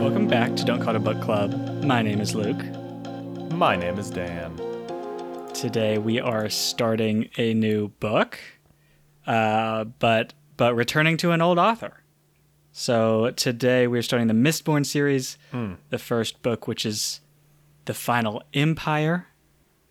Welcome 0.00 0.28
back 0.28 0.56
to 0.56 0.64
Don't 0.64 0.80
Call 0.80 0.94
It 0.94 0.96
a 0.96 1.00
Book 1.00 1.20
Club. 1.20 1.84
My 1.84 2.00
name 2.00 2.22
is 2.22 2.34
Luke. 2.34 2.64
My 3.52 3.76
name 3.76 3.98
is 3.98 4.08
Dan. 4.08 4.56
Today 5.52 5.98
we 5.98 6.18
are 6.18 6.48
starting 6.48 7.28
a 7.36 7.52
new 7.52 7.88
book, 8.00 8.38
uh, 9.26 9.84
but 9.84 10.32
but 10.56 10.74
returning 10.74 11.18
to 11.18 11.32
an 11.32 11.42
old 11.42 11.58
author. 11.58 12.02
So 12.72 13.30
today 13.32 13.86
we're 13.86 14.00
starting 14.00 14.26
the 14.28 14.32
Mistborn 14.34 14.86
series, 14.86 15.36
the 15.90 15.98
first 15.98 16.40
book, 16.40 16.66
which 16.66 16.86
is 16.86 17.20
The 17.84 17.92
Final 17.94 18.42
Empire 18.54 19.26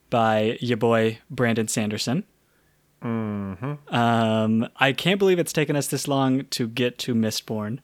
by 0.10 0.58
your 0.60 0.78
boy 0.78 1.20
Brandon 1.30 1.68
Sanderson. 1.68 2.24
Um, 3.90 4.68
I 4.76 4.92
can't 4.92 5.20
believe 5.20 5.38
it's 5.38 5.54
taken 5.54 5.76
us 5.76 5.86
this 5.88 6.08
long 6.08 6.46
to 6.46 6.68
get 6.68 6.98
to 7.00 7.14
Mistborn, 7.14 7.78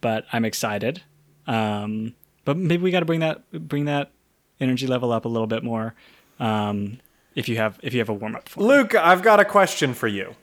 but 0.00 0.24
I'm 0.32 0.44
excited. 0.44 1.02
Um, 1.46 2.14
but 2.44 2.56
maybe 2.56 2.82
we 2.82 2.90
got 2.90 3.00
to 3.00 3.06
bring 3.06 3.20
that 3.20 3.50
bring 3.68 3.86
that 3.86 4.12
energy 4.60 4.86
level 4.86 5.12
up 5.12 5.24
a 5.24 5.28
little 5.28 5.46
bit 5.46 5.62
more. 5.62 5.94
Um, 6.38 7.00
if 7.34 7.48
you 7.48 7.56
have 7.56 7.78
if 7.82 7.92
you 7.92 8.00
have 8.00 8.08
a 8.08 8.14
warm 8.14 8.36
up 8.36 8.48
for, 8.48 8.62
Luke, 8.62 8.94
I've 8.94 9.22
got 9.22 9.40
a 9.40 9.44
question 9.44 9.94
for 9.94 10.08
you. 10.08 10.34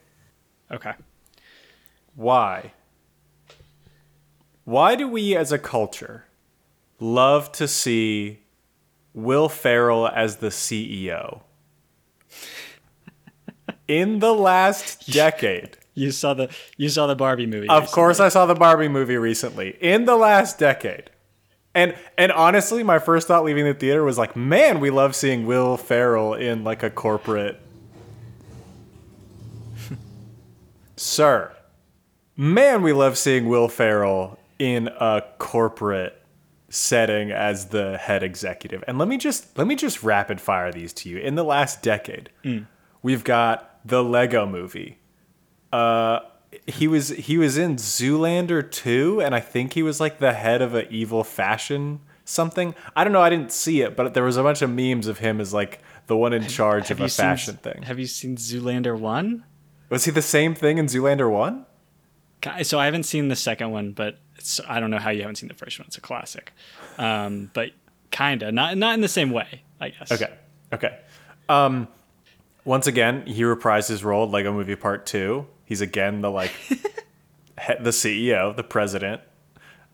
okay. 0.72 0.94
Why? 2.16 2.74
Why 4.64 4.96
do 4.96 5.08
we 5.08 5.36
as 5.36 5.52
a 5.52 5.60
culture 5.60 6.26
love 7.00 7.52
to 7.54 7.68
see 7.68 8.40
Will 9.14 9.50
Ferrell 9.50 10.08
as 10.08 10.38
the 10.38 10.48
CEO? 10.48 11.42
In 13.88 14.20
the 14.20 14.34
last 14.34 15.08
decade. 15.12 15.78
You 16.02 16.12
saw 16.12 16.34
the 16.34 16.50
you 16.78 16.90
saw 16.90 17.06
the 17.06 17.16
Barbie 17.16 17.46
movie. 17.46 17.70
Of 17.70 17.84
recently. 17.84 17.94
course 17.94 18.20
I 18.20 18.30
saw 18.30 18.48
the 18.48 18.56
Barbie 18.56 18.88
movie 18.88 19.18
recently. 19.18 19.78
In 19.80 20.06
the 20.06 20.16
last 20.16 20.58
decade. 20.58 21.12
And 21.76 21.96
and 22.18 22.32
honestly, 22.32 22.82
my 22.84 23.00
first 23.00 23.28
thought 23.28 23.44
leaving 23.44 23.66
the 23.66 23.74
theater 23.74 24.04
was 24.04 24.18
like, 24.18 24.36
man, 24.36 24.80
we 24.80 24.90
love 24.90 25.16
seeing 25.16 25.46
Will 25.46 25.78
Ferrell 25.78 26.34
in 26.34 26.64
like 26.64 26.82
a 26.84 26.90
corporate 26.90 27.62
Sir. 30.98 31.56
Man, 32.36 32.82
we 32.82 32.94
love 32.94 33.18
seeing 33.18 33.48
Will 33.48 33.68
Ferrell 33.68 34.40
in 34.58 34.88
a 35.00 35.24
corporate 35.38 36.20
setting 36.70 37.32
as 37.32 37.68
the 37.68 37.98
head 37.98 38.24
executive. 38.24 38.84
And 38.88 38.98
let 38.98 39.08
me 39.08 39.18
just 39.18 39.56
let 39.58 39.68
me 39.68 39.76
just 39.76 40.02
rapid 40.02 40.42
fire 40.42 40.72
these 40.72 40.94
to 40.94 41.10
you. 41.10 41.18
In 41.18 41.36
the 41.36 41.44
last 41.44 41.84
decade, 41.84 42.32
mm. 42.44 42.66
we've 43.04 43.24
got 43.24 43.80
the 43.86 44.04
Lego 44.04 44.48
movie. 44.48 44.98
Uh 45.72 46.20
he 46.68 46.88
was 46.88 47.10
he 47.10 47.38
was 47.38 47.58
in 47.58 47.78
Zoolander 47.78 48.70
2 48.70 49.22
and 49.22 49.34
I 49.34 49.40
think 49.40 49.74
he 49.74 49.84
was 49.84 50.00
like 50.02 50.20
the 50.20 50.34
head 50.34 50.62
of 50.62 50.74
an 50.76 50.86
evil 50.90 51.24
fashion 51.24 52.02
something. 52.26 52.76
I 52.96 53.04
don't 53.04 53.14
know, 53.14 53.22
I 53.22 53.30
didn't 53.30 53.52
see 53.52 53.82
it, 53.82 53.96
but 53.96 54.14
there 54.14 54.24
was 54.24 54.38
a 54.38 54.44
bunch 54.44 54.62
of 54.62 54.70
memes 54.70 55.08
of 55.08 55.20
him 55.20 55.40
as 55.42 55.54
like 55.54 55.80
the 56.08 56.16
one 56.18 56.34
in 56.34 56.46
charge 56.48 56.90
Have 56.90 57.00
of 57.00 57.06
a 57.06 57.10
seen- 57.10 57.24
fashion 57.24 57.56
thing. 57.58 57.84
Have 57.84 58.00
you 58.00 58.06
seen 58.06 58.36
Zoolander 58.36 58.98
one? 59.00 59.44
Was 59.90 60.06
he 60.06 60.12
the 60.12 60.22
same 60.22 60.56
thing 60.56 60.78
in 60.78 60.86
Zoolander 60.88 61.30
1? 61.30 61.66
So 62.64 62.80
I 62.80 62.86
haven't 62.86 63.04
seen 63.04 63.28
the 63.28 63.36
second 63.36 63.72
one, 63.72 63.92
but 63.92 64.20
it's, 64.38 64.60
I 64.68 64.80
don't 64.80 64.90
know 64.90 64.98
how 65.00 65.10
you 65.10 65.22
haven't 65.22 65.36
seen 65.36 65.50
the 65.50 65.54
first 65.56 65.78
one. 65.80 65.86
It's 65.88 65.98
a 65.98 66.02
classic, 66.02 66.54
um, 66.98 67.52
but 67.54 67.72
kinda 68.12 68.52
not 68.52 68.78
not 68.78 68.94
in 68.96 69.02
the 69.02 69.08
same 69.10 69.32
way, 69.32 69.62
I 69.80 69.90
guess. 69.90 70.12
Okay. 70.12 70.34
Okay. 70.74 70.98
Um, 71.50 71.88
once 72.66 72.88
again, 72.88 73.26
he 73.26 73.44
reprised 73.44 73.90
his 73.90 74.04
role 74.04 74.30
Lego 74.30 74.52
Movie 74.54 74.76
Part 74.76 75.06
Two. 75.06 75.48
He's 75.72 75.80
again 75.80 76.20
the 76.20 76.30
like 76.30 76.52
he- 76.68 76.76
the 77.80 77.92
CEO, 77.92 78.54
the 78.54 78.62
president. 78.62 79.22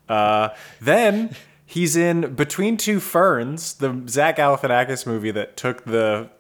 Uh, 0.09 0.49
then 0.81 1.35
he's 1.67 1.95
in 1.95 2.33
Between 2.33 2.77
Two 2.77 2.99
Ferns, 2.99 3.75
the 3.75 4.01
Zach 4.07 4.37
Galifianakis 4.37 5.05
movie 5.05 5.29
that 5.29 5.55
took 5.55 5.85
the 5.85 6.31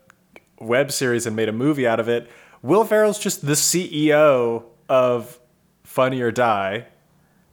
web 0.59 0.91
series 0.91 1.27
and 1.27 1.35
made 1.35 1.49
a 1.49 1.53
movie 1.53 1.85
out 1.85 1.99
of 1.99 2.09
it. 2.09 2.27
Will 2.63 2.83
Ferrell's 2.83 3.19
just 3.19 3.45
the 3.45 3.53
CEO 3.53 4.63
of 4.89 5.37
Funny 5.83 6.19
or 6.19 6.31
Die, 6.31 6.87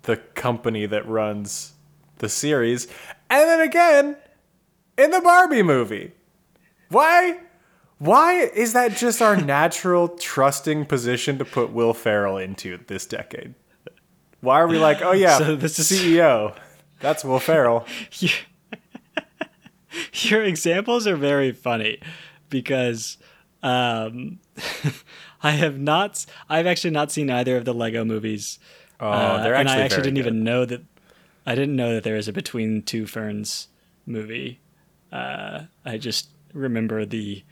the 0.05 0.17
company 0.17 0.87
that 0.87 1.07
runs 1.07 1.75
the 2.17 2.31
series. 2.31 2.87
And 3.29 3.47
then 3.47 3.61
again, 3.61 4.17
in 4.97 5.11
the 5.11 5.21
Barbie 5.21 5.63
movie. 5.63 6.13
Why? 6.89 7.41
Why 7.99 8.41
is 8.43 8.73
that 8.73 8.97
just 8.97 9.23
our 9.23 9.37
natural 9.37 10.09
trusting 10.09 10.87
position 10.87 11.39
to 11.39 11.45
put 11.45 11.71
Will 11.73 11.95
Ferrell 11.95 12.37
into 12.39 12.79
this 12.87 13.07
decade? 13.07 13.55
Why 14.41 14.61
are 14.61 14.67
we 14.69 14.79
like, 14.79 15.01
oh 15.03 15.13
yeah, 15.13 15.39
So 15.39 15.57
this 15.57 15.79
is- 15.79 15.91
CEO? 15.91 16.55
That's 17.01 17.25
Will 17.25 17.39
Ferrell. 17.39 17.87
Your 20.13 20.43
examples 20.43 21.07
are 21.07 21.17
very 21.17 21.53
funny 21.53 22.01
because 22.51 23.17
um, 23.63 24.41
I 25.43 25.53
have 25.53 25.79
not. 25.79 26.27
I've 26.49 26.67
actually 26.67 26.91
not 26.91 27.13
seen 27.13 27.31
either 27.31 27.57
of 27.57 27.65
the 27.65 27.75
Lego 27.75 28.05
movies. 28.05 28.59
Oh, 29.01 29.09
Uh, 29.09 29.43
they're 29.43 29.55
actually 29.55 29.73
and 29.75 29.81
I 29.83 29.85
actually 29.85 30.03
didn't 30.03 30.15
good. 30.15 30.27
even 30.27 30.45
know 30.45 30.65
that. 30.65 30.83
I 31.47 31.55
didn't 31.55 31.77
know 31.77 31.95
that 31.95 32.05
there 32.05 32.17
was 32.17 32.27
a 32.27 32.33
Between 32.33 32.83
Two 32.83 33.07
Ferns 33.07 33.69
movie. 34.07 34.61
Uh, 35.13 35.65
I 35.85 35.99
just 35.99 36.31
remember 36.55 37.05
the 37.05 37.45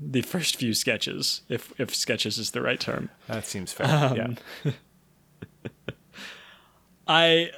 the 0.00 0.22
first 0.22 0.56
few 0.56 0.72
sketches, 0.74 1.42
if 1.48 1.72
if 1.78 1.94
sketches 1.94 2.38
is 2.38 2.52
the 2.52 2.62
right 2.62 2.80
term. 2.80 3.10
That 3.28 3.44
seems 3.44 3.72
fair. 3.72 3.86
Um, 3.86 4.36
yeah. 4.64 4.72
I 7.06 7.50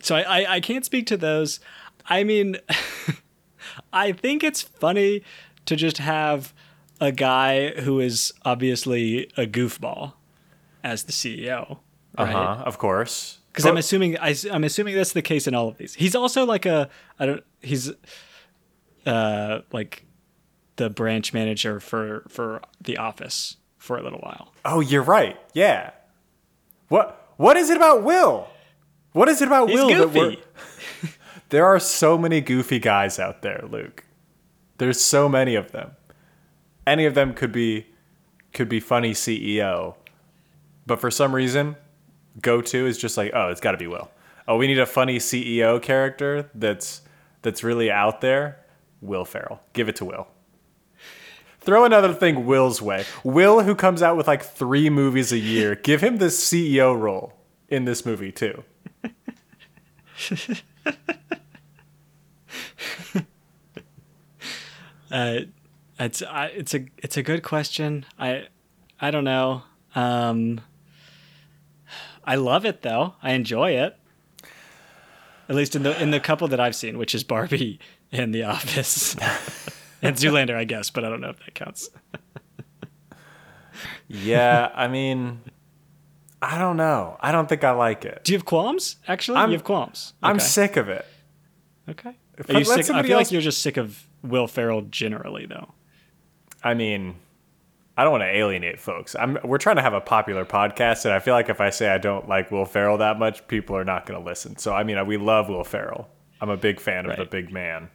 so 0.00 0.16
I, 0.16 0.22
I, 0.22 0.52
I 0.54 0.60
can't 0.60 0.84
speak 0.84 1.06
to 1.08 1.16
those. 1.16 1.60
I 2.08 2.24
mean 2.24 2.56
I 3.92 4.12
think 4.12 4.42
it's 4.42 4.62
funny 4.62 5.22
to 5.66 5.76
just 5.76 5.98
have 5.98 6.52
a 7.00 7.12
guy 7.12 7.70
who 7.80 8.00
is 8.00 8.32
obviously 8.44 9.30
a 9.36 9.46
goofball 9.46 10.14
as 10.82 11.04
the 11.04 11.12
CEO. 11.12 11.78
Uh 12.18 12.24
Right? 12.24 12.32
huh. 12.32 12.62
Of 12.66 12.78
course. 12.78 13.38
Because 13.52 13.66
I'm 13.66 13.76
assuming 13.76 14.18
I, 14.18 14.34
am 14.50 14.64
assuming 14.64 14.94
that's 14.94 15.12
the 15.12 15.22
case 15.22 15.46
in 15.46 15.54
all 15.54 15.68
of 15.68 15.76
these. 15.76 15.94
He's 15.94 16.14
also 16.14 16.44
like 16.46 16.64
a 16.66 16.88
I 17.18 17.26
don't 17.26 17.44
he's 17.60 17.90
uh 19.06 19.60
like 19.72 20.04
the 20.76 20.90
branch 20.90 21.32
manager 21.32 21.80
for 21.80 22.24
for 22.28 22.60
the 22.80 22.96
office 22.96 23.56
for 23.78 23.96
a 23.96 24.02
little 24.02 24.20
while. 24.20 24.52
Oh, 24.64 24.80
you're 24.80 25.02
right. 25.02 25.36
Yeah. 25.54 25.90
What? 26.88 27.32
What 27.36 27.56
is 27.56 27.70
it 27.70 27.76
about 27.76 28.02
Will? 28.02 28.48
What 29.12 29.28
is 29.28 29.42
it 29.42 29.48
about 29.48 29.68
He's 29.68 29.78
Will 29.78 29.88
that 29.88 30.12
goofy. 30.12 30.18
we're? 31.02 31.08
There 31.52 31.66
are 31.66 31.78
so 31.78 32.16
many 32.16 32.40
goofy 32.40 32.78
guys 32.78 33.18
out 33.18 33.42
there, 33.42 33.62
Luke. 33.70 34.04
There's 34.78 34.98
so 34.98 35.28
many 35.28 35.54
of 35.54 35.70
them. 35.72 35.90
Any 36.86 37.04
of 37.04 37.14
them 37.14 37.34
could 37.34 37.52
be 37.52 37.88
could 38.54 38.70
be 38.70 38.80
funny 38.80 39.12
CEO. 39.12 39.96
But 40.86 40.98
for 40.98 41.10
some 41.10 41.34
reason, 41.34 41.76
go 42.40 42.62
to 42.62 42.86
is 42.86 42.96
just 42.96 43.18
like, 43.18 43.32
oh, 43.34 43.48
it's 43.50 43.60
got 43.60 43.72
to 43.72 43.76
be 43.76 43.86
Will. 43.86 44.10
Oh, 44.48 44.56
we 44.56 44.66
need 44.66 44.78
a 44.78 44.86
funny 44.86 45.18
CEO 45.18 45.80
character 45.80 46.48
that's 46.54 47.02
that's 47.42 47.62
really 47.62 47.90
out 47.90 48.22
there. 48.22 48.58
Will 49.02 49.26
Ferrell. 49.26 49.60
Give 49.74 49.90
it 49.90 49.96
to 49.96 50.06
Will. 50.06 50.28
Throw 51.64 51.84
another 51.84 52.12
thing 52.12 52.44
Will's 52.46 52.82
way. 52.82 53.04
Will, 53.22 53.62
who 53.62 53.74
comes 53.74 54.02
out 54.02 54.16
with 54.16 54.26
like 54.26 54.42
three 54.42 54.90
movies 54.90 55.32
a 55.32 55.38
year, 55.38 55.74
give 55.82 56.00
him 56.02 56.18
the 56.18 56.26
CEO 56.26 56.98
role 56.98 57.34
in 57.68 57.84
this 57.84 58.04
movie 58.04 58.32
too. 58.32 58.64
Uh, 65.12 65.40
it's 66.00 66.22
I, 66.22 66.46
it's 66.46 66.74
a 66.74 66.86
it's 66.96 67.18
a 67.18 67.22
good 67.22 67.42
question. 67.42 68.06
I 68.18 68.46
I 68.98 69.10
don't 69.10 69.24
know. 69.24 69.62
Um, 69.94 70.62
I 72.24 72.36
love 72.36 72.64
it 72.64 72.80
though. 72.80 73.14
I 73.22 73.32
enjoy 73.32 73.72
it. 73.72 73.96
At 75.48 75.54
least 75.54 75.76
in 75.76 75.82
the 75.82 76.00
in 76.02 76.10
the 76.12 76.20
couple 76.20 76.48
that 76.48 76.60
I've 76.60 76.74
seen, 76.74 76.96
which 76.96 77.14
is 77.14 77.24
Barbie 77.24 77.78
and 78.10 78.34
The 78.34 78.44
Office, 78.44 79.14
and 80.08 80.16
Zoolander, 80.16 80.54
I 80.56 80.64
guess, 80.64 80.90
but 80.90 81.04
I 81.04 81.08
don't 81.08 81.20
know 81.20 81.30
if 81.30 81.38
that 81.40 81.54
counts. 81.54 81.90
Yeah, 84.08 84.70
I 84.74 84.88
mean, 84.88 85.40
I 86.42 86.58
don't 86.58 86.76
know. 86.76 87.16
I 87.20 87.32
don't 87.32 87.48
think 87.48 87.64
I 87.64 87.70
like 87.70 88.04
it. 88.04 88.22
Do 88.24 88.32
you 88.32 88.38
have 88.38 88.44
qualms? 88.44 88.96
Actually, 89.08 89.38
I'm- 89.38 89.50
you 89.50 89.56
have 89.56 89.64
qualms. 89.64 90.12
I'm 90.22 90.38
sick 90.38 90.76
of 90.76 90.88
it. 90.88 91.06
Okay. 91.88 92.16
If 92.36 92.50
Are 92.50 92.58
you 92.58 92.64
sick? 92.64 92.90
I 92.90 93.02
feel 93.02 93.12
else- 93.16 93.26
like 93.28 93.32
you're 93.32 93.40
just 93.40 93.62
sick 93.62 93.76
of 93.76 94.06
Will 94.22 94.46
Ferrell 94.46 94.82
generally, 94.82 95.46
though. 95.46 95.72
I 96.62 96.74
mean, 96.74 97.16
I 97.96 98.04
don't 98.04 98.12
want 98.12 98.22
to 98.22 98.28
alienate 98.28 98.80
folks. 98.80 99.16
I'm 99.18 99.38
we're 99.44 99.58
trying 99.58 99.76
to 99.76 99.82
have 99.82 99.94
a 99.94 100.00
popular 100.00 100.44
podcast, 100.44 101.04
and 101.04 101.12
I 101.14 101.18
feel 101.18 101.34
like 101.34 101.48
if 101.48 101.60
I 101.60 101.70
say 101.70 101.88
I 101.88 101.98
don't 101.98 102.28
like 102.28 102.50
Will 102.50 102.64
Ferrell 102.64 102.98
that 102.98 103.18
much, 103.18 103.46
people 103.48 103.76
are 103.76 103.84
not 103.84 104.06
going 104.06 104.20
to 104.20 104.24
listen. 104.24 104.56
So 104.58 104.74
I 104.74 104.84
mean, 104.84 105.04
we 105.06 105.16
love 105.16 105.48
Will 105.48 105.64
Ferrell. 105.64 106.08
I'm 106.40 106.50
a 106.50 106.56
big 106.56 106.80
fan 106.80 107.06
of 107.06 107.16
the 107.16 107.24
big 107.24 107.50
man. 107.52 107.88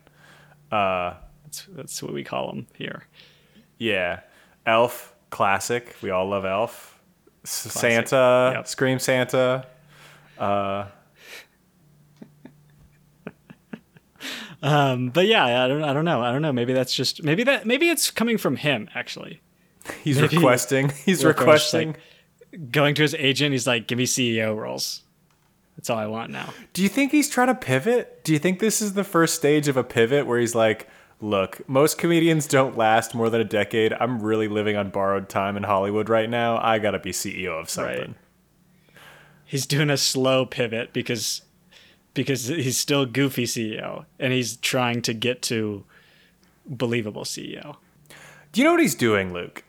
Uh, 0.71 1.13
That's 1.48 1.66
that's 1.70 2.04
what 2.04 2.14
we 2.14 2.24
call 2.24 2.48
them 2.52 2.68
here. 2.76 3.04
Yeah, 3.78 4.20
Elf 4.66 5.16
classic. 5.30 5.96
We 6.02 6.10
all 6.12 6.28
love 6.30 6.46
Elf. 6.46 7.00
Classic. 7.44 7.72
Santa, 7.72 8.52
Yep. 8.56 8.68
Scream 8.68 9.00
Santa. 9.00 9.66
Uh, 10.38 10.86
Um, 14.62 15.10
but 15.10 15.28
yeah, 15.28 15.64
I 15.64 15.68
don't, 15.68 15.84
I 15.84 15.94
don't 15.94 16.04
know. 16.06 16.22
I 16.22 16.32
don't 16.32 16.42
know. 16.42 16.52
Maybe 16.52 16.74
that's 16.74 16.94
just 16.94 17.24
maybe 17.24 17.44
that 17.44 17.68
maybe 17.68 17.90
it's 17.90 18.10
coming 18.10 18.38
from 18.40 18.56
him 18.56 18.90
actually. 18.96 19.40
He's 20.04 20.20
Maybe 20.20 20.36
requesting. 20.38 20.90
He's 21.06 21.24
Will 21.24 21.34
Ferrell's 21.34 21.62
just 21.62 21.74
requesting. 21.74 21.88
like, 22.52 22.72
going 22.72 22.96
to 22.96 23.04
his 23.04 23.14
agent. 23.14 23.52
He's 23.52 23.68
like, 23.68 23.88
"Give 23.88 24.00
me 24.00 24.06
CEO 24.06 24.58
roles. 24.58 25.04
That's 25.78 25.92
all 25.92 26.00
I 26.00 26.08
want 26.08 26.32
now." 26.32 26.54
Do 26.74 26.82
you 26.82 26.90
think 26.90 27.12
he's 27.12 27.30
trying 27.30 27.48
to 27.50 27.56
pivot? 27.56 28.24
Do 28.24 28.34
you 28.34 28.40
think 28.40 28.60
this 28.60 28.82
is 28.82 28.94
the 28.94 29.04
first 29.04 29.36
stage 29.36 29.68
of 29.68 29.78
a 29.78 29.84
pivot 29.84 30.26
where 30.26 30.40
he's 30.40 30.56
like, 30.56 30.88
look, 31.22 31.68
most 31.68 31.98
comedians 31.98 32.48
don't 32.48 32.78
last 32.78 33.16
more 33.16 33.30
than 33.30 33.42
a 33.42 33.46
decade. 33.46 33.94
I'm 33.94 34.22
really 34.22 34.48
living 34.48 34.75
on 34.78 34.90
borrowed 34.90 35.30
time 35.30 35.58
in 35.58 35.64
Hollywood 35.64 36.10
right 36.10 36.30
now. 36.30 36.58
I 36.58 36.80
got 36.80 36.92
to 36.92 37.00
be 37.00 37.12
CEO 37.12 37.60
of 37.60 37.69
something. 37.69 37.98
Right. 37.98 38.16
He's 39.46 39.66
doing 39.66 39.90
a 39.90 39.98
slow 39.98 40.46
pivot 40.46 40.94
because 40.94 41.42
because 42.14 42.48
he's 42.48 42.78
still 42.78 43.06
goofy 43.06 43.44
CEO 43.44 44.06
and 44.19 44.34
he's 44.34 44.58
trying 44.58 45.02
to 45.04 45.14
get 45.14 45.42
to 45.44 45.86
believable 46.66 47.24
CEO. 47.24 47.78
Do 48.52 48.60
you 48.60 48.66
know 48.66 48.72
what 48.72 48.81
he's 48.81 48.96
doing, 48.96 49.31
Luke? 49.31 49.64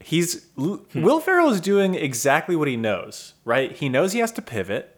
He's 0.00 0.46
L- 0.58 0.84
hmm. 0.92 1.02
Will 1.02 1.20
Ferrell 1.20 1.50
is 1.50 1.60
doing 1.60 1.94
exactly 1.94 2.56
what 2.56 2.68
he 2.68 2.76
knows, 2.76 3.34
right? 3.44 3.72
He 3.72 3.88
knows 3.88 4.12
he 4.12 4.18
has 4.18 4.32
to 4.32 4.42
pivot. 4.42 4.96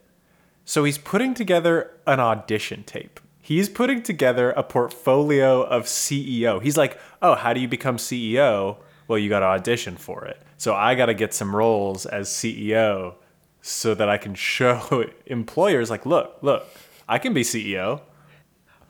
So 0.64 0.84
he's 0.84 0.98
putting 0.98 1.34
together 1.34 1.90
an 2.06 2.20
audition 2.20 2.84
tape. 2.84 3.20
He's 3.40 3.68
putting 3.68 4.02
together 4.02 4.50
a 4.50 4.62
portfolio 4.62 5.62
of 5.62 5.84
CEO. 5.84 6.62
He's 6.62 6.76
like, 6.76 6.98
"Oh, 7.22 7.34
how 7.34 7.52
do 7.52 7.60
you 7.60 7.68
become 7.68 7.96
CEO?" 7.96 8.76
Well, 9.08 9.18
you 9.18 9.28
got 9.28 9.40
to 9.40 9.46
audition 9.46 9.96
for 9.96 10.24
it. 10.24 10.40
So 10.56 10.74
I 10.74 10.94
got 10.94 11.06
to 11.06 11.14
get 11.14 11.34
some 11.34 11.56
roles 11.56 12.06
as 12.06 12.28
CEO 12.28 13.14
so 13.62 13.94
that 13.94 14.08
I 14.08 14.18
can 14.18 14.34
show 14.34 15.04
employers 15.26 15.90
like, 15.90 16.06
"Look, 16.06 16.38
look, 16.42 16.66
I 17.08 17.18
can 17.18 17.32
be 17.32 17.42
CEO." 17.42 18.02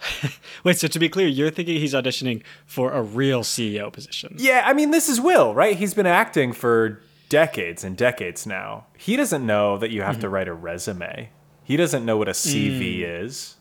Wait, 0.65 0.79
so 0.79 0.89
to 0.89 0.99
be 0.99 1.09
clear, 1.09 1.29
you're 1.29 1.51
thinking 1.51 1.79
he's 1.79 1.95
auditioning 1.95 2.43
for 2.67 2.93
a 2.93 3.03
real 3.03 3.43
CEO 3.43 3.93
position? 3.93 4.35
Yeah, 4.39 4.63
I 4.65 4.73
mean, 4.73 4.91
this 4.91 5.09
is 5.09 5.21
Will, 5.21 5.55
right? 5.55 5.77
He's 5.77 5.95
been 5.95 6.07
acting 6.07 6.53
for 6.53 7.01
decades 7.29 7.85
and 7.85 7.97
decades 7.97 8.47
now. 8.47 8.87
He 8.99 9.17
doesn't 9.17 9.45
know 9.45 9.79
that 9.79 9.91
you 9.91 10.03
have 10.03 10.19
to 10.21 10.27
mm-hmm. 10.27 10.35
write 10.35 10.49
a 10.49 10.55
resume. 10.55 11.31
He 11.63 11.77
doesn't 11.77 12.05
know 12.05 12.17
what 12.17 12.29
a 12.29 12.33
CV 12.33 12.99
mm. 13.01 13.25
is. 13.25 13.57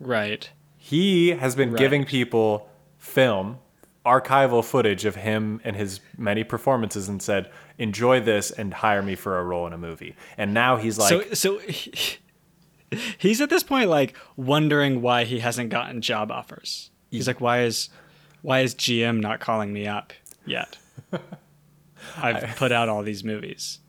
Right. 0.00 0.50
He 0.76 1.30
has 1.30 1.54
been 1.54 1.72
Right. 1.72 1.78
giving 1.78 2.04
people 2.04 2.68
film, 2.98 3.58
archival 4.06 4.64
footage 4.64 5.04
of 5.04 5.16
him 5.16 5.60
and 5.64 5.76
his 5.76 6.00
many 6.16 6.44
performances 6.44 7.08
and 7.08 7.20
said, 7.20 7.50
enjoy 7.78 8.20
this 8.20 8.50
and 8.50 8.72
hire 8.74 9.02
me 9.02 9.14
for 9.14 9.38
a 9.38 9.44
role 9.44 9.66
in 9.66 9.72
a 9.72 9.78
movie. 9.78 10.14
And 10.36 10.54
now 10.54 10.76
he's 10.76 10.98
like, 10.98 11.08
so 11.10 11.34
so 11.34 11.58
he, 11.68 12.16
he's 13.18 13.40
at 13.40 13.50
this 13.50 13.62
point 13.62 13.90
like 13.90 14.16
wondering 14.36 15.02
why 15.02 15.24
he 15.24 15.40
hasn't 15.40 15.70
gotten 15.70 16.00
job 16.00 16.30
offers. 16.30 16.90
He's 17.10 17.26
like, 17.26 17.40
why 17.40 17.62
is 17.62 17.88
why 18.42 18.60
is 18.60 18.74
GM 18.74 19.20
not 19.20 19.40
calling 19.40 19.72
me 19.72 19.86
up 19.86 20.12
yet? 20.46 20.78
I've 22.16 22.56
put 22.56 22.72
out 22.72 22.88
all 22.88 23.02
these 23.02 23.24
movies. 23.24 23.80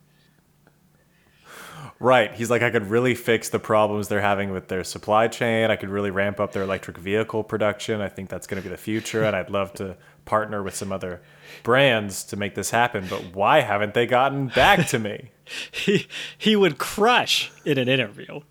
Right. 2.01 2.33
He's 2.33 2.49
like, 2.49 2.61
I 2.61 2.69
could 2.71 2.89
really 2.89 3.13
fix 3.13 3.49
the 3.49 3.59
problems 3.59 4.07
they're 4.07 4.21
having 4.21 4.51
with 4.51 4.69
their 4.69 4.85
supply 4.85 5.27
chain. 5.27 5.69
I 5.69 5.75
could 5.75 5.89
really 5.89 6.11
ramp 6.11 6.39
up 6.39 6.53
their 6.53 6.63
electric 6.63 6.97
vehicle 6.97 7.43
production. 7.43 7.99
I 7.99 8.07
think 8.07 8.29
that's 8.29 8.47
going 8.47 8.61
to 8.61 8.67
be 8.67 8.71
the 8.71 8.77
future. 8.81 9.23
And 9.23 9.35
I'd 9.35 9.49
love 9.49 9.73
to 9.73 9.97
partner 10.23 10.63
with 10.63 10.75
some 10.75 10.93
other 10.93 11.21
brands 11.63 12.23
to 12.25 12.37
make 12.37 12.55
this 12.55 12.69
happen. 12.69 13.05
But 13.09 13.35
why 13.35 13.61
haven't 13.61 13.95
they 13.95 14.05
gotten 14.05 14.47
back 14.47 14.87
to 14.87 14.99
me? 14.99 15.31
He 15.71 16.07
he 16.37 16.55
would 16.55 16.77
crush 16.77 17.51
in 17.65 17.79
an 17.79 17.89
interview, 17.89 18.41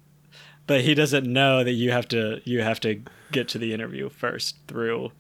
but 0.67 0.81
he 0.81 0.97
doesn't 0.97 1.33
know 1.33 1.63
that 1.63 1.75
you 1.75 1.93
have 1.93 2.09
to 2.09 2.41
you 2.43 2.61
have 2.61 2.81
to 2.81 3.03
get 3.31 3.47
to 3.51 3.59
the 3.59 3.73
interview 3.73 4.09
first 4.09 4.57
through. 4.67 5.13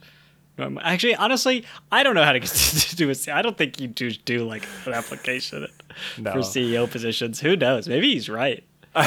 Actually, 0.59 1.15
honestly, 1.15 1.65
I 1.93 2.03
don't 2.03 2.17
know 2.17 2.25
how 2.25 2.33
to 2.33 2.41
do 2.97 3.13
a. 3.13 3.33
I 3.33 3.43
don't 3.43 3.57
think 3.57 3.81
you 3.81 3.87
do 3.87 4.11
do 4.11 4.45
like 4.45 4.67
an 4.87 4.93
application 4.93 5.69
No. 6.17 6.33
for 6.33 6.39
CEO 6.39 6.91
positions. 6.91 7.41
Who 7.41 7.57
knows? 7.57 7.89
Maybe 7.89 8.13
he's 8.15 8.29
right. 8.29 8.65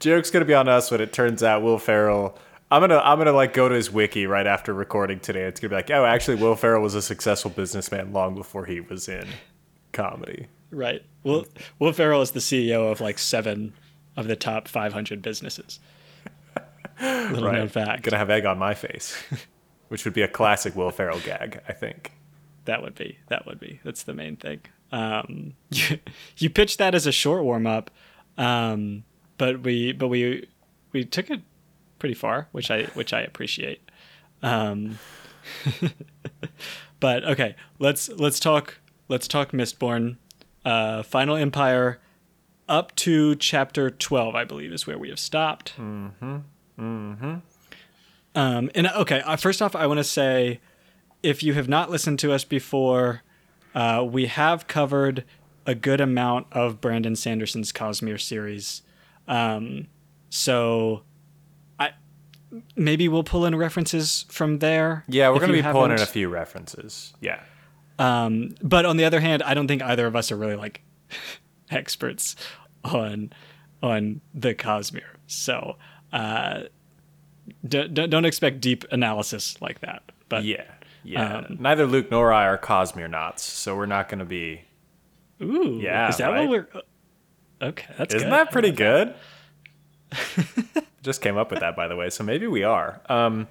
Joke's 0.00 0.30
going 0.30 0.40
to 0.40 0.46
be 0.46 0.54
on 0.54 0.68
us 0.68 0.90
when 0.90 1.00
it 1.00 1.12
turns 1.12 1.42
out 1.42 1.62
Will 1.62 1.78
Ferrell. 1.78 2.38
I'm 2.70 2.80
gonna 2.80 2.98
I'm 2.98 3.18
gonna 3.18 3.32
like 3.32 3.52
go 3.52 3.68
to 3.68 3.74
his 3.74 3.92
wiki 3.92 4.26
right 4.26 4.46
after 4.46 4.74
recording 4.74 5.20
today. 5.20 5.42
It's 5.42 5.60
gonna 5.60 5.68
be 5.68 5.76
like, 5.76 5.90
oh, 5.90 6.04
actually, 6.04 6.36
Will 6.36 6.56
Ferrell 6.56 6.82
was 6.82 6.96
a 6.96 7.02
successful 7.02 7.50
businessman 7.50 8.12
long 8.12 8.34
before 8.34 8.64
he 8.64 8.80
was 8.80 9.06
in 9.06 9.28
comedy. 9.92 10.48
Right. 10.72 11.02
Will 11.22 11.46
Will 11.78 11.92
Ferrell 11.92 12.20
is 12.22 12.32
the 12.32 12.40
CEO 12.40 12.90
of 12.90 13.00
like 13.00 13.18
seven 13.18 13.74
of 14.16 14.26
the 14.26 14.34
top 14.34 14.66
500 14.66 15.22
businesses. 15.22 15.78
Little 17.00 17.52
known 17.52 17.68
fact. 17.68 18.02
Gonna 18.02 18.18
have 18.18 18.30
egg 18.30 18.44
on 18.44 18.58
my 18.58 18.74
face, 18.74 19.22
which 19.88 20.04
would 20.04 20.14
be 20.14 20.22
a 20.22 20.28
classic 20.28 20.74
Will 20.74 20.90
Ferrell 20.90 21.20
gag, 21.20 21.60
I 21.68 21.72
think. 21.72 22.12
That 22.64 22.82
would 22.82 22.94
be. 22.94 23.18
That 23.28 23.46
would 23.46 23.60
be. 23.60 23.80
That's 23.84 24.02
the 24.02 24.14
main 24.14 24.36
thing. 24.36 24.60
Um, 24.92 25.54
you, 25.70 25.98
you 26.38 26.50
pitched 26.50 26.78
that 26.78 26.94
as 26.94 27.06
a 27.06 27.12
short 27.12 27.44
warm 27.44 27.66
up, 27.66 27.90
um, 28.38 29.04
but 29.38 29.62
we 29.62 29.92
but 29.92 30.08
we 30.08 30.48
we 30.92 31.04
took 31.04 31.30
it 31.30 31.42
pretty 31.98 32.14
far, 32.14 32.48
which 32.52 32.70
I 32.70 32.84
which 32.94 33.12
I 33.12 33.20
appreciate. 33.20 33.90
Um, 34.42 34.98
but 37.00 37.24
okay, 37.24 37.56
let's 37.78 38.08
let's 38.10 38.40
talk 38.40 38.78
let's 39.08 39.28
talk 39.28 39.52
Mistborn, 39.52 40.16
uh, 40.64 41.02
Final 41.02 41.36
Empire, 41.36 42.00
up 42.68 42.94
to 42.96 43.34
chapter 43.36 43.90
twelve, 43.90 44.34
I 44.34 44.44
believe, 44.44 44.72
is 44.72 44.86
where 44.86 44.98
we 44.98 45.08
have 45.08 45.18
stopped. 45.18 45.74
Mm-hmm. 45.76 46.36
Mm-hmm. 46.78 47.34
Um, 48.36 48.70
and 48.74 48.86
okay, 48.88 49.20
uh, 49.20 49.36
first 49.36 49.62
off, 49.62 49.76
I 49.76 49.86
want 49.86 49.98
to 49.98 50.04
say 50.04 50.60
if 51.24 51.42
you 51.42 51.54
have 51.54 51.68
not 51.68 51.90
listened 51.90 52.18
to 52.20 52.32
us 52.32 52.44
before, 52.44 53.22
uh, 53.74 54.06
we 54.08 54.26
have 54.26 54.66
covered 54.66 55.24
a 55.66 55.74
good 55.74 56.00
amount 56.00 56.46
of 56.52 56.80
Brandon 56.82 57.16
Sanderson's 57.16 57.72
Cosmere 57.72 58.20
series. 58.20 58.82
Um, 59.26 59.86
so 60.28 61.02
I 61.80 61.92
maybe 62.76 63.08
we'll 63.08 63.24
pull 63.24 63.46
in 63.46 63.56
references 63.56 64.26
from 64.28 64.58
there. 64.58 65.04
Yeah, 65.08 65.30
we're 65.30 65.40
gonna 65.40 65.54
you 65.54 65.62
be 65.62 65.68
pulling 65.72 65.92
in 65.92 66.00
a 66.00 66.06
few 66.06 66.28
references. 66.28 67.14
Yeah. 67.20 67.40
Um, 67.98 68.54
but 68.62 68.84
on 68.84 68.98
the 68.98 69.04
other 69.06 69.20
hand, 69.20 69.42
I 69.42 69.54
don't 69.54 69.66
think 69.66 69.80
either 69.82 70.06
of 70.06 70.14
us 70.14 70.30
are 70.30 70.36
really 70.36 70.56
like 70.56 70.82
experts 71.70 72.36
on 72.84 73.32
on 73.82 74.20
the 74.34 74.54
Cosmere. 74.54 75.16
So 75.26 75.76
uh, 76.12 76.64
d- 77.66 77.88
don't 77.88 78.24
expect 78.26 78.60
deep 78.60 78.84
analysis 78.90 79.56
like 79.62 79.80
that. 79.80 80.02
But 80.28 80.44
Yeah. 80.44 80.64
Yeah. 81.04 81.36
Um, 81.38 81.58
Neither 81.60 81.86
Luke 81.86 82.10
nor 82.10 82.32
I 82.32 82.46
are 82.46 82.58
Cosmere 82.58 83.10
knots, 83.10 83.42
so 83.44 83.76
we're 83.76 83.86
not 83.86 84.08
gonna 84.08 84.24
be. 84.24 84.62
Ooh, 85.42 85.78
Yeah, 85.82 86.08
is 86.08 86.16
that 86.16 86.28
right? 86.28 86.48
what 86.48 86.66
we're? 86.72 86.82
Okay, 87.68 87.86
that's 87.98 88.14
Isn't 88.14 88.28
good. 88.28 88.32
that 88.34 88.50
pretty 88.50 88.70
good? 88.72 89.14
Just 91.02 91.20
came 91.20 91.36
up 91.36 91.50
with 91.50 91.60
that, 91.60 91.76
by 91.76 91.88
the 91.88 91.96
way. 91.96 92.08
So 92.10 92.24
maybe 92.24 92.46
we 92.46 92.62
are. 92.62 93.00
Um, 93.08 93.46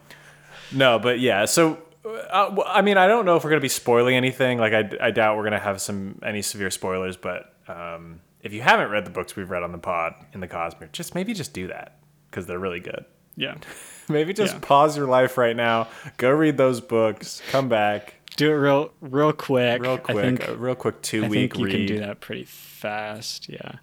no, 0.71 0.97
but 0.99 1.19
yeah. 1.19 1.45
So 1.45 1.77
uh, 2.05 2.55
I 2.65 2.81
mean, 2.81 2.97
I 2.97 3.07
don't 3.07 3.25
know 3.25 3.35
if 3.35 3.43
we're 3.43 3.49
gonna 3.51 3.61
be 3.61 3.69
spoiling 3.69 4.15
anything. 4.15 4.57
Like, 4.57 4.73
I, 4.73 4.89
I 5.07 5.11
doubt 5.11 5.37
we're 5.37 5.43
gonna 5.43 5.59
have 5.59 5.81
some 5.81 6.19
any 6.23 6.41
severe 6.41 6.71
spoilers. 6.71 7.15
But 7.17 7.53
um, 7.67 8.21
if 8.41 8.53
you 8.53 8.61
haven't 8.61 8.89
read 8.89 9.05
the 9.05 9.11
books 9.11 9.35
we've 9.35 9.49
read 9.49 9.63
on 9.63 9.71
the 9.71 9.77
pod 9.77 10.13
in 10.33 10.39
the 10.39 10.47
Cosmere, 10.47 10.91
just 10.91 11.15
maybe 11.15 11.33
just 11.33 11.53
do 11.53 11.67
that 11.67 11.97
because 12.29 12.45
they're 12.45 12.59
really 12.59 12.79
good. 12.79 13.05
Yeah, 13.35 13.55
Maybe 14.09 14.33
just 14.33 14.53
Yeah. 14.55 14.59
pause 14.61 14.97
your 14.97 15.07
life 15.07 15.37
right 15.37 15.55
now, 15.55 15.87
go 16.17 16.29
read 16.31 16.57
those 16.57 16.81
books, 16.81 17.41
come 17.51 17.69
back 17.69 18.15
do 18.35 18.49
it 18.51 18.55
real, 18.55 18.91
real 18.99 19.31
quick. 19.31 19.79
real 19.83 19.99
quick, 19.99 20.17
I 20.17 20.21
think, 20.21 20.47
a 20.47 20.55
real 20.55 20.73
quick 20.73 21.03
two 21.03 21.23
I 21.25 21.27
week 21.27 21.53
think 21.53 21.59
you 21.59 21.65
read. 21.65 21.71
can 21.75 21.85
do 21.85 21.99
that 21.99 22.19
pretty 22.19 22.45
fast. 22.45 23.47
Yeah. 23.47 23.73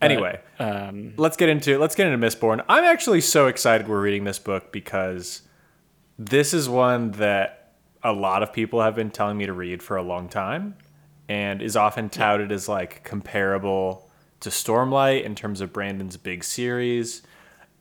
Anyway, 0.00 0.40
Um, 0.58 1.14
let's 1.16 1.36
get 1.36 1.48
into 1.48 1.78
let's 1.78 1.94
get 1.94 2.08
into 2.08 2.24
Mistborn. 2.26 2.64
I'm 2.68 2.82
actually 2.82 3.20
so 3.20 3.46
excited 3.46 3.86
we're 3.86 4.00
reading 4.00 4.24
this 4.24 4.40
book 4.40 4.72
because 4.72 5.42
this 6.18 6.52
is 6.52 6.68
one 6.68 7.12
that 7.12 7.74
a 8.02 8.12
lot 8.12 8.42
of 8.42 8.52
people 8.52 8.82
have 8.82 8.96
been 8.96 9.10
telling 9.10 9.38
me 9.38 9.46
to 9.46 9.52
read 9.52 9.80
for 9.80 9.96
a 9.96 10.02
long 10.02 10.28
time 10.28 10.74
and 11.28 11.62
is 11.62 11.76
often 11.76 12.08
touted 12.10 12.50
as 12.50 12.68
like 12.68 13.04
comparable 13.04 14.10
to 14.40 14.48
Stormlight 14.50 15.22
in 15.22 15.36
terms 15.36 15.60
of 15.60 15.72
Brandon's 15.72 16.16
big 16.16 16.42
series. 16.42 17.22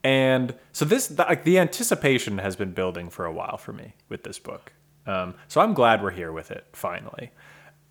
And 0.04 0.56
so 0.72 0.86
this 0.86 1.08
the, 1.08 1.24
like 1.24 1.44
the 1.44 1.60
anticipation 1.60 2.40
has 2.40 2.56
been 2.56 2.72
building 2.72 3.10
for 3.10 3.26
a 3.26 3.32
while 3.32 3.58
for 3.58 3.74
me 3.74 3.96
with 4.10 4.24
this 4.24 4.40
book. 4.40 4.74
Um, 5.06 5.36
so 5.48 5.62
I'm 5.62 5.74
glad 5.74 6.02
we're 6.02 6.12
here 6.12 6.32
with 6.32 6.52
it 6.52 6.66
finally. 6.74 7.32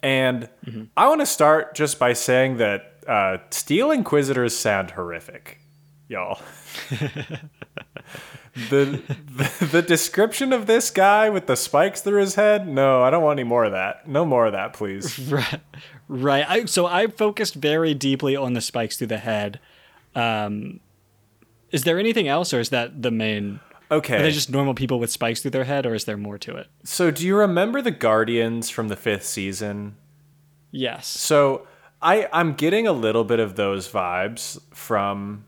And 0.03 0.49
I 0.97 1.09
want 1.09 1.21
to 1.21 1.27
start 1.27 1.75
just 1.75 1.99
by 1.99 2.15
saying 2.15 2.57
that 2.57 2.95
uh, 3.07 3.39
Steel 3.51 3.91
Inquisitors 3.91 4.57
sound 4.57 4.93
horrific, 4.93 5.61
y'all. 6.09 6.41
the, 8.71 9.03
the 9.37 9.67
the 9.67 9.83
description 9.83 10.53
of 10.53 10.67
this 10.67 10.91
guy 10.91 11.29
with 11.29 11.47
the 11.47 11.57
spikes 11.57 12.01
through 12.01 12.21
his 12.21 12.35
head, 12.35 12.67
no, 12.67 13.03
I 13.03 13.11
don't 13.11 13.23
want 13.23 13.39
any 13.39 13.49
more 13.49 13.65
of 13.65 13.73
that. 13.73 14.09
No 14.09 14.25
more 14.25 14.47
of 14.47 14.53
that, 14.53 14.73
please. 14.73 15.19
right. 15.31 15.61
Right. 16.09 16.45
I, 16.49 16.65
so 16.65 16.87
I 16.87 17.07
focused 17.07 17.55
very 17.55 17.95
deeply 17.95 18.37
on 18.37 18.55
the 18.55 18.61
spikes 18.61 18.97
through 18.97 19.09
the 19.09 19.19
head, 19.19 19.61
um, 20.15 20.81
Is 21.71 21.85
there 21.85 21.99
anything 21.99 22.29
else, 22.29 22.53
or 22.53 22.61
is 22.61 22.71
that 22.71 23.03
the 23.03 23.11
main? 23.11 23.61
Okay. 23.91 24.17
Are 24.17 24.23
they 24.23 24.31
just 24.31 24.51
normal 24.51 24.75
people 24.75 24.99
with 25.01 25.11
spikes 25.11 25.43
through 25.43 25.51
their 25.53 25.65
head, 25.65 25.87
or 25.87 25.95
is 25.95 26.05
there 26.05 26.17
more 26.17 26.39
to 26.39 26.57
it? 26.57 26.69
so 26.85 27.11
do 27.11 27.27
you 27.27 27.37
remember 27.37 27.83
the 27.83 27.91
Guardians 27.91 28.71
from 28.71 28.89
the 28.89 28.97
fifth 28.97 29.25
season? 29.27 29.97
Yes. 30.71 31.07
So 31.07 31.67
I 32.01 32.29
I'm 32.33 32.55
getting 32.55 32.87
a 32.87 32.93
little 32.93 33.25
bit 33.25 33.41
of 33.41 33.57
those 33.57 33.89
vibes 33.89 34.61
from 34.73 35.45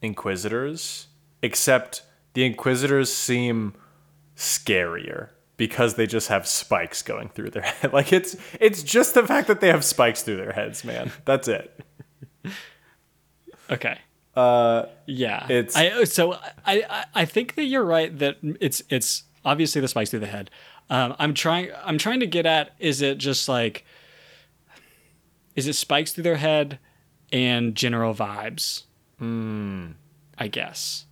Inquisitors, 0.00 1.08
except 1.42 2.02
the 2.34 2.44
Inquisitors 2.44 3.12
seem 3.12 3.74
scarier 4.36 5.28
because 5.58 5.94
they 5.94 6.06
just 6.06 6.28
have 6.28 6.46
spikes 6.46 7.02
going 7.02 7.28
through 7.28 7.50
their 7.50 7.62
head. 7.80 7.92
Like 7.92 8.12
it's 8.12 8.36
it's 8.58 8.82
just 8.82 9.12
the 9.14 9.26
fact 9.26 9.48
that 9.48 9.60
they 9.60 9.68
have 9.68 9.84
spikes 9.84 10.22
through 10.22 10.38
their 10.38 10.52
heads, 10.52 10.82
man. 10.84 11.12
That's 11.24 11.48
it. 11.48 11.78
Okay. 13.70 13.98
Uh 14.34 14.86
Yeah. 15.06 15.44
It's- 15.50 15.76
I 15.76 16.04
so 16.04 16.32
I 16.66 17.04
I- 17.14 17.24
think 17.24 17.54
that 17.56 17.64
you're 17.64 17.84
right 17.84 18.16
that 18.18 18.38
it's 18.60 18.82
it's 18.88 19.24
obviously 19.44 19.80
the 19.80 19.88
spikes 19.88 20.10
through 20.10 20.20
the 20.20 20.26
head. 20.26 20.50
Um, 20.90 21.14
I'm 21.18 21.34
trying 21.34 21.68
I'm 21.84 21.98
trying 21.98 22.20
to 22.20 22.26
get 22.26 22.46
at 22.46 22.70
is 22.78 23.02
it 23.02 23.18
just 23.18 23.48
like 23.48 23.84
is 25.54 25.66
it 25.66 25.74
spikes 25.74 26.12
through 26.12 26.24
their 26.24 26.36
head 26.36 26.78
and 27.32 27.74
general 27.74 28.14
vibes? 28.14 28.84
Hmm. 29.18 29.92
I 30.38 30.48
guess. 30.48 31.06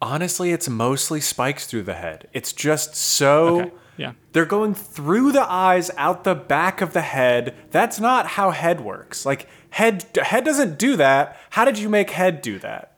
honestly, 0.00 0.50
it's 0.52 0.68
mostly 0.68 1.20
spikes 1.20 1.66
through 1.66 1.82
the 1.84 1.94
head. 1.94 2.28
It's 2.32 2.52
just 2.52 2.94
so 2.96 3.60
Okay. 3.60 3.70
Yeah. 3.96 4.12
They're 4.32 4.46
going 4.46 4.74
through 4.74 5.32
the 5.32 5.48
eyes, 5.50 5.90
out 5.96 6.24
the 6.24 6.34
back 6.34 6.80
of 6.80 6.92
the 6.92 7.02
head. 7.02 7.54
That's 7.70 8.00
not 8.00 8.26
how 8.26 8.50
head 8.50 8.80
works. 8.80 9.24
Like 9.26 9.48
head, 9.72 10.04
head 10.22 10.44
doesn't 10.44 10.78
do 10.78 10.96
that. 10.96 11.36
How 11.50 11.64
did 11.64 11.78
you 11.78 11.88
make 11.88 12.10
head 12.10 12.40
do 12.42 12.58
that? 12.60 12.96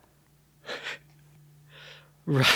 Right. 2.26 2.46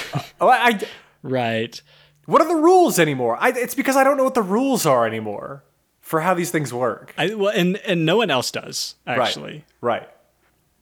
Oh, 0.40 0.48
I, 0.48 0.68
I- 0.68 0.80
right. 1.22 1.82
what 2.24 2.40
are 2.40 2.48
the 2.48 2.54
rules 2.60 2.98
anymore? 2.98 3.36
I, 3.38 3.50
it's 3.50 3.74
because 3.74 3.96
I 3.96 4.04
don't 4.04 4.16
know 4.16 4.24
what 4.24 4.32
the 4.34 4.40
rules 4.42 4.86
are 4.86 5.06
anymore 5.06 5.62
for 6.00 6.22
how 6.22 6.32
these 6.32 6.50
things 6.50 6.72
work. 6.72 7.12
I 7.18 7.34
well 7.34 7.52
and 7.54 7.76
and 7.78 8.06
no 8.06 8.16
one 8.16 8.30
else 8.30 8.50
does 8.50 8.94
actually. 9.06 9.64
right, 9.82 10.00
right. 10.00 10.08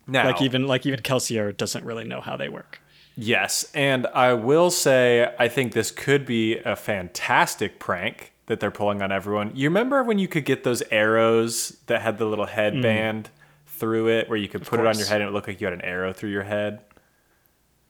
Now, 0.06 0.26
Like 0.26 0.40
even 0.40 0.68
like 0.68 0.86
even 0.86 1.00
Kelsier 1.00 1.56
doesn't 1.56 1.84
really 1.84 2.04
know 2.04 2.20
how 2.20 2.36
they 2.36 2.48
work. 2.48 2.80
yes, 3.16 3.68
and 3.74 4.06
I 4.14 4.34
will 4.34 4.70
say 4.70 5.34
I 5.36 5.48
think 5.48 5.72
this 5.72 5.90
could 5.90 6.24
be 6.24 6.58
a 6.58 6.76
fantastic 6.76 7.80
prank 7.80 8.32
that 8.46 8.60
they're 8.60 8.70
pulling 8.70 9.02
on 9.02 9.10
everyone. 9.12 9.52
You 9.54 9.68
remember 9.68 10.02
when 10.02 10.18
you 10.18 10.28
could 10.28 10.44
get 10.44 10.62
those 10.64 10.82
arrows 10.90 11.76
that 11.86 12.02
had 12.02 12.18
the 12.18 12.24
little 12.26 12.46
headband 12.46 13.30
through 13.66 14.08
it, 14.08 14.28
where 14.28 14.38
you 14.38 14.48
could 14.48 14.62
put 14.64 14.80
it 14.80 14.86
on 14.86 14.96
your 14.96 15.06
head 15.06 15.20
and 15.20 15.28
it 15.30 15.32
looked 15.32 15.48
like 15.48 15.60
you 15.60 15.66
had 15.66 15.74
an 15.74 15.80
arrow 15.82 16.12
through 16.12 16.30
your 16.30 16.44
head? 16.44 16.80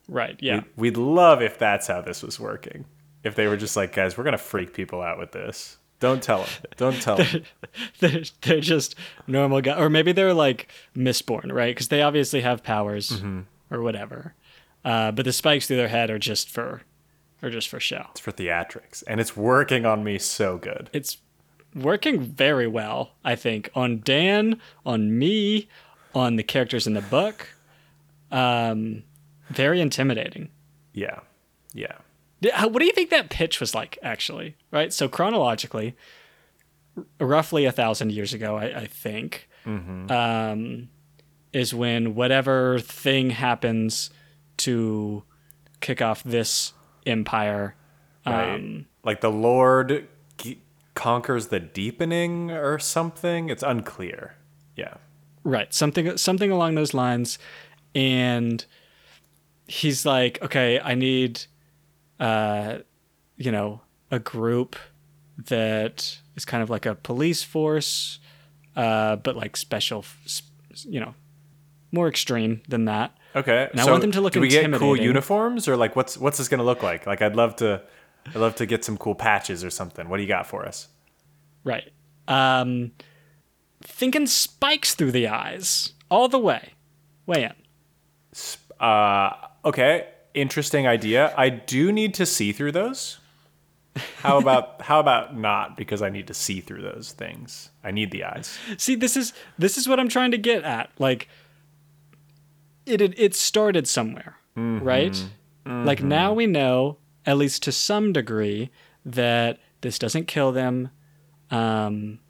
Right. 0.08 0.36
Yeah. 0.40 0.62
We'd 0.76 0.96
love 0.96 1.42
if 1.42 1.58
that's 1.58 1.86
how 1.88 2.00
this 2.00 2.22
was 2.22 2.38
working. 2.38 2.84
If 3.25 3.34
they 3.34 3.48
were 3.48 3.56
just 3.56 3.76
like, 3.76 3.92
guys, 3.92 4.16
we're 4.16 4.25
gonna 4.25 4.38
freak 4.38 4.72
people 4.72 5.02
out 5.02 5.18
with 5.18 5.32
this. 5.32 5.78
Don't 5.98 6.22
tell 6.22 6.38
them. 6.40 6.48
Don't 6.76 7.00
tell 7.02 7.16
them. 7.16 7.42
they're, 8.00 8.22
they're 8.42 8.60
just 8.60 8.94
normal 9.26 9.60
guys, 9.60 9.78
or 9.80 9.88
maybe 9.90 10.12
they're 10.12 10.34
like 10.34 10.68
Mistborn, 10.96 11.52
right? 11.52 11.75
Because 11.75 11.88
they 11.88 12.02
obviously 12.02 12.42
have 12.42 12.62
powers 12.62 13.10
Mm-hmm. 13.10 13.40
or 13.70 13.82
whatever. 13.82 14.34
Uh, 14.84 15.10
but 15.10 15.25
the 15.25 15.32
spikes 15.32 15.66
through 15.66 15.78
their 15.78 15.88
head 15.88 16.10
are 16.10 16.18
just 16.18 16.48
for, 16.48 16.82
are 17.43 17.50
just 17.50 17.69
for 17.69 17.81
show. 17.81 18.07
It's 18.11 18.21
for 18.21 18.33
theatrics, 18.33 19.02
and 19.07 19.21
it's 19.21 19.37
working 19.37 19.85
on 19.85 20.02
me 20.05 20.19
so 20.19 20.59
good. 20.59 20.90
It's 20.93 21.19
working 21.75 22.21
very 22.21 22.66
well, 22.66 23.12
I 23.25 23.35
think, 23.37 23.71
on 23.75 24.00
Dan, 24.00 24.61
on 24.85 25.19
me, 25.19 25.69
on 26.14 26.37
the 26.37 26.43
characters 26.43 26.87
in 26.87 26.95
the 26.95 27.02
book. 27.02 27.49
Um, 28.31 29.05
very 29.50 29.81
intimidating. 29.81 30.49
Yeah, 30.93 31.21
yeah. 31.73 31.97
What 32.40 32.78
do 32.78 32.85
you 32.85 32.93
think 32.93 33.11
that 33.11 33.31
pitch 33.31 33.61
was 33.61 33.75
like, 33.75 33.99
actually? 34.02 34.57
Right? 34.71 34.93
So, 34.93 35.09
chronologically, 35.09 35.97
roughly 37.21 37.64
a 37.64 37.73
thousand 37.73 38.12
years 38.12 38.33
ago, 38.33 38.57
I, 38.57 38.81
I 38.81 38.87
think, 38.87 39.49
um, 40.11 40.88
is 41.52 41.75
when 41.75 42.14
whatever 42.14 42.78
thing 42.78 43.31
happens 43.31 44.11
to 44.59 45.23
kick 45.81 46.00
off 46.00 46.23
this 46.25 46.73
empire. 47.06 47.75
Right. 48.26 48.54
Um, 48.54 48.86
like 49.04 49.20
the 49.20 49.30
Lord 49.30 50.08
g- 50.36 50.60
conquers 50.94 51.48
the 51.48 51.60
Deepness 51.60 52.50
or 52.50 52.78
something. 52.78 53.48
It's 53.48 53.62
unclear. 53.62 54.34
Yeah. 54.75 54.94
Right, 55.44 55.72
something 55.72 56.16
something 56.16 56.50
along 56.50 56.75
those 56.75 56.92
lines, 56.92 57.38
and 57.94 58.64
he's 59.68 60.04
like, 60.04 60.42
okay, 60.42 60.80
I 60.80 60.96
need, 60.96 61.42
uh, 62.18 62.78
you 63.36 63.52
know, 63.52 63.82
a 64.10 64.18
group 64.18 64.75
that 65.38 66.18
is 66.34 66.44
kind 66.44 66.64
of 66.64 66.70
like 66.70 66.84
a 66.84 66.96
police 66.96 67.44
force, 67.44 68.18
uh, 68.75 69.16
but 69.16 69.36
like 69.36 69.56
special, 69.56 70.04
you 70.84 70.98
know, 70.98 71.14
more 71.92 72.08
extreme 72.08 72.62
than 72.68 72.86
that. 72.86 73.15
Okay. 73.37 73.69
And 73.71 73.81
I 73.81 73.90
want 73.90 74.00
them 74.00 74.12
to 74.12 74.21
look 74.23 74.33
do 74.33 74.40
we 74.40 74.49
get 74.49 74.73
cool 74.73 74.97
uniforms 74.97 75.69
or 75.69 75.76
like 75.76 75.95
what's 75.95 76.16
what's 76.16 76.38
this 76.38 76.49
gonna 76.49 76.64
look 76.64 76.83
like? 76.83 77.07
Like 77.07 77.21
I'd 77.21 77.37
love 77.37 77.57
to, 77.57 77.83
I'd 78.26 78.37
love 78.37 78.55
to 78.57 78.66
get 78.66 78.83
some 78.83 78.97
cool 78.97 79.14
patches 79.14 79.62
or 79.62 79.69
something. 79.69 80.09
What 80.09 80.16
do 80.16 80.23
you 80.23 80.28
got 80.28 80.47
for 80.47 80.64
us? 80.64 80.88
Right. 81.62 81.93
Um, 82.26 82.93
thinking 83.83 84.26
spikes 84.26 84.95
through 84.95 85.12
the 85.12 85.28
eyes 85.28 85.93
all 86.11 86.28
the 86.28 86.38
way, 86.38 86.73
way 87.26 87.45
in. 87.45 87.52
Uh, 88.81 89.33
okay, 89.64 90.09
interesting 90.35 90.87
idea. 90.87 91.35
I 91.37 91.50
do 91.50 91.93
need 91.93 92.14
to 92.14 92.26
see 92.26 92.52
through 92.52 92.73
those. 92.73 93.19
How 94.19 94.38
about 94.40 94.81
how 94.81 94.99
about 94.99 95.37
not? 95.37 95.76
Because 95.76 96.00
I 96.00 96.09
need 96.09 96.26
to 96.28 96.35
see 96.35 96.61
through 96.61 96.83
those 96.83 97.12
things. 97.12 97.71
I 97.85 97.90
need 97.90 98.11
the 98.11 98.25
eyes. 98.25 98.59
See, 98.78 98.95
this 98.95 99.14
is 99.14 99.35
this 99.59 99.76
is 99.76 99.87
what 99.87 100.00
I'm 100.00 100.09
trying 100.09 100.31
to 100.31 100.38
get 100.38 100.64
at. 100.64 100.90
Like 100.99 101.28
it 102.87 103.00
it, 103.00 103.19
it 103.19 103.35
started 103.35 103.87
somewhere, 103.88 104.37
right? 104.57 105.26
Like 105.66 106.02
now 106.02 106.33
we 106.33 106.47
know, 106.47 106.99
at 107.26 107.37
least 107.37 107.62
to 107.64 107.73
some 107.73 108.12
degree, 108.12 108.71
that 109.05 109.59
this 109.81 109.99
doesn't 109.99 110.26
kill 110.26 110.52
them. 110.52 110.90
Um, 111.50 112.21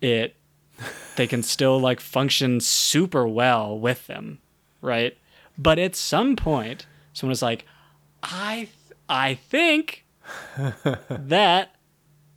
it 0.00 0.36
they 1.16 1.26
can 1.26 1.42
still 1.42 1.78
like 1.78 2.00
function 2.00 2.60
super 2.60 3.26
well 3.28 3.78
with 3.78 4.06
them, 4.06 4.38
right? 4.80 5.16
But 5.58 5.78
at 5.78 5.94
some 5.94 6.34
point, 6.36 6.86
someone 7.12 7.30
was 7.30 7.42
like, 7.42 7.66
I 8.22 8.68
I 9.08 9.34
think 9.34 10.04
that 11.08 11.76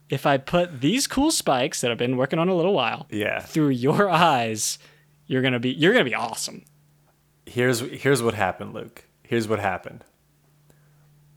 if 0.08 0.26
I 0.26 0.36
put 0.36 0.80
these 0.80 1.06
cool 1.06 1.30
spikes 1.30 1.80
that 1.80 1.90
I've 1.90 1.98
been 1.98 2.16
working 2.16 2.38
on 2.38 2.48
a 2.48 2.54
little 2.54 2.74
while 2.74 3.06
Yeah. 3.10 3.40
through 3.40 3.70
your 3.70 4.08
eyes, 4.08 4.78
you're 5.26 5.42
gonna 5.42 5.58
be 5.58 5.70
you're 5.70 5.92
gonna 5.92 6.04
be 6.04 6.14
awesome. 6.14 6.64
Here's 7.46 7.80
here's 7.80 8.22
what 8.22 8.34
happened, 8.34 8.74
Luke. 8.74 9.04
Here's 9.22 9.48
what 9.48 9.58
happened. 9.60 10.04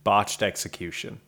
Botched 0.03 0.41
execution. 0.41 1.19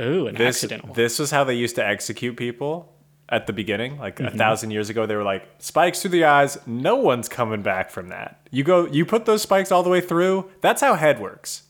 Ooh, 0.00 0.26
an 0.26 0.34
This 0.36 0.56
accidental. 0.64 0.94
this 0.94 1.18
was 1.18 1.30
how 1.30 1.44
they 1.44 1.54
used 1.54 1.76
to 1.76 1.86
execute 1.86 2.36
people 2.36 2.92
at 3.28 3.46
the 3.46 3.52
beginning, 3.52 3.98
like 3.98 4.16
Mm-hmm. 4.16 4.34
a 4.34 4.38
thousand 4.38 4.70
years 4.70 4.90
ago. 4.90 5.06
They 5.06 5.16
were 5.16 5.24
like 5.24 5.44
spikes 5.58 6.00
through 6.00 6.12
the 6.12 6.24
eyes. 6.24 6.56
No 6.66 6.96
one's 6.96 7.28
coming 7.28 7.62
back 7.62 7.90
from 7.90 8.08
that. 8.08 8.40
You 8.50 8.64
go, 8.64 8.86
you 8.86 9.04
put 9.04 9.26
those 9.26 9.42
spikes 9.42 9.70
all 9.72 9.82
the 9.82 9.90
way 9.90 10.00
through. 10.00 10.50
That's 10.60 10.80
how 10.80 10.94
head 10.94 11.20
works. 11.20 11.64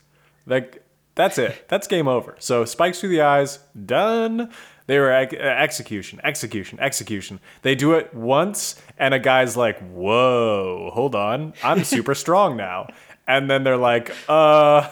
Like 0.46 0.84
that's 1.14 1.36
it. 1.38 1.66
That's 1.68 1.86
game 1.88 2.06
over. 2.06 2.36
So 2.38 2.64
spikes 2.64 3.00
through 3.00 3.08
the 3.10 3.22
eyes, 3.22 3.58
done. 3.86 4.50
They 4.88 4.98
were 4.98 5.12
ex- 5.12 5.34
uh, 5.34 5.36
execution, 5.36 6.18
execution, 6.24 6.80
execution. 6.80 7.40
They 7.60 7.74
do 7.74 7.92
it 7.92 8.14
once, 8.14 8.80
and 8.98 9.12
a 9.12 9.18
guy's 9.18 9.54
like, 9.54 9.78
"Whoa, 9.90 10.90
hold 10.94 11.14
on, 11.14 11.52
I'm 11.62 11.84
super 11.84 12.14
strong 12.24 12.56
now." 12.56 12.88
And 13.26 13.50
then 13.50 13.64
they're 13.64 13.76
like, 13.76 14.16
"Uh, 14.30 14.88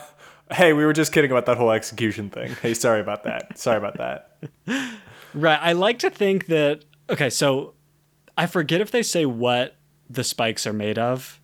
hey, 0.52 0.74
we 0.74 0.84
were 0.84 0.92
just 0.92 1.12
kidding 1.12 1.30
about 1.30 1.46
that 1.46 1.56
whole 1.56 1.70
execution 1.70 2.28
thing. 2.28 2.54
Hey, 2.60 2.74
sorry 2.74 3.00
about 3.00 3.24
that. 3.24 3.58
Sorry 3.58 3.78
about 3.78 3.96
that." 3.96 4.38
right. 5.34 5.58
I 5.62 5.72
like 5.72 5.98
to 6.00 6.10
think 6.10 6.44
that 6.48 6.84
okay, 7.08 7.30
so 7.30 7.72
I 8.36 8.44
forget 8.44 8.82
if 8.82 8.90
they 8.90 9.02
say 9.02 9.24
what 9.24 9.76
the 10.10 10.22
spikes 10.22 10.66
are 10.66 10.74
made 10.74 10.98
of. 10.98 11.40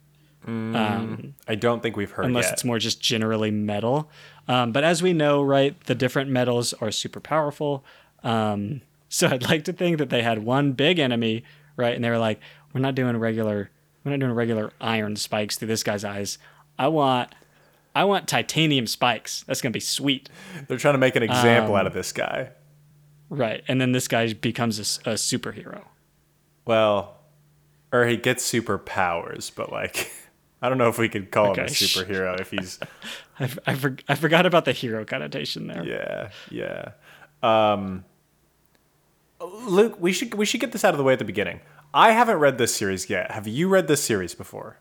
Um, 0.46 1.34
I 1.46 1.54
don't 1.54 1.82
think 1.82 1.96
we've 1.96 2.10
heard 2.10 2.26
unless 2.26 2.46
yet. 2.46 2.52
it's 2.54 2.64
more 2.64 2.78
just 2.78 3.00
generally 3.00 3.50
metal. 3.52 4.10
Um, 4.48 4.72
but 4.72 4.82
as 4.82 5.00
we 5.00 5.12
know, 5.12 5.40
right, 5.40 5.80
the 5.84 5.94
different 5.94 6.30
metals 6.30 6.74
are 6.74 6.90
super 6.90 7.20
powerful. 7.20 7.84
Um, 8.24 8.80
so 9.08 9.28
I'd 9.28 9.42
like 9.42 9.64
to 9.64 9.72
think 9.72 9.98
that 9.98 10.10
they 10.10 10.22
had 10.22 10.44
one 10.44 10.72
big 10.72 10.98
enemy, 10.98 11.44
right, 11.76 11.94
and 11.94 12.02
they 12.04 12.10
were 12.10 12.18
like, 12.18 12.40
"We're 12.72 12.80
not 12.80 12.94
doing 12.94 13.16
regular, 13.16 13.70
we're 14.04 14.10
not 14.12 14.20
doing 14.20 14.32
regular 14.32 14.72
iron 14.80 15.16
spikes 15.16 15.56
through 15.56 15.68
this 15.68 15.82
guy's 15.82 16.04
eyes. 16.04 16.38
I 16.78 16.88
want, 16.88 17.34
I 17.94 18.04
want 18.04 18.26
titanium 18.28 18.86
spikes. 18.86 19.42
That's 19.46 19.60
gonna 19.60 19.72
be 19.72 19.80
sweet, 19.80 20.28
They're 20.68 20.78
trying 20.78 20.94
to 20.94 20.98
make 20.98 21.16
an 21.16 21.22
example 21.22 21.74
Um, 21.74 21.80
out 21.80 21.86
of 21.86 21.92
this 21.92 22.12
guy. 22.12 22.50
right?" 23.28 23.62
And 23.68 23.80
then 23.80 23.92
this 23.92 24.08
guy 24.08 24.32
becomes 24.32 24.78
a 24.78 24.82
superhero. 25.14 25.82
Well, 26.64 27.16
or 27.92 28.06
he 28.06 28.16
gets 28.16 28.50
superpowers, 28.50 29.50
but 29.54 29.70
like 29.72 30.10
I 30.62 30.68
don't 30.68 30.78
know 30.78 30.88
if 30.88 30.96
we 30.96 31.08
could 31.08 31.30
call 31.32 31.54
him 31.54 31.64
a 31.64 31.68
superhero 31.68 32.40
if 32.40 32.50
he's 32.50 32.78
I, 33.40 33.50
I, 33.66 33.74
for, 33.74 33.96
I 34.08 34.14
forgot 34.14 34.46
about 34.46 34.64
the 34.64 34.72
hero 34.72 35.04
connotation 35.04 35.66
there. 35.66 35.84
yeah 35.84 36.30
yeah. 36.50 36.92
Um, 37.42 38.04
Luke, 39.46 39.96
we 40.00 40.12
should 40.12 40.34
we 40.34 40.44
should 40.44 40.60
get 40.60 40.72
this 40.72 40.84
out 40.84 40.94
of 40.94 40.98
the 40.98 41.04
way 41.04 41.12
at 41.12 41.18
the 41.18 41.24
beginning. 41.24 41.60
I 41.94 42.12
haven't 42.12 42.38
read 42.38 42.58
this 42.58 42.74
series 42.74 43.10
yet. 43.10 43.30
Have 43.30 43.46
you 43.46 43.68
read 43.68 43.86
this 43.88 44.02
series 44.02 44.34
before? 44.34 44.78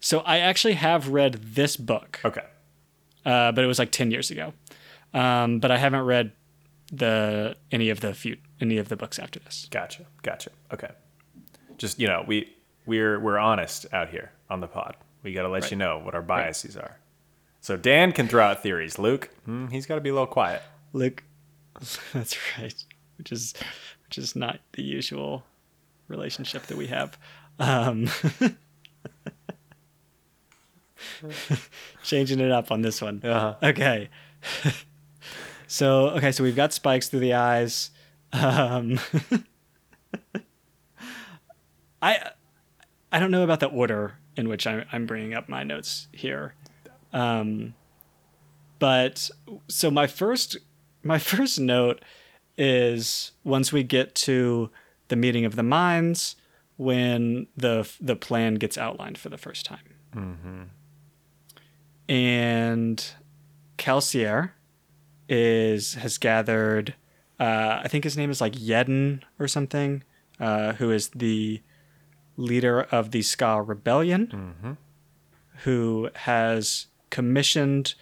So 0.00 0.20
I 0.20 0.38
actually 0.38 0.74
have 0.74 1.08
read 1.08 1.34
this 1.54 1.76
book, 1.76 2.20
Okay. 2.24 2.42
uh, 3.24 3.52
but 3.52 3.62
it 3.64 3.66
was 3.66 3.78
like 3.78 3.90
ten 3.92 4.10
years 4.10 4.30
ago. 4.30 4.52
Um, 5.14 5.60
but 5.60 5.70
I 5.70 5.78
haven't 5.78 6.02
read 6.02 6.32
the 6.92 7.56
any 7.72 7.90
of 7.90 8.00
the 8.00 8.14
few 8.14 8.36
any 8.60 8.78
of 8.78 8.88
the 8.88 8.96
books 8.96 9.18
after 9.18 9.38
this. 9.40 9.66
Gotcha. 9.70 10.04
Gotcha. 10.22 10.50
Okay. 10.72 10.90
Just 11.78 11.98
you 11.98 12.06
know, 12.06 12.24
we 12.26 12.52
we're 12.86 13.18
we're 13.20 13.38
honest 13.38 13.86
out 13.92 14.08
here 14.10 14.32
on 14.50 14.60
the 14.60 14.68
pod. 14.68 14.96
We 15.22 15.32
got 15.32 15.42
to 15.42 15.48
let 15.48 15.70
you 15.70 15.76
know 15.76 15.98
what 15.98 16.14
our 16.14 16.22
biases 16.22 16.76
are. 16.76 16.98
So 17.60 17.76
Dan 17.76 18.12
can 18.12 18.28
throw 18.28 18.44
out 18.44 18.62
theories. 18.62 18.96
Luke, 18.98 19.28
hmm, 19.44 19.66
he's 19.68 19.86
got 19.86 19.96
to 19.96 20.00
be 20.00 20.10
a 20.10 20.12
little 20.12 20.26
quiet. 20.28 20.62
Luke, 20.92 21.24
that's 22.12 22.36
right. 22.58 22.74
Which 23.18 23.32
is 23.32 23.54
which 24.06 24.18
is 24.18 24.36
not 24.36 24.60
the 24.72 24.82
usual 24.82 25.44
relationship 26.08 26.64
that 26.64 26.76
we 26.76 26.86
have. 26.88 27.18
Um, 27.58 28.08
changing 32.02 32.40
it 32.40 32.50
up 32.50 32.70
on 32.70 32.82
this 32.82 33.00
one. 33.00 33.22
Uh-huh. 33.24 33.54
Okay. 33.62 34.10
so 35.66 36.10
okay, 36.10 36.32
so 36.32 36.44
we've 36.44 36.56
got 36.56 36.72
spikes 36.72 37.08
through 37.08 37.20
the 37.20 37.34
eyes. 37.34 37.90
Um, 38.32 39.00
I 42.02 42.30
I 43.10 43.18
don't 43.18 43.30
know 43.30 43.44
about 43.44 43.60
the 43.60 43.68
order 43.68 44.16
in 44.36 44.48
which 44.48 44.66
I'm, 44.66 44.84
I'm 44.92 45.06
bringing 45.06 45.34
up 45.34 45.48
my 45.48 45.62
notes 45.62 46.08
here. 46.12 46.54
Um, 47.12 47.74
but 48.78 49.30
so 49.68 49.90
my 49.90 50.06
first 50.06 50.58
my 51.02 51.18
first 51.18 51.58
note 51.58 52.02
is 52.58 53.32
once 53.44 53.72
we 53.72 53.82
get 53.82 54.14
to 54.14 54.70
the 55.08 55.16
meeting 55.16 55.44
of 55.44 55.56
the 55.56 55.62
minds 55.62 56.36
when 56.76 57.46
the 57.56 57.88
the 58.00 58.16
plan 58.16 58.54
gets 58.54 58.76
outlined 58.78 59.18
for 59.18 59.28
the 59.28 59.38
first 59.38 59.64
time. 59.66 60.70
And 62.08 63.04
Kelsier 63.78 64.52
is 65.28 65.94
has 65.94 66.18
gathered 66.18 66.94
uh, 67.38 67.80
I 67.84 67.88
think 67.88 68.04
his 68.04 68.16
name 68.16 68.30
is 68.30 68.40
like 68.40 68.54
Yeden 68.54 69.22
or 69.38 69.46
something, 69.48 70.02
uh, 70.40 70.72
who 70.74 70.90
is 70.90 71.08
the 71.10 71.60
leader 72.38 72.82
of 72.90 73.10
the 73.10 73.20
Skaa 73.20 73.62
Rebellion, 73.66 74.78
who 75.64 76.08
has 76.14 76.86
commissioned 77.10 77.94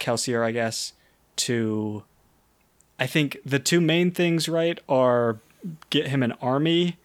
Kelsier, 0.00 0.44
I 0.44 0.50
guess, 0.52 0.92
to. 1.36 2.02
I 2.98 3.06
think 3.06 3.38
the 3.44 3.58
two 3.58 3.80
main 3.80 4.10
things, 4.10 4.48
right, 4.48 4.78
are 4.88 5.38
get 5.90 6.08
him 6.08 6.22
an 6.22 6.32
army, 6.40 6.98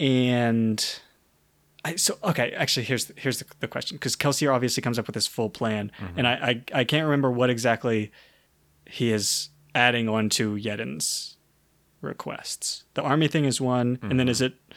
and. 0.00 1.00
I, 1.84 1.94
so 1.94 2.18
okay, 2.24 2.50
actually, 2.50 2.82
here's 2.82 3.12
here's 3.16 3.38
the, 3.38 3.44
the 3.60 3.68
question 3.68 3.96
because 3.96 4.16
Kelsier 4.16 4.52
obviously 4.52 4.80
comes 4.80 4.98
up 4.98 5.06
with 5.06 5.14
this 5.14 5.28
full 5.28 5.48
plan, 5.48 5.92
mm-hmm. 6.00 6.18
and 6.18 6.26
I, 6.26 6.32
I 6.32 6.80
I 6.80 6.84
can't 6.84 7.04
remember 7.04 7.30
what 7.30 7.48
exactly 7.48 8.10
he 8.86 9.12
is 9.12 9.50
adding 9.72 10.08
on 10.08 10.28
to 10.30 10.56
Yeden's 10.56 11.36
requests. 12.00 12.84
The 12.94 13.02
army 13.02 13.28
thing 13.28 13.44
is 13.44 13.60
one, 13.60 13.98
and 14.02 14.18
then 14.18 14.28
is 14.28 14.40
mm-hmm. 14.40 14.46
it 14.46 14.74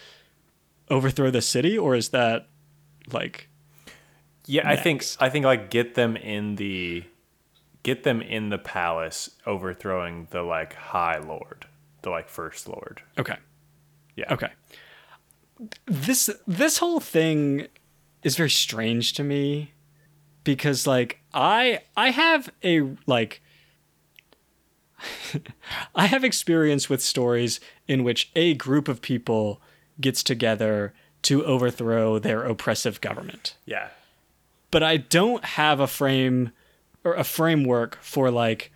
overthrow 0.89 1.31
the 1.31 1.41
city, 1.41 1.77
or 1.77 1.95
is 1.95 2.09
that 2.09 2.47
like 3.11 3.49
Yeah, 4.45 4.69
I 4.69 4.75
think 4.75 5.05
I 5.19 5.29
think 5.29 5.45
like 5.45 5.69
get 5.69 5.95
them 5.95 6.15
in 6.15 6.55
the 6.55 7.03
get 7.89 8.03
them 8.03 8.21
in 8.21 8.49
the 8.49 8.57
palace 8.57 9.31
overthrowing 9.47 10.27
the 10.29 10.43
like 10.43 10.73
high 10.73 11.17
lord, 11.17 11.65
the 12.03 12.09
like 12.09 12.29
first 12.29 12.67
lord. 12.67 13.01
okay? 13.17 13.37
Yeah. 14.15 14.31
Okay. 14.33 14.51
This 15.85 16.29
this 16.45 16.77
whole 16.77 16.99
thing 16.99 17.67
is 18.23 18.35
very 18.35 18.49
strange 18.49 19.13
to 19.13 19.23
me 19.23 19.73
because 20.43 20.85
like 20.85 21.19
I 21.33 21.79
I 21.97 22.11
have 22.11 22.49
a 22.63 22.95
like 23.07 23.41
I 25.95 26.05
have 26.05 26.23
experience 26.23 26.89
with 26.89 27.01
stories 27.01 27.59
in 27.87 28.03
which 28.03 28.29
a 28.35 28.53
group 28.53 28.87
of 28.87 29.01
people 29.01 29.61
gets 29.99 30.21
together 30.21 30.93
to 31.23 31.43
overthrow 31.43 32.19
their 32.19 32.43
oppressive 32.43 33.01
government. 33.01 33.55
Yeah. 33.65 33.87
But 34.71 34.83
I 34.83 34.97
don't 34.97 35.43
have 35.43 35.79
a 35.79 35.87
frame 35.87 36.51
or 37.03 37.13
a 37.13 37.23
framework 37.23 37.97
for 38.01 38.29
like 38.31 38.71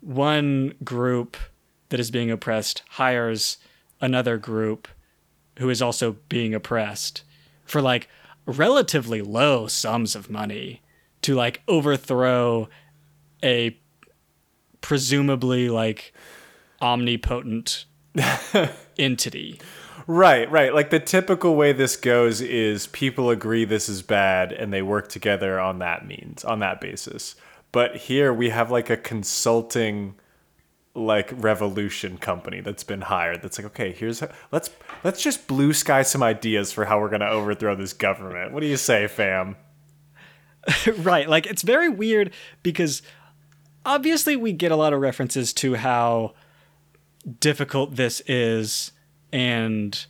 one 0.00 0.74
group 0.84 1.36
that 1.88 2.00
is 2.00 2.10
being 2.10 2.30
oppressed 2.30 2.82
hires 2.90 3.58
another 4.00 4.38
group 4.38 4.88
who 5.58 5.68
is 5.70 5.82
also 5.82 6.16
being 6.28 6.54
oppressed 6.54 7.22
for 7.64 7.82
like 7.82 8.08
relatively 8.46 9.20
low 9.20 9.66
sums 9.66 10.14
of 10.14 10.30
money 10.30 10.80
to 11.22 11.34
like 11.34 11.62
overthrow 11.68 12.68
a 13.42 13.76
presumably 14.80 15.68
like 15.68 16.12
omnipotent 16.80 17.84
entity. 18.98 19.60
Right, 20.06 20.50
right. 20.50 20.72
Like 20.72 20.88
the 20.88 21.00
typical 21.00 21.54
way 21.54 21.72
this 21.72 21.96
goes 21.96 22.40
is 22.40 22.86
people 22.86 23.28
agree 23.28 23.66
this 23.66 23.88
is 23.90 24.00
bad 24.00 24.52
and 24.52 24.72
they 24.72 24.80
work 24.80 25.08
together 25.08 25.60
on 25.60 25.80
that 25.80 26.06
means, 26.06 26.44
on 26.44 26.60
that 26.60 26.80
basis. 26.80 27.36
But 27.72 27.96
here 27.96 28.32
we 28.32 28.50
have 28.50 28.70
like 28.70 28.90
a 28.90 28.96
consulting 28.96 30.14
like 30.94 31.30
revolution 31.36 32.18
company 32.18 32.60
that's 32.60 32.82
been 32.82 33.02
hired 33.02 33.40
that's 33.40 33.56
like 33.56 33.66
okay 33.66 33.92
here's 33.92 34.18
how, 34.18 34.28
let's 34.50 34.68
let's 35.04 35.22
just 35.22 35.46
blue 35.46 35.72
sky 35.72 36.02
some 36.02 36.24
ideas 36.24 36.72
for 36.72 36.86
how 36.86 36.98
we're 36.98 37.08
going 37.08 37.20
to 37.20 37.28
overthrow 37.28 37.76
this 37.76 37.92
government 37.92 38.50
what 38.50 38.60
do 38.60 38.66
you 38.66 38.76
say 38.76 39.06
fam 39.06 39.54
right. 40.98 41.28
Like 41.28 41.46
it's 41.46 41.62
very 41.62 41.88
weird 41.88 42.32
because 42.62 43.02
obviously 43.84 44.36
we 44.36 44.52
get 44.52 44.72
a 44.72 44.76
lot 44.76 44.92
of 44.92 45.00
references 45.00 45.52
to 45.54 45.74
how 45.74 46.34
difficult 47.40 47.96
this 47.96 48.20
is 48.26 48.92
and 49.32 50.06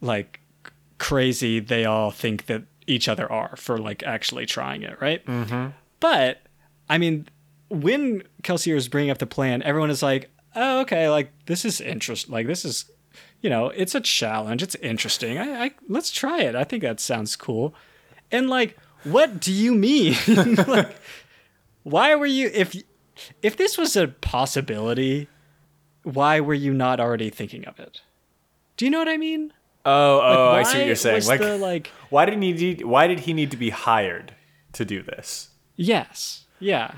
like 0.00 0.40
crazy 0.98 1.60
they 1.60 1.84
all 1.84 2.10
think 2.10 2.46
that 2.46 2.62
each 2.86 3.08
other 3.08 3.30
are 3.30 3.56
for 3.56 3.78
like 3.78 4.02
actually 4.02 4.46
trying 4.46 4.82
it, 4.82 5.00
right? 5.00 5.24
Mm-hmm. 5.26 5.68
But 5.98 6.42
I 6.90 6.98
mean, 6.98 7.28
when 7.68 8.24
Kelsier 8.42 8.74
is 8.74 8.88
bringing 8.88 9.10
up 9.10 9.18
the 9.18 9.26
plan, 9.26 9.62
everyone 9.62 9.90
is 9.90 10.02
like, 10.02 10.28
"Oh, 10.56 10.80
okay, 10.80 11.08
like 11.08 11.30
this 11.46 11.64
is 11.64 11.80
interest. 11.80 12.28
Like 12.28 12.48
this 12.48 12.64
is, 12.64 12.90
you 13.40 13.48
know, 13.48 13.68
it's 13.68 13.94
a 13.94 14.00
challenge. 14.00 14.62
It's 14.62 14.74
interesting. 14.76 15.38
I, 15.38 15.64
I 15.64 15.70
let's 15.88 16.10
try 16.10 16.40
it. 16.40 16.56
I 16.56 16.64
think 16.64 16.82
that 16.82 16.98
sounds 16.98 17.36
cool." 17.36 17.74
And 18.32 18.50
like, 18.50 18.76
what 19.04 19.40
do 19.40 19.52
you 19.52 19.74
mean? 19.74 20.16
like, 20.66 20.94
why 21.84 22.16
were 22.16 22.26
you 22.26 22.50
if 22.52 22.76
if 23.40 23.56
this 23.56 23.78
was 23.78 23.96
a 23.96 24.08
possibility? 24.08 25.28
Why 26.02 26.40
were 26.40 26.54
you 26.54 26.74
not 26.74 26.98
already 26.98 27.30
thinking 27.30 27.66
of 27.66 27.78
it? 27.78 28.00
Do 28.76 28.84
you 28.84 28.90
know 28.90 28.98
what 28.98 29.08
I 29.08 29.16
mean? 29.16 29.52
oh 29.86 30.20
oh 30.20 30.50
i 30.50 30.62
see 30.62 30.76
what 30.76 30.86
you're 30.86 30.94
saying 30.94 31.24
like, 31.24 31.40
the, 31.40 31.56
like 31.56 31.90
why 32.10 32.26
did 32.26 32.34
he 32.34 32.52
need 32.52 32.84
why 32.84 33.06
did 33.06 33.20
he 33.20 33.32
need 33.32 33.50
to 33.50 33.56
be 33.56 33.70
hired 33.70 34.34
to 34.74 34.84
do 34.84 35.02
this 35.02 35.48
yes, 35.74 36.44
yeah. 36.60 36.92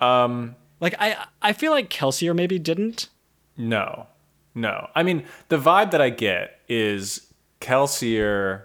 Um, 0.00 0.56
like 0.80 0.94
I 0.98 1.26
I 1.40 1.52
feel 1.52 1.72
like 1.72 1.88
Kelsier 1.90 2.34
maybe 2.34 2.58
didn't. 2.58 3.08
No, 3.56 4.06
no. 4.54 4.88
I 4.94 5.02
mean, 5.02 5.24
the 5.48 5.58
vibe 5.58 5.92
that 5.92 6.00
I 6.00 6.10
get 6.10 6.60
is 6.68 7.32
Kelsier 7.60 8.64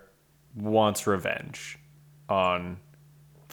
wants 0.56 1.06
revenge 1.06 1.78
on 2.28 2.78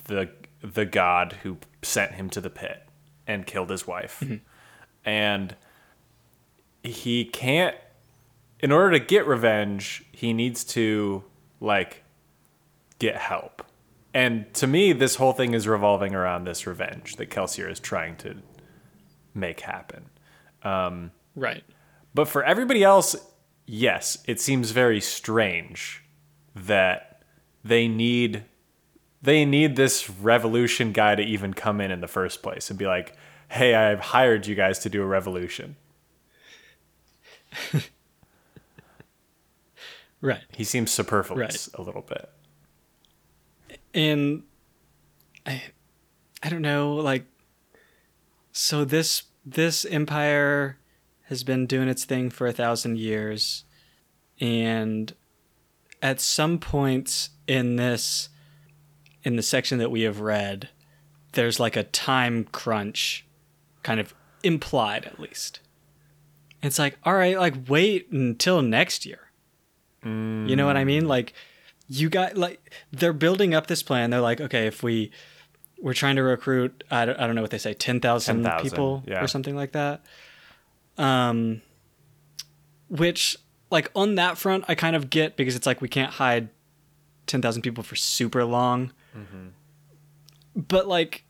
the 0.05 0.31
the 0.63 0.87
god 0.87 1.35
who 1.43 1.59
sent 1.83 2.13
him 2.13 2.31
to 2.31 2.41
the 2.41 2.51
pit 2.51 2.83
and 3.27 3.47
killed 3.47 3.71
his 3.71 3.87
wife, 3.87 4.23
and 5.05 5.57
he 6.83 7.25
can't. 7.25 7.77
In 8.61 8.73
order 8.73 8.93
to 8.93 9.05
get 9.05 9.27
revenge, 9.27 10.05
he 10.11 10.33
needs 10.33 10.65
to 10.65 11.25
like 11.61 12.03
get 12.99 13.17
help. 13.17 13.64
And 14.15 14.53
to 14.55 14.67
me, 14.67 14.93
this 14.93 15.17
whole 15.17 15.33
thing 15.33 15.55
is 15.55 15.67
revolving 15.67 16.15
around 16.15 16.45
this 16.45 16.67
revenge 16.67 17.17
that 17.17 17.31
Kelsier 17.31 17.71
is 17.71 17.81
trying 17.81 18.17
to 18.19 18.37
make 19.35 19.61
happen. 19.61 20.05
Um, 20.63 21.11
right. 21.35 21.65
But 22.15 22.29
for 22.29 22.45
everybody 22.45 22.85
else, 22.85 23.17
yes, 23.67 24.19
it 24.27 24.41
seems 24.41 24.71
very 24.71 25.01
strange 25.01 26.05
that 26.55 27.23
they 27.65 27.89
need 27.89 28.45
they 29.21 29.45
need 29.47 29.75
this 29.75 30.11
revolution 30.11 30.93
guy 30.93 31.15
to 31.15 31.23
even 31.23 31.55
come 31.55 31.81
in 31.81 31.91
in 31.91 32.01
the 32.01 32.07
first 32.07 32.43
place 32.43 32.69
and 32.69 32.79
be 32.79 32.87
like, 32.87 33.17
"Hey, 33.49 33.75
I've 33.75 33.99
hired 33.99 34.47
you 34.47 34.55
guys 34.55 34.79
to 34.81 34.89
do 34.89 35.03
a 35.03 35.07
revolution." 35.07 35.77
Right. 40.25 40.41
He 40.57 40.65
seems 40.65 40.91
superfluous 40.91 41.69
a 41.75 41.83
little 41.83 42.01
bit. 42.01 42.31
And 43.95 44.43
I, 45.47 45.63
I 46.43 46.49
don't 46.49 46.63
know, 46.63 46.95
like, 46.95 47.25
so 48.53 48.85
this 48.85 49.25
this 49.47 49.85
empire 49.85 50.79
has 51.25 51.45
been 51.45 51.67
doing 51.67 51.89
its 51.89 52.05
thing 52.05 52.31
for 52.31 52.47
a 52.47 52.53
thousand 52.53 52.99
years, 52.99 53.65
and 54.41 55.15
at 56.03 56.21
some 56.21 56.59
points 56.59 57.31
in 57.47 57.77
this, 57.77 58.29
in 59.23 59.37
the 59.37 59.43
section 59.43 59.79
that 59.79 59.91
we 59.91 60.03
have 60.03 60.21
read, 60.21 60.69
there's 61.33 61.59
like 61.59 61.77
a 61.77 61.85
time 61.85 62.45
crunch, 62.45 63.27
kind 63.83 64.01
of 64.01 64.15
implied 64.43 65.05
at 65.05 65.19
least. 65.19 65.61
It's 66.63 66.79
like, 66.79 66.99
all 67.05 67.15
right, 67.15 67.39
like 67.39 67.69
wait 67.69 68.11
until 68.11 68.63
next 68.63 69.05
year. 69.05 69.31
You 70.05 70.57
know 70.57 70.67
what 70.67 70.77
I 70.77 70.85
mean? 70.85 71.05
Mm. 71.05 71.09
Like 71.09 71.33
you 71.89 72.09
got 72.09 72.37
like 72.37 72.73
they're 72.93 73.13
building 73.13 73.55
up 73.55 73.67
this 73.67 73.83
plan. 73.83 74.11
They're 74.11 74.21
like, 74.21 74.41
okay, 74.41 74.67
if 74.67 74.83
we 74.83 75.11
we're 75.81 75.95
trying 75.95 76.17
to 76.17 76.23
recruit, 76.23 76.85
I 76.91 77.05
don't, 77.05 77.19
I 77.21 77.27
don't 77.27 77.35
know 77.35 77.43
what 77.43 77.51
they 77.51 77.59
say, 77.59 77.75
10,000 77.75 78.43
10,000, 78.43 78.71
people 78.71 79.03
yeah. 79.07 79.23
or 79.23 79.27
something 79.27 79.55
like 79.55 79.73
that. 79.73 80.03
Um, 80.97 81.61
which 82.89 83.37
like 83.71 83.91
on 83.95 84.15
that 84.15 84.39
front, 84.39 84.65
I 84.69 84.75
kind 84.75 84.97
of 84.97 85.11
get 85.11 85.37
because 85.37 85.57
it's 85.57 85.67
like 85.67 85.81
we 85.81 85.89
can't 85.89 86.13
hide 86.13 86.49
10,000 87.27 87.63
people 87.63 87.83
for 87.85 87.97
super 87.97 88.45
long. 88.45 88.93
But 90.57 90.89
like 90.89 91.25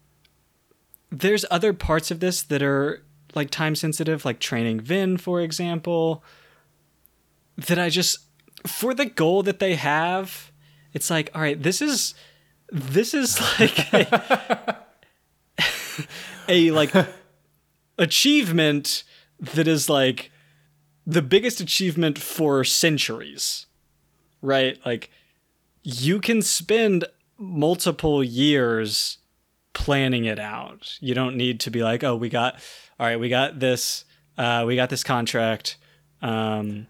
there's 1.11 1.45
other 1.51 1.73
parts 1.73 2.11
of 2.11 2.21
this 2.21 2.43
that 2.43 2.63
are 2.63 3.03
like 3.35 3.51
time 3.51 3.75
sensitive, 3.75 4.25
like 4.25 4.39
training 4.39 4.81
Vin, 4.81 5.17
for 5.17 5.41
example, 5.41 6.23
that 7.57 7.79
I 7.79 7.89
just 7.89 8.19
for 8.67 8.95
the 8.95 9.07
goal 9.07 9.43
that 9.43 9.59
they 9.59 9.75
have, 9.75 10.53
it's 10.93 11.11
like, 11.11 11.31
all 11.35 11.41
right, 11.41 11.61
this 11.61 11.83
is 11.83 12.15
this 12.71 13.15
is 13.15 13.41
like 13.61 13.93
a, 13.93 14.79
a 16.49 16.71
like 16.71 16.93
achievement 17.99 19.05
that 19.39 19.69
is 19.69 19.89
like 19.89 20.31
the 21.07 21.23
biggest 21.23 21.61
achievement 21.61 22.19
for 22.19 22.65
centuries. 22.65 23.67
Right? 24.41 24.79
Like 24.85 25.11
you 25.83 26.21
can 26.21 26.43
spend 26.43 27.05
multiple 27.39 28.25
years 28.25 29.19
planning 29.73 30.25
it 30.25 30.39
out. 30.39 30.97
You 31.01 31.15
don't 31.15 31.37
need 31.37 31.61
to 31.61 31.71
be 31.71 31.83
like, 31.83 32.03
oh, 32.05 32.17
we 32.17 32.29
got, 32.29 32.55
all 32.99 33.07
right, 33.07 33.19
we 33.19 33.29
got 33.29 33.59
this, 33.59 34.05
uh, 34.39 34.65
we 34.67 34.77
got 34.77 34.89
this 34.89 35.05
contract. 35.05 35.77
Um, 36.23 36.87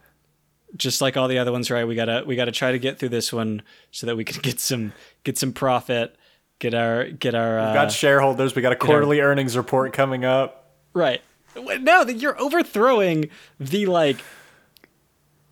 just 0.77 1.01
like 1.01 1.17
all 1.17 1.29
the 1.29 1.39
other 1.39 1.53
ones, 1.53 1.71
right? 1.71 1.87
We 1.87 1.95
gotta, 1.95 2.25
we 2.27 2.37
gotta 2.37 2.53
try 2.53 2.73
to 2.73 2.79
get 2.79 2.99
through 2.99 3.11
this 3.11 3.33
one 3.33 3.63
so 3.91 4.07
that 4.07 4.17
we 4.17 4.25
can 4.25 4.41
get 4.43 4.61
some, 4.61 4.93
get 5.25 5.39
some 5.39 5.53
profit, 5.53 6.17
get 6.59 6.75
our, 6.75 7.09
get 7.11 7.35
our, 7.35 7.59
uh, 7.59 7.69
We 7.71 7.75
got 7.75 7.93
shareholders. 7.93 8.55
We 8.55 8.63
got 8.63 8.73
a 8.73 8.77
quarterly 8.77 9.21
earnings 9.21 9.57
report 9.57 9.93
coming 9.93 10.25
up. 10.25 10.73
right. 10.93 11.21
No, 11.57 12.03
you're 12.03 12.41
overthrowing 12.41 13.31
the 13.61 13.87
like, 13.87 14.17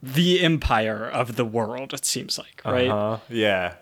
the 0.02 0.40
empire 0.40 1.08
of 1.08 1.36
the 1.36 1.44
world. 1.44 1.94
It 1.94 2.04
seems 2.04 2.36
like, 2.38 2.60
right? 2.64 2.88
Uh, 2.88 3.18
yeah. 3.28 3.74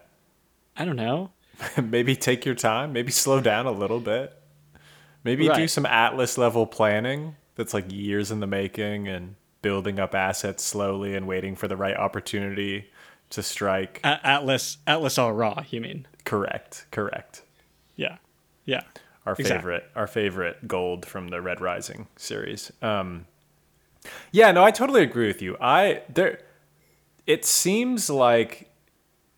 I 0.77 0.85
don't 0.85 0.97
know. 0.97 1.31
maybe 1.83 2.15
take 2.17 2.45
your 2.45 2.55
time. 2.55 2.93
Maybe 2.93 3.11
slow 3.11 3.41
down 3.41 3.67
a 3.67 3.73
little 3.73 4.01
bit. 4.01 4.37
Maybe 5.25 5.49
do 5.49 5.69
some 5.69 5.87
Atlas 5.87 6.39
level 6.39 6.67
planning 6.67 7.37
that's 7.55 7.75
like 7.75 7.91
years 7.91 8.31
in 8.31 8.41
the 8.41 8.47
making 8.47 9.09
and 9.09 9.37
building 9.63 9.99
up 10.01 10.15
assets 10.15 10.63
slowly 10.65 11.15
and 11.15 11.27
waiting 11.27 11.55
for 11.57 11.69
the 11.69 11.77
right 11.77 11.97
opportunity 11.97 12.87
to 13.31 13.43
strike. 13.43 14.01
A- 14.05 14.21
Atlas, 14.27 14.79
Atlas 14.87 15.19
au 15.19 15.31
Raa. 15.31 15.65
You 15.71 15.81
mean? 15.81 16.07
correct. 16.25 16.87
Correct. 16.91 17.43
Yeah, 17.97 18.17
yeah. 18.65 18.83
our 19.27 19.35
Exactly. 19.35 19.57
favorite 19.59 19.85
our 19.95 20.07
favorite 20.07 20.67
gold 20.69 21.05
from 21.07 21.29
the 21.29 21.41
red 21.43 21.61
rising 21.61 22.07
series 22.17 22.73
um 22.83 23.27
yeah 24.33 24.51
no 24.51 24.65
i 24.65 24.71
totally 24.71 25.03
agree 25.03 25.27
with 25.27 25.43
you 25.43 25.57
i 25.61 26.03
there 26.09 26.41
it 27.27 27.45
seems 27.45 28.09
like 28.09 28.71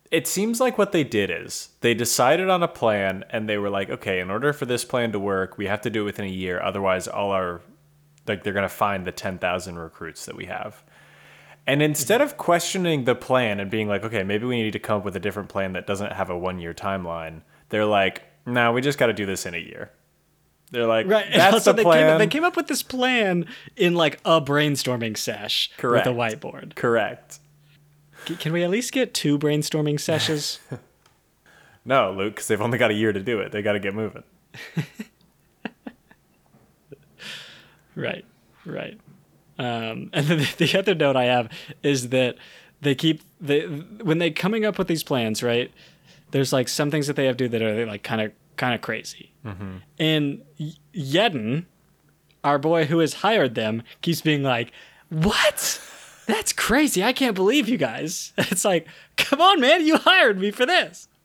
it 0.09 0.25
seems 0.25 0.61
like 0.61 0.77
what 0.77 0.93
they 0.93 1.03
did 1.03 1.29
is 1.29 1.69
they 1.81 1.93
decided 1.93 2.49
on 2.49 2.63
a 2.63 2.67
plan 2.67 3.25
and 3.29 3.49
they 3.49 3.57
were 3.57 3.69
like 3.69 3.89
okay 3.89 4.19
in 4.21 4.31
order 4.31 4.53
for 4.53 4.65
this 4.65 4.85
plan 4.85 5.11
to 5.11 5.19
work 5.19 5.57
we 5.57 5.65
have 5.65 5.81
to 5.81 5.89
do 5.89 6.01
it 6.03 6.05
within 6.05 6.25
a 6.25 6.29
year 6.29 6.61
otherwise 6.61 7.07
all 7.07 7.31
our 7.31 7.61
like 8.27 8.43
they're 8.43 8.53
going 8.53 8.63
to 8.63 8.69
find 8.69 9.05
the 9.05 9.11
10,000 9.11 9.77
recruits 9.77 10.25
that 10.25 10.35
we 10.35 10.45
have 10.45 10.83
and 11.65 11.81
instead 11.81 12.21
of 12.21 12.37
questioning 12.37 13.05
the 13.05 13.15
plan 13.15 13.59
and 13.59 13.71
being 13.71 13.87
like, 13.87 14.03
okay, 14.03 14.23
maybe 14.23 14.45
we 14.45 14.61
need 14.61 14.73
to 14.73 14.79
come 14.79 14.97
up 14.97 15.05
with 15.05 15.15
a 15.15 15.19
different 15.19 15.49
plan 15.49 15.73
that 15.73 15.87
doesn't 15.87 16.11
have 16.11 16.29
a 16.29 16.37
one 16.37 16.59
year 16.59 16.73
timeline, 16.73 17.41
they're 17.69 17.85
like, 17.85 18.23
no, 18.45 18.73
we 18.73 18.81
just 18.81 18.99
got 18.99 19.07
to 19.07 19.13
do 19.13 19.25
this 19.25 19.45
in 19.45 19.53
a 19.53 19.59
year. 19.59 19.91
They're 20.71 20.87
like, 20.87 21.07
Right. 21.07 21.25
that's 21.33 21.53
also 21.53 21.71
the 21.71 21.77
they 21.77 21.83
plan. 21.83 22.09
Came, 22.09 22.17
they 22.17 22.27
came 22.27 22.43
up 22.43 22.57
with 22.57 22.67
this 22.67 22.83
plan 22.83 23.45
in 23.77 23.95
like 23.95 24.19
a 24.25 24.41
brainstorming 24.41 25.15
sesh 25.15 25.71
Correct. 25.77 26.05
with 26.05 26.15
a 26.15 26.17
whiteboard. 26.17 26.75
Correct. 26.75 27.39
Can 28.25 28.51
we 28.53 28.63
at 28.63 28.69
least 28.69 28.91
get 28.91 29.13
two 29.13 29.37
brainstorming 29.37 29.99
sessions? 29.99 30.59
No, 31.85 32.13
Luke, 32.13 32.35
because 32.35 32.47
they've 32.47 32.61
only 32.61 32.77
got 32.77 32.91
a 32.91 32.93
year 32.93 33.11
to 33.11 33.19
do 33.19 33.41
it. 33.41 33.51
They 33.51 33.61
got 33.61 33.73
to 33.73 33.79
get 33.81 33.93
moving. 33.93 34.23
right. 37.95 38.25
Right. 38.65 38.99
Um, 39.59 40.09
and 40.13 40.25
then 40.27 40.37
the, 40.39 40.55
the 40.65 40.79
other 40.79 40.95
note 40.95 41.15
I 41.15 41.25
have 41.25 41.49
is 41.83 42.09
that 42.09 42.35
they 42.81 42.95
keep 42.95 43.21
they 43.39 43.65
when 43.65 44.17
they 44.17 44.31
coming 44.31 44.65
up 44.65 44.77
with 44.77 44.87
these 44.87 45.03
plans, 45.03 45.43
right? 45.43 45.71
There's 46.31 46.51
like 46.51 46.67
some 46.67 46.89
things 46.91 47.07
that 47.07 47.15
they 47.15 47.25
have 47.25 47.37
to 47.37 47.47
do 47.47 47.49
that 47.49 47.61
are 47.61 47.85
like 47.85 48.03
kind 48.03 48.21
of 48.21 48.31
kind 48.57 48.73
of 48.73 48.81
crazy. 48.81 49.31
And 49.99 50.41
Y- 50.59 50.73
Yeden, 50.95 51.65
our 52.43 52.57
boy 52.57 52.85
who 52.85 52.99
has 52.99 53.15
hired 53.15 53.55
them, 53.55 53.83
keeps 54.01 54.21
being 54.21 54.41
like, 54.43 54.71
"What? 55.09 55.81
That's 56.25 56.53
crazy! 56.53 57.03
I 57.03 57.13
can't 57.13 57.35
believe 57.35 57.67
you 57.69 57.77
guys." 57.77 58.31
It's 58.37 58.65
like, 58.65 58.87
come 59.17 59.41
on, 59.41 59.59
man, 59.59 59.85
you 59.85 59.97
hired 59.97 60.39
me 60.39 60.51
for 60.51 60.65
this. 60.65 61.07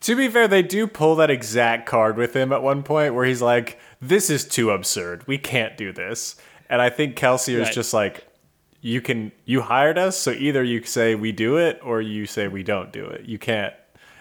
To 0.00 0.14
be 0.16 0.28
fair, 0.28 0.46
they 0.48 0.62
do 0.62 0.86
pull 0.86 1.16
that 1.16 1.30
exact 1.30 1.86
card 1.86 2.16
with 2.16 2.34
him 2.34 2.52
at 2.52 2.62
one 2.62 2.82
point 2.82 3.14
where 3.14 3.24
he's 3.24 3.42
like, 3.42 3.78
this 4.08 4.30
is 4.30 4.44
too 4.44 4.70
absurd. 4.70 5.26
We 5.26 5.38
can't 5.38 5.76
do 5.76 5.92
this. 5.92 6.36
And 6.68 6.82
I 6.82 6.90
think 6.90 7.16
Kelsier 7.16 7.60
is 7.60 7.66
Right. 7.68 7.74
just 7.74 7.94
like, 7.94 8.26
you 8.80 9.00
can, 9.00 9.32
you 9.44 9.62
hired 9.62 9.98
us. 9.98 10.16
So 10.16 10.30
either 10.32 10.62
you 10.62 10.82
say 10.84 11.14
we 11.14 11.32
do 11.32 11.56
it 11.56 11.80
or 11.82 12.00
you 12.00 12.26
say 12.26 12.48
we 12.48 12.62
don't 12.62 12.92
do 12.92 13.04
it. 13.06 13.24
You 13.26 13.38
can't, 13.38 13.74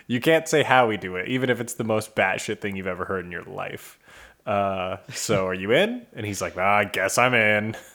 you 0.08 0.19
can't 0.19 0.48
say 0.48 0.63
how 0.63 0.88
we 0.88 0.98
do 0.98 1.15
it, 1.15 1.28
even 1.28 1.50
if 1.50 1.60
it's 1.60 1.74
the 1.74 1.84
most 1.84 2.15
batshit 2.15 2.60
thing 2.62 2.76
you've 2.76 2.88
ever 2.88 3.06
heard 3.06 3.26
in 3.26 3.32
your 3.32 3.43
life. 3.43 3.98
Uh, 4.45 4.98
so 5.12 5.45
are 5.48 5.54
you 5.54 5.71
in? 5.71 6.06
And 6.13 6.26
he's 6.26 6.41
like, 6.41 6.56
ah, 6.58 6.78
I 6.78 6.86
guess 6.86 7.17
I'm 7.17 7.34
in. 7.34 7.76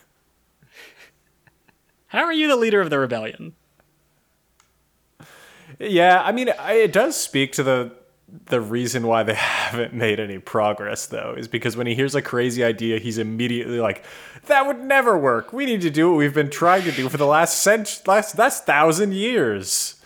How 2.09 2.25
are 2.25 2.33
you 2.33 2.49
the 2.49 2.57
leader 2.57 2.81
of 2.81 2.91
the 2.91 2.99
rebellion? 2.99 3.53
Yeah, 5.79 6.21
I 6.23 6.33
mean, 6.33 6.51
I- 6.59 6.73
it 6.75 6.93
does 6.93 7.17
speak 7.17 7.53
to 7.53 7.63
the 7.63 7.93
the 8.47 8.61
reason 8.61 9.07
why 9.07 9.23
they 9.23 9.35
haven't 9.37 9.93
made 9.95 10.21
any 10.21 10.39
progress 10.39 11.07
though 11.07 11.35
is 11.37 11.49
because 11.49 11.77
when 11.77 11.87
he 11.87 11.95
hears 11.95 12.15
a 12.15 12.23
crazy 12.23 12.65
idea, 12.65 12.99
he's 12.99 13.19
immediately 13.19 13.81
like, 13.81 14.05
"That 14.47 14.67
would 14.67 14.81
never 14.81 15.17
work. 15.19 15.53
We 15.53 15.67
need 15.67 15.81
to 15.83 15.91
do 15.91 16.11
what 16.11 16.19
we've 16.19 16.35
been 16.35 16.51
trying 16.51 16.83
to 16.85 16.93
do 16.93 17.09
for 17.09 17.17
the 17.17 17.27
last 17.27 17.61
cent 17.61 18.03
last 18.07 18.37
that's 18.37 18.61
thousand 18.61 19.15
years. 19.15 19.97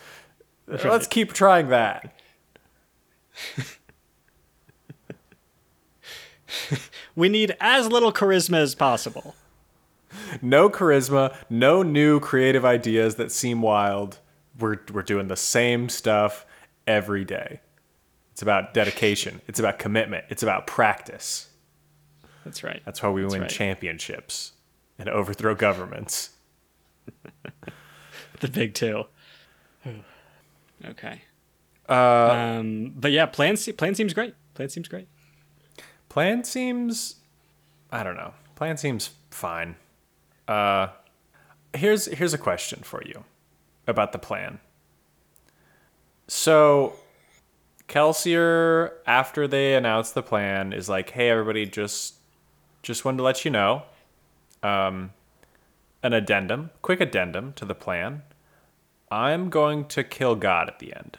Let's 0.67 1.07
keep 1.07 1.33
trying 1.33 1.69
that." 1.69 2.15
We 7.17 7.29
need 7.29 7.57
as 7.61 7.89
little 7.89 8.13
charisma 8.13 8.59
as 8.59 8.75
possible. 8.75 9.35
No 10.43 10.69
charisma, 10.69 11.35
no 11.49 11.83
new 11.83 12.21
creative 12.21 12.65
ideas 12.65 13.17
that 13.17 13.31
seem 13.31 13.63
wild. 13.63 14.19
We're 14.59 14.79
we're 14.93 15.03
doing 15.03 15.29
the 15.29 15.37
same 15.37 15.89
stuff 15.89 16.47
every 16.87 17.25
day. 17.25 17.61
It's 18.35 18.43
about 18.43 18.75
dedication. 18.75 19.41
It's 19.47 19.61
about 19.61 19.79
commitment. 19.79 20.25
It's 20.29 20.43
about 20.43 20.67
practice. 20.67 21.51
That's 22.45 22.65
right. 22.65 22.83
That's 22.85 22.99
how 22.99 23.13
we 23.13 23.25
win 23.25 23.43
right. 23.43 23.49
championships 23.49 24.55
and 24.99 25.09
overthrow 25.09 25.55
governments. 25.55 26.31
the 28.41 28.49
big 28.49 28.75
two. 28.75 29.05
okay. 30.85 31.23
Uh, 31.89 31.93
um, 32.59 32.93
but 32.97 33.13
yeah, 33.13 33.27
plan 33.27 33.57
plan 33.57 33.95
seems 33.95 34.13
great. 34.13 34.35
Plan 34.55 34.69
seems 34.69 34.89
great. 34.89 35.07
Plan 36.09 36.43
seems, 36.43 37.17
I 37.93 38.03
don't 38.03 38.17
know. 38.17 38.35
Plan 38.57 38.77
seems 38.77 39.11
fine. 39.31 39.77
Uh, 40.49 40.89
here's 41.73 42.07
here's 42.07 42.35
a 42.35 42.39
question 42.39 42.83
for 42.83 43.01
you 43.07 43.23
about 43.87 44.11
the 44.11 44.19
plan. 44.19 44.59
So, 46.27 46.95
Kelsier, 47.89 48.93
after 49.07 49.47
they 49.47 49.75
announce 49.75 50.11
the 50.11 50.23
plan, 50.23 50.73
is 50.73 50.89
like, 50.89 51.11
"Hey, 51.11 51.31
everybody, 51.31 51.67
just 51.67 52.15
just 52.83 53.05
wanted 53.05 53.19
to 53.19 53.23
let 53.23 53.45
you 53.45 53.51
know, 53.51 53.83
um, 54.63 55.13
an 56.03 56.13
addendum, 56.13 56.71
quick 56.83 57.01
addendum 57.01 57.53
to 57.55 57.65
the 57.65 57.75
plan. 57.75 58.23
I'm 59.11 59.49
going 59.51 59.87
to 59.87 60.05
kill 60.05 60.35
God 60.35 60.69
at 60.69 60.79
the 60.79 60.95
end." 60.95 61.19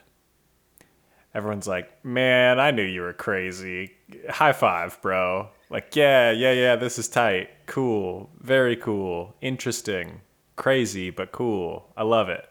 everyone's 1.36 1.68
like, 1.68 2.02
"Man, 2.04 2.58
I 2.58 2.70
knew 2.70 2.82
you 2.82 3.02
were 3.02 3.12
crazy. 3.12 3.92
High 4.30 4.52
five, 4.54 5.00
bro." 5.02 5.50
Like, 5.68 5.94
"Yeah, 5.94 6.30
yeah, 6.30 6.52
yeah, 6.52 6.76
this 6.76 6.98
is 6.98 7.08
tight. 7.08 7.50
Cool. 7.66 8.30
Very 8.40 8.74
cool. 8.76 9.34
Interesting. 9.42 10.22
Crazy, 10.56 11.10
but 11.10 11.32
cool. 11.32 11.92
I 11.96 12.02
love 12.02 12.28
it." 12.30 12.48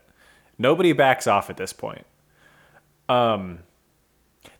Nobody 0.57 0.93
backs 0.93 1.25
off 1.27 1.49
at 1.49 1.57
this 1.57 1.73
point. 1.73 2.05
Um 3.09 3.59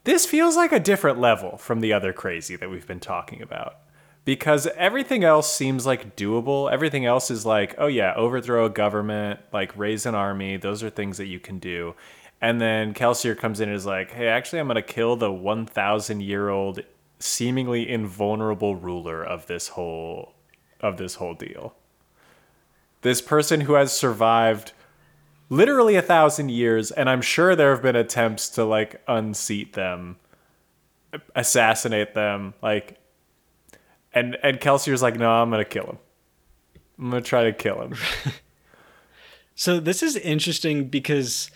this 0.06 0.26
feels 0.26 0.56
like 0.56 0.72
a 0.72 0.80
different 0.80 1.20
level 1.20 1.58
from 1.58 1.82
the 1.82 1.92
other 1.92 2.14
crazy 2.14 2.56
that 2.56 2.70
we've 2.70 2.88
been 2.88 3.00
talking 3.00 3.42
about 3.42 3.78
because 4.24 4.68
everything 4.76 5.24
else 5.24 5.54
seems 5.54 5.86
like 5.86 6.16
doable. 6.16 6.72
Everything 6.72 7.06
else 7.06 7.30
is 7.30 7.46
like, 7.46 7.76
oh 7.78 7.88
yeah, 7.88 8.14
overthrow 8.16 8.66
a 8.66 8.70
government, 8.70 9.40
like 9.52 9.76
raise 9.78 10.06
an 10.06 10.16
army. 10.16 10.58
Those 10.58 10.84
are 10.84 10.90
things 10.90 11.18
that 11.18 11.28
you 11.28 11.40
can 11.40 11.60
do. 11.60 11.96
And 12.42 12.60
then 12.60 12.94
Kelsier 12.94 13.38
comes 13.38 13.60
in 13.60 13.70
and 13.70 13.76
is 13.76 13.86
like, 13.86 14.12
hey, 14.12 14.28
actually, 14.28 14.60
I'm 14.60 14.68
going 14.68 14.76
to 14.76 14.82
kill 14.82 15.16
the 15.16 15.32
1,000 15.32 16.22
year 16.22 16.50
old, 16.50 16.82
seemingly 17.20 17.90
invulnerable 17.90 18.76
ruler 18.76 19.24
of 19.24 19.48
this 19.48 19.70
whole 19.70 20.34
of 20.82 20.98
this 20.98 21.16
whole 21.16 21.34
deal. 21.34 21.74
This 23.02 23.22
person 23.22 23.62
who 23.62 23.74
has 23.74 23.92
survived 23.92 24.74
literally 25.50 25.96
a 25.96 26.02
thousand 26.02 26.50
years, 26.50 26.92
and 26.92 27.10
I'm 27.10 27.22
sure 27.22 27.56
there 27.56 27.72
have 27.72 27.82
been 27.82 27.96
attempts 27.96 28.50
to 28.50 28.66
like 28.66 29.02
unseat 29.08 29.74
them, 29.74 30.18
assassinate 31.36 32.14
them, 32.14 32.54
like 32.62 33.00
and 34.14 34.38
and 34.42 34.60
Kelsier's 34.60 35.02
like, 35.02 35.18
no, 35.18 35.30
I'm 35.30 35.50
gonna 35.52 35.66
kill 35.66 35.86
him. 35.86 35.98
I'm 36.98 37.10
gonna 37.10 37.22
try 37.22 37.44
to 37.44 37.54
kill 37.54 37.82
him. 37.82 37.96
so 39.56 39.80
this 39.80 40.02
is 40.02 40.16
interesting 40.16 40.88
because 40.88 41.52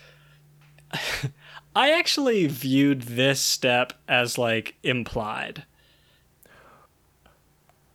I 1.74 1.92
actually 1.92 2.46
viewed 2.46 3.02
this 3.02 3.40
step 3.40 3.94
as 4.06 4.36
like 4.36 4.74
implied. 4.82 5.64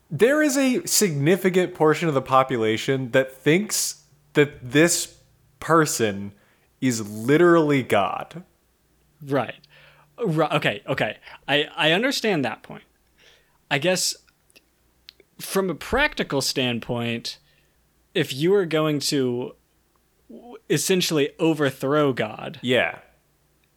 There 0.09 0.41
is 0.41 0.57
a 0.57 0.85
significant 0.85 1.73
portion 1.73 2.07
of 2.07 2.13
the 2.13 2.21
population 2.21 3.11
that 3.11 3.35
thinks 3.35 4.03
that 4.33 4.71
this 4.71 5.14
person 5.59 6.33
is 6.81 7.07
literally 7.09 7.83
God. 7.83 8.43
Right. 9.25 9.55
right. 10.23 10.51
Okay, 10.53 10.83
okay. 10.87 11.17
I, 11.47 11.67
I 11.75 11.91
understand 11.91 12.45
that 12.45 12.63
point. 12.63 12.83
I 13.69 13.77
guess 13.77 14.15
from 15.39 15.69
a 15.69 15.75
practical 15.75 16.41
standpoint, 16.41 17.39
if 18.13 18.33
you 18.33 18.53
are 18.53 18.65
going 18.65 18.99
to 18.99 19.55
essentially 20.69 21.31
overthrow 21.39 22.13
God, 22.13 22.59
yeah, 22.61 22.99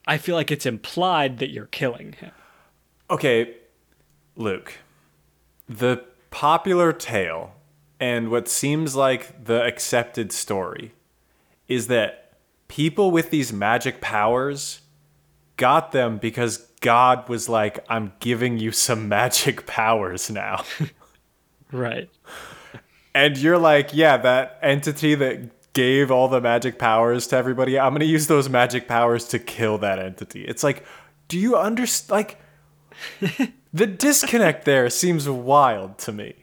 I 0.07 0.17
feel 0.17 0.35
like 0.35 0.51
it's 0.51 0.65
implied 0.65 1.39
that 1.39 1.49
you're 1.49 1.67
killing 1.67 2.13
him. 2.13 2.31
Okay, 3.09 3.55
Luke, 4.35 4.75
the 5.67 6.03
popular 6.31 6.93
tale 6.93 7.53
and 7.99 8.29
what 8.29 8.47
seems 8.47 8.95
like 8.95 9.45
the 9.45 9.61
accepted 9.63 10.31
story 10.31 10.93
is 11.69 11.87
that 11.87 12.33
people 12.67 13.11
with 13.11 13.29
these 13.29 13.53
magic 13.53 14.01
powers 14.01 14.81
got 15.55 15.91
them 15.91 16.17
because 16.17 16.57
God 16.81 17.29
was 17.29 17.47
like, 17.47 17.85
I'm 17.89 18.13
giving 18.19 18.57
you 18.57 18.71
some 18.71 19.07
magic 19.07 19.65
powers 19.67 20.29
now. 20.29 20.63
Right. 21.71 22.09
And 23.13 23.37
you're 23.37 23.57
like, 23.57 23.93
yeah, 23.93 24.17
that 24.17 24.59
entity 24.61 25.15
that 25.15 25.73
gave 25.73 26.09
all 26.11 26.27
the 26.27 26.41
magic 26.41 26.79
powers 26.79 27.27
to 27.27 27.35
everybody, 27.37 27.77
I'm 27.77 27.91
going 27.91 27.99
to 27.99 28.05
use 28.05 28.27
those 28.27 28.49
magic 28.49 28.87
powers 28.87 29.27
to 29.29 29.39
kill 29.39 29.77
that 29.79 29.99
entity. 29.99 30.45
It's 30.45 30.63
like, 30.63 30.83
do 31.27 31.37
you 31.37 31.55
understand? 31.55 32.11
Like, 32.11 32.39
the 33.73 33.87
disconnect 33.87 34.65
there 34.65 34.89
seems 34.89 35.29
wild 35.29 35.97
to 35.99 36.11
me. 36.11 36.35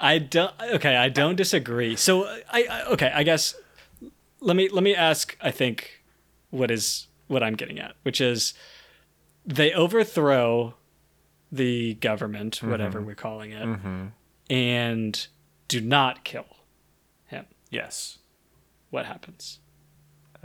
I 0.00 0.18
don't. 0.18 0.52
Okay, 0.60 0.96
I 0.96 1.10
don't 1.10 1.36
disagree. 1.36 1.94
So 1.94 2.24
I, 2.50 2.66
I 2.70 2.82
okay, 2.92 3.12
I 3.14 3.22
guess 3.22 3.54
let 4.40 4.56
me 4.56 4.68
let 4.70 4.82
me 4.82 4.94
ask. 4.94 5.36
I 5.40 5.50
think 5.50 6.02
what 6.48 6.70
is 6.70 7.06
what 7.28 7.42
I'm 7.42 7.54
getting 7.54 7.78
at, 7.78 7.94
which 8.02 8.20
is 8.20 8.54
they 9.44 9.72
overthrow 9.72 10.74
the 11.52 11.94
government, 11.94 12.56
mm-hmm. 12.56 12.70
whatever 12.70 13.02
we're 13.02 13.14
calling 13.14 13.52
it, 13.52 13.62
mm-hmm. 13.62 14.06
and 14.48 15.26
do 15.68 15.80
not 15.80 16.24
kill 16.24 16.46
him. 17.26 17.44
Yes. 17.70 18.18
What 18.88 19.06
happens? 19.06 19.60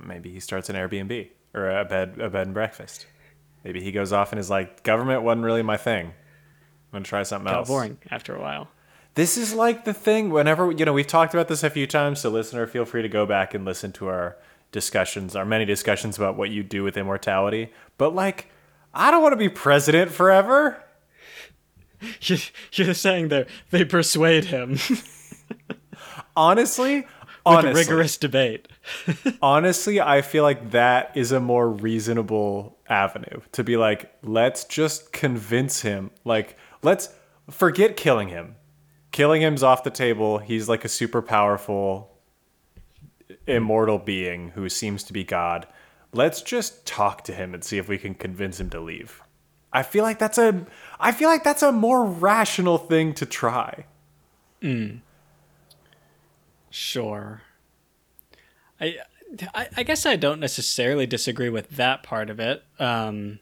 Maybe 0.03 0.31
he 0.31 0.41
starts 0.41 0.69
an 0.69 0.75
Airbnb 0.75 1.29
or 1.53 1.69
a 1.69 1.85
bed 1.85 2.19
a 2.19 2.29
bed 2.29 2.47
and 2.47 2.53
breakfast. 2.53 3.07
Maybe 3.63 3.81
he 3.81 3.91
goes 3.91 4.11
off 4.11 4.31
and 4.31 4.39
is 4.39 4.49
like, 4.49 4.83
government 4.83 5.23
wasn't 5.23 5.45
really 5.45 5.63
my 5.63 5.77
thing. 5.77 6.07
I'm 6.07 6.13
gonna 6.91 7.05
try 7.05 7.23
something 7.23 7.49
Got 7.49 7.59
else. 7.59 7.67
boring 7.67 7.97
after 8.11 8.35
a 8.35 8.41
while. 8.41 8.67
This 9.15 9.37
is 9.37 9.53
like 9.53 9.85
the 9.85 9.93
thing. 9.93 10.29
Whenever 10.29 10.71
you 10.71 10.85
know, 10.85 10.93
we've 10.93 11.07
talked 11.07 11.33
about 11.33 11.47
this 11.47 11.63
a 11.63 11.69
few 11.69 11.87
times. 11.87 12.19
So, 12.19 12.29
listener, 12.29 12.67
feel 12.67 12.85
free 12.85 13.01
to 13.01 13.09
go 13.09 13.25
back 13.25 13.53
and 13.53 13.65
listen 13.65 13.91
to 13.93 14.07
our 14.07 14.37
discussions, 14.71 15.35
our 15.35 15.45
many 15.45 15.65
discussions 15.65 16.17
about 16.17 16.35
what 16.35 16.49
you 16.49 16.61
do 16.61 16.83
with 16.83 16.97
immortality. 16.97 17.71
But 17.97 18.13
like, 18.13 18.51
I 18.93 19.11
don't 19.11 19.23
want 19.23 19.33
to 19.33 19.37
be 19.37 19.49
president 19.49 20.11
forever. 20.11 20.83
You're 22.21 22.93
saying 22.93 23.29
that 23.29 23.47
they 23.71 23.85
persuade 23.85 24.45
him. 24.45 24.77
honestly, 26.35 27.07
honestly, 27.45 27.73
rigorous 27.73 28.17
debate. 28.17 28.67
honestly, 29.41 30.01
I 30.01 30.21
feel 30.21 30.43
like 30.43 30.71
that 30.71 31.11
is 31.15 31.31
a 31.31 31.39
more 31.39 31.69
reasonable 31.69 32.77
avenue 32.89 33.41
to 33.53 33.63
be 33.63 33.77
like, 33.77 34.13
let's 34.23 34.65
just 34.65 35.13
convince 35.13 35.81
him. 35.81 36.11
Like, 36.23 36.57
let's 36.81 37.09
forget 37.49 37.95
killing 37.95 38.27
him. 38.27 38.55
Killing 39.15 39.43
him's 39.43 39.63
off 39.63 39.85
the 39.85 39.91
table. 39.91 40.39
He's 40.39 40.67
like 40.67 40.83
a 40.83 40.89
super 40.89 41.21
powerful, 41.21 42.11
immortal 43.47 43.97
being 43.97 44.49
who 44.49 44.67
seems 44.67 45.05
to 45.05 45.13
be 45.13 45.23
God. 45.23 45.67
Let's 46.11 46.41
just 46.41 46.85
talk 46.85 47.23
to 47.23 47.33
him 47.33 47.53
and 47.53 47.63
see 47.63 47.77
if 47.77 47.87
we 47.87 47.97
can 47.97 48.13
convince 48.13 48.59
him 48.59 48.69
to 48.71 48.81
leave. 48.81 49.23
I 49.71 49.83
feel 49.83 50.03
like 50.03 50.19
that's 50.19 50.37
a 50.37 50.65
I 50.99 51.13
feel 51.13 51.29
like 51.29 51.45
that's 51.45 51.63
a 51.63 51.71
more 51.71 52.03
rational 52.03 52.77
thing 52.77 53.13
to 53.13 53.25
try. 53.25 53.85
Mm. 54.61 54.99
Sure. 56.69 57.41
I, 58.81 58.97
I, 59.53 59.69
I 59.77 59.83
guess 59.83 60.05
I 60.05 60.17
don't 60.17 60.41
necessarily 60.41 61.07
disagree 61.07 61.47
with 61.47 61.69
that 61.77 62.03
part 62.03 62.29
of 62.29 62.41
it. 62.41 62.65
Um, 62.79 63.39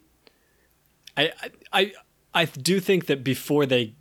I, 1.17 1.31
I 1.71 1.93
I 2.31 2.45
do 2.45 2.79
think 2.79 3.07
that 3.07 3.23
before 3.23 3.65
they 3.65 3.95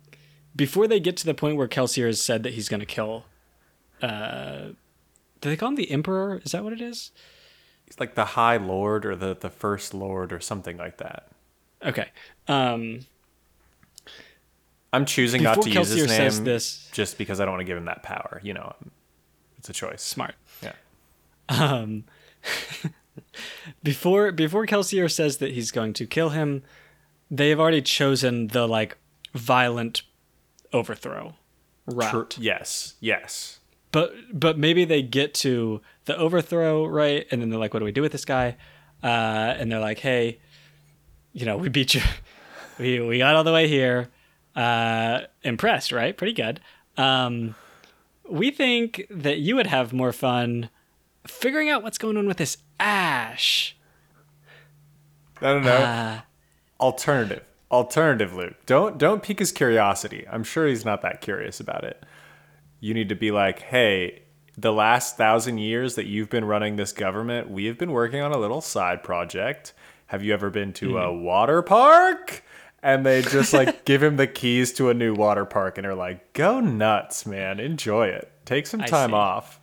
before 0.55 0.87
they 0.87 0.99
get 0.99 1.17
to 1.17 1.25
the 1.25 1.33
point 1.33 1.57
where 1.57 1.67
Kelsier 1.67 2.07
has 2.07 2.21
said 2.21 2.43
that 2.43 2.53
he's 2.53 2.69
going 2.69 2.79
to 2.79 2.85
kill, 2.85 3.25
uh, 4.01 4.69
do 5.41 5.49
they 5.49 5.57
call 5.57 5.69
him 5.69 5.75
the 5.75 5.91
Emperor? 5.91 6.41
Is 6.43 6.51
that 6.51 6.63
what 6.63 6.73
it 6.73 6.81
is? 6.81 7.11
He's 7.85 7.99
like 7.99 8.15
the 8.15 8.25
High 8.25 8.57
Lord 8.57 9.05
or 9.05 9.15
the 9.15 9.35
the 9.35 9.49
First 9.49 9.93
Lord 9.93 10.31
or 10.31 10.39
something 10.39 10.77
like 10.77 10.97
that. 10.97 11.27
Okay. 11.83 12.09
Um, 12.47 13.01
I'm 14.93 15.05
choosing 15.05 15.43
not 15.43 15.61
to 15.61 15.69
use 15.69 15.89
his 15.89 16.07
name 16.07 16.43
this, 16.43 16.87
just 16.91 17.17
because 17.17 17.39
I 17.39 17.45
don't 17.45 17.53
want 17.53 17.61
to 17.61 17.65
give 17.65 17.77
him 17.77 17.85
that 17.85 18.03
power. 18.03 18.39
You 18.43 18.53
know, 18.53 18.75
it's 19.57 19.69
a 19.69 19.73
choice. 19.73 20.01
Smart. 20.01 20.35
Yeah. 20.61 20.73
Um, 21.49 22.05
before 23.83 24.31
before 24.31 24.65
Kelsier 24.65 25.11
says 25.11 25.37
that 25.37 25.51
he's 25.51 25.71
going 25.71 25.93
to 25.93 26.05
kill 26.05 26.29
him, 26.29 26.63
they 27.29 27.49
have 27.49 27.59
already 27.59 27.81
chosen 27.81 28.47
the 28.47 28.67
like 28.67 28.97
violent 29.33 30.03
overthrow 30.73 31.35
route. 31.85 32.11
True. 32.11 32.43
Yes. 32.43 32.95
Yes. 32.99 33.59
But 33.91 34.13
but 34.33 34.57
maybe 34.57 34.85
they 34.85 35.01
get 35.03 35.33
to 35.35 35.81
the 36.05 36.17
overthrow 36.17 36.85
right, 36.85 37.27
and 37.31 37.41
then 37.41 37.49
they're 37.49 37.59
like, 37.59 37.73
"What 37.73 37.79
do 37.79 37.85
we 37.85 37.91
do 37.91 38.01
with 38.01 38.11
this 38.11 38.25
guy?" 38.25 38.57
Uh, 39.03 39.55
and 39.57 39.71
they're 39.71 39.79
like, 39.79 39.99
"Hey, 39.99 40.39
you 41.33 41.45
know, 41.45 41.57
we 41.57 41.69
beat 41.69 41.93
you. 41.93 42.01
we 42.79 42.99
we 42.99 43.19
got 43.19 43.35
all 43.35 43.43
the 43.43 43.53
way 43.53 43.67
here. 43.67 44.09
Uh, 44.55 45.21
impressed, 45.43 45.91
right? 45.91 46.17
Pretty 46.17 46.33
good. 46.33 46.59
Um, 46.97 47.55
we 48.29 48.51
think 48.51 49.05
that 49.09 49.37
you 49.39 49.55
would 49.55 49.67
have 49.67 49.93
more 49.93 50.11
fun 50.11 50.69
figuring 51.27 51.69
out 51.69 51.83
what's 51.83 51.97
going 51.97 52.17
on 52.17 52.27
with 52.27 52.37
this 52.37 52.57
ash. 52.79 53.75
I 55.41 55.53
don't 55.53 55.63
know. 55.63 55.71
Uh, 55.71 56.21
Alternative. 56.79 57.43
Alternative, 57.73 58.33
Luke. 58.35 58.55
Don't 58.67 58.99
don't 58.99 59.23
pique 59.23 59.39
his 59.39 59.51
curiosity. 59.51 60.25
I'm 60.31 60.43
sure 60.43 60.67
he's 60.67 60.85
not 60.85 61.01
that 61.01 61.21
curious 61.21 61.59
about 61.59 61.83
it. 61.83 62.05
You 62.79 62.93
need 62.93 63.09
to 63.09 63.15
be 63.15 63.31
like, 63.31 63.63
hey, 63.63 64.21
the 64.55 64.71
last 64.71 65.17
thousand 65.17 65.57
years 65.57 65.95
that 65.95 66.05
you've 66.05 66.29
been 66.29 66.45
running 66.45 66.75
this 66.75 66.91
government, 66.91 67.49
we 67.49 67.65
have 67.65 67.79
been 67.79 67.91
working 67.91 68.21
on 68.21 68.31
a 68.31 68.37
little 68.37 68.61
side 68.61 69.01
project 69.03 69.73
have 70.07 70.21
you 70.21 70.31
ever 70.33 70.51
been 70.51 70.73
to 70.73 70.89
mm-hmm. 70.89 70.97
a 70.97 71.13
water 71.13 71.61
park? 71.63 72.43
and 72.83 73.05
they 73.05 73.21
just 73.21 73.53
like 73.53 73.85
give 73.85 74.03
him 74.03 74.17
the 74.17 74.27
keys 74.27 74.73
to 74.73 74.89
a 74.89 74.93
new 74.93 75.15
water 75.15 75.45
park 75.45 75.77
and 75.77 75.87
are 75.87 75.95
like, 75.95 76.33
"Go 76.33 76.59
nuts, 76.59 77.25
man! 77.25 77.59
Enjoy 77.59 78.07
it. 78.07 78.31
Take 78.45 78.67
some 78.67 78.81
time 78.81 79.13
off. 79.13 79.59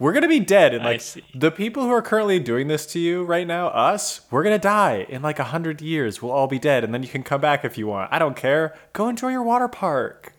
We're 0.00 0.12
gonna 0.12 0.26
be 0.26 0.40
dead." 0.40 0.74
And 0.74 0.84
like 0.84 1.02
the 1.32 1.52
people 1.52 1.84
who 1.84 1.90
are 1.90 2.02
currently 2.02 2.40
doing 2.40 2.66
this 2.66 2.86
to 2.86 2.98
you 2.98 3.22
right 3.22 3.46
now, 3.46 3.68
us, 3.68 4.22
we're 4.30 4.42
gonna 4.42 4.58
die 4.58 5.06
in 5.08 5.22
like 5.22 5.38
a 5.38 5.44
hundred 5.44 5.80
years. 5.80 6.20
We'll 6.20 6.32
all 6.32 6.48
be 6.48 6.58
dead, 6.58 6.82
and 6.82 6.92
then 6.92 7.04
you 7.04 7.08
can 7.08 7.22
come 7.22 7.40
back 7.40 7.64
if 7.64 7.78
you 7.78 7.86
want. 7.86 8.12
I 8.12 8.18
don't 8.18 8.34
care. 8.36 8.76
Go 8.92 9.08
enjoy 9.08 9.28
your 9.28 9.44
water 9.44 9.68
park. 9.68 10.32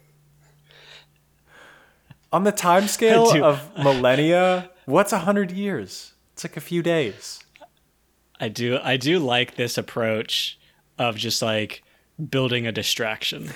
On 2.34 2.44
the 2.44 2.52
time 2.52 2.88
scale 2.98 3.44
of 3.44 3.72
millennia, 3.78 4.72
what's 4.86 5.14
a 5.14 5.20
hundred 5.20 5.52
years? 5.52 6.14
It's 6.34 6.44
like 6.44 6.58
a 6.58 6.62
few 6.62 6.82
days. 6.82 7.40
I 8.40 8.50
do 8.50 8.80
I 8.84 8.98
do 8.98 9.20
like 9.20 9.56
this 9.56 9.78
approach 9.78 10.60
of 10.98 11.16
just 11.16 11.42
like 11.42 11.84
building 12.30 12.66
a 12.66 12.72
distraction. 12.72 13.52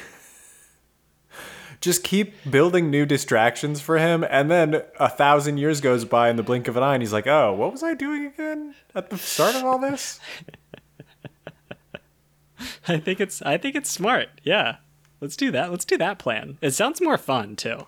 Just 1.81 2.03
keep 2.03 2.33
building 2.49 2.89
new 2.89 3.05
distractions 3.05 3.81
for 3.81 3.97
him 3.97 4.23
and 4.29 4.49
then 4.49 4.81
a 4.99 5.09
thousand 5.09 5.57
years 5.57 5.81
goes 5.81 6.05
by 6.05 6.29
in 6.29 6.35
the 6.35 6.43
blink 6.43 6.67
of 6.67 6.75
an 6.77 6.83
eye 6.83 6.93
and 6.93 7.01
he's 7.03 7.13
like 7.13 7.27
oh 7.27 7.53
what 7.53 7.71
was 7.71 7.83
i 7.83 7.93
doing 7.93 8.25
again 8.25 8.73
at 8.93 9.09
the 9.09 9.17
start 9.17 9.55
of 9.55 9.63
all 9.63 9.77
this 9.79 10.19
I 12.87 12.97
think 12.97 13.19
it's 13.19 13.41
I 13.41 13.57
think 13.57 13.75
it's 13.75 13.89
smart. 13.89 14.29
Yeah. 14.43 14.77
Let's 15.21 15.35
do 15.35 15.51
that. 15.51 15.71
Let's 15.71 15.85
do 15.85 15.97
that 15.97 16.19
plan. 16.19 16.57
It 16.61 16.71
sounds 16.71 17.01
more 17.01 17.17
fun 17.17 17.55
too. 17.55 17.87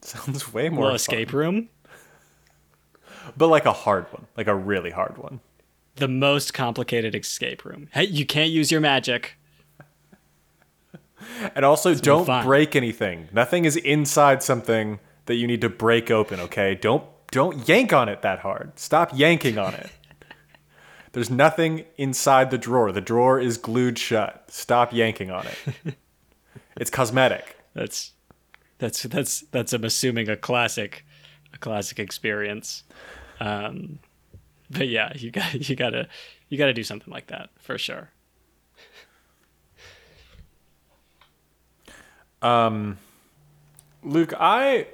sounds 0.00 0.52
way 0.52 0.68
more 0.68 0.84
Little 0.84 0.96
escape 0.96 1.32
room. 1.32 1.68
but 3.36 3.48
like 3.48 3.66
a 3.66 3.72
hard 3.72 4.04
one 4.12 4.26
like 4.36 4.46
a 4.46 4.54
really 4.54 4.90
hard 4.90 5.18
one 5.18 5.40
The 5.96 6.08
most 6.08 6.54
complicated 6.54 7.14
escape 7.14 7.64
room. 7.64 7.88
Hey, 7.92 8.04
you 8.04 8.24
can't 8.26 8.50
use 8.50 8.70
your 8.70 8.80
magic. 8.80 9.36
And 11.54 11.64
also 11.64 11.94
don't 11.94 12.44
break 12.44 12.76
anything. 12.76 13.28
Nothing 13.32 13.64
is 13.64 13.76
inside 13.76 14.42
something 14.42 14.98
that 15.26 15.34
you 15.36 15.46
need 15.46 15.60
to 15.60 15.68
break 15.68 16.10
open 16.10 16.40
okay? 16.40 16.74
Don't 16.74 17.04
don't 17.30 17.68
yank 17.68 17.92
on 17.92 18.08
it 18.08 18.22
that 18.22 18.40
hard. 18.40 18.78
Stop 18.78 19.10
yanking 19.14 19.58
on 19.58 19.74
it. 19.74 19.90
There's 21.12 21.30
nothing 21.30 21.84
inside 21.96 22.50
the 22.50 22.58
drawer. 22.58 22.92
The 22.92 23.00
drawer 23.00 23.40
is 23.40 23.58
glued 23.58 23.98
shut. 23.98 24.44
Stop 24.48 24.92
yanking 24.92 25.30
on 25.30 25.46
it. 25.46 25.94
It's 26.78 26.90
cosmetic. 26.90 27.56
That's 27.72 28.12
that's 28.78 29.02
that's 29.04 29.40
that's 29.50 29.72
I'm 29.72 29.84
assuming 29.84 30.28
a 30.28 30.36
classic 30.36 31.06
a 31.54 31.58
classic 31.58 31.98
experience. 31.98 32.84
Um 33.40 33.98
but 34.70 34.88
yeah, 34.88 35.12
you 35.16 35.30
got 35.30 35.54
you 35.68 35.76
got 35.76 35.90
to 35.90 36.08
you 36.48 36.58
got 36.58 36.66
to 36.66 36.74
do 36.74 36.82
something 36.84 37.12
like 37.12 37.28
that 37.28 37.50
for 37.58 37.78
sure. 37.78 38.10
Um, 42.42 42.98
luke 44.02 44.32
i 44.38 44.86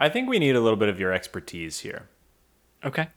i 0.00 0.08
think 0.08 0.28
we 0.28 0.38
need 0.38 0.54
a 0.56 0.60
little 0.60 0.76
bit 0.76 0.88
of 0.88 0.98
your 1.00 1.12
expertise 1.12 1.80
here 1.80 2.08
Okay. 2.84 3.08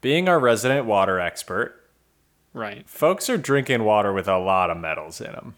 Being 0.00 0.28
our 0.28 0.38
resident 0.40 0.84
water 0.86 1.20
expert, 1.20 1.80
Right. 2.52 2.88
folks 2.88 3.30
are 3.30 3.36
drinking 3.36 3.84
water 3.84 4.12
with 4.12 4.26
a 4.26 4.36
lot 4.38 4.68
of 4.70 4.76
metals 4.76 5.20
in 5.20 5.30
them, 5.32 5.54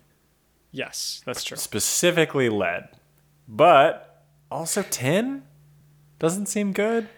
Yes, 0.71 1.23
that's 1.25 1.43
true. 1.43 1.57
specifically 1.57 2.49
lead, 2.51 2.89
but 3.49 4.23
also 4.51 4.83
tin. 4.83 5.45
Doesn't 6.19 6.47
seem 6.47 6.73
good. 6.75 7.09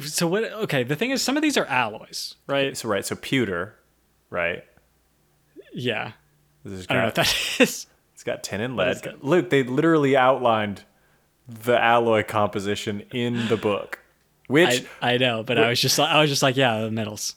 So 0.00 0.26
what 0.28 0.44
okay, 0.44 0.82
the 0.84 0.94
thing 0.96 1.10
is 1.10 1.22
some 1.22 1.36
of 1.36 1.42
these 1.42 1.56
are 1.58 1.66
alloys, 1.66 2.36
right? 2.46 2.76
So 2.76 2.88
right, 2.88 3.04
so 3.04 3.16
pewter, 3.16 3.74
right? 4.30 4.64
Yeah. 5.72 6.12
This 6.64 6.80
is 6.80 6.86
I 6.88 6.94
don't 6.94 7.02
know 7.02 7.06
what 7.08 7.14
that 7.16 7.36
is. 7.60 7.86
Got 8.26 8.42
tin 8.42 8.60
and 8.60 8.76
lead. 8.76 9.00
Luke, 9.22 9.48
they 9.50 9.62
literally 9.62 10.16
outlined 10.16 10.84
the 11.48 11.80
alloy 11.82 12.22
composition 12.24 13.00
in 13.12 13.48
the 13.48 13.56
book, 13.56 14.00
which 14.48 14.84
I, 15.00 15.14
I 15.14 15.16
know, 15.16 15.42
but 15.42 15.58
I 15.58 15.68
was 15.68 15.80
just 15.80 15.98
like 15.98 16.10
I 16.10 16.20
was 16.20 16.28
just 16.28 16.42
like, 16.42 16.56
yeah, 16.56 16.80
the 16.82 16.90
metals. 16.90 17.36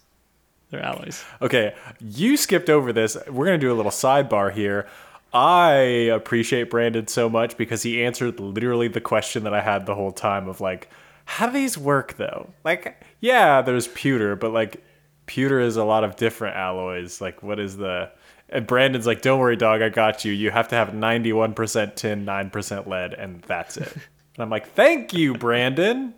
They're 0.71 0.83
alloys. 0.83 1.23
Okay, 1.41 1.73
you 1.99 2.37
skipped 2.37 2.69
over 2.69 2.93
this. 2.93 3.17
We're 3.27 3.45
going 3.45 3.59
to 3.59 3.65
do 3.65 3.71
a 3.71 3.77
little 3.77 3.91
sidebar 3.91 4.51
here. 4.51 4.87
I 5.33 5.73
appreciate 6.13 6.69
Brandon 6.69 7.07
so 7.07 7.29
much 7.29 7.57
because 7.57 7.83
he 7.83 8.03
answered 8.03 8.39
literally 8.39 8.87
the 8.87 9.01
question 9.01 9.43
that 9.43 9.53
I 9.53 9.61
had 9.61 9.85
the 9.85 9.95
whole 9.95 10.11
time 10.11 10.47
of 10.47 10.61
like, 10.61 10.89
how 11.25 11.47
do 11.47 11.53
these 11.53 11.77
work 11.77 12.17
though? 12.17 12.49
Like, 12.63 13.03
yeah, 13.19 13.61
there's 13.61 13.87
pewter, 13.87 14.35
but 14.35 14.51
like, 14.51 14.83
pewter 15.25 15.59
is 15.59 15.75
a 15.77 15.83
lot 15.83 16.03
of 16.03 16.15
different 16.15 16.55
alloys. 16.55 17.21
Like, 17.21 17.41
what 17.43 17.59
is 17.59 17.77
the. 17.77 18.11
And 18.51 18.65
Brandon's 18.65 19.05
like, 19.07 19.21
don't 19.21 19.39
worry, 19.39 19.55
dog, 19.55 19.81
I 19.81 19.89
got 19.89 20.25
you. 20.25 20.31
You 20.31 20.51
have 20.51 20.67
to 20.69 20.75
have 20.75 20.89
91% 20.89 21.95
tin, 21.95 22.25
9% 22.25 22.87
lead, 22.87 23.13
and 23.13 23.41
that's 23.43 23.77
it. 23.77 23.95
And 24.35 24.43
I'm 24.43 24.51
like, 24.51 24.69
thank 24.69 25.11
you, 25.13 25.33
Brandon. 25.33 26.13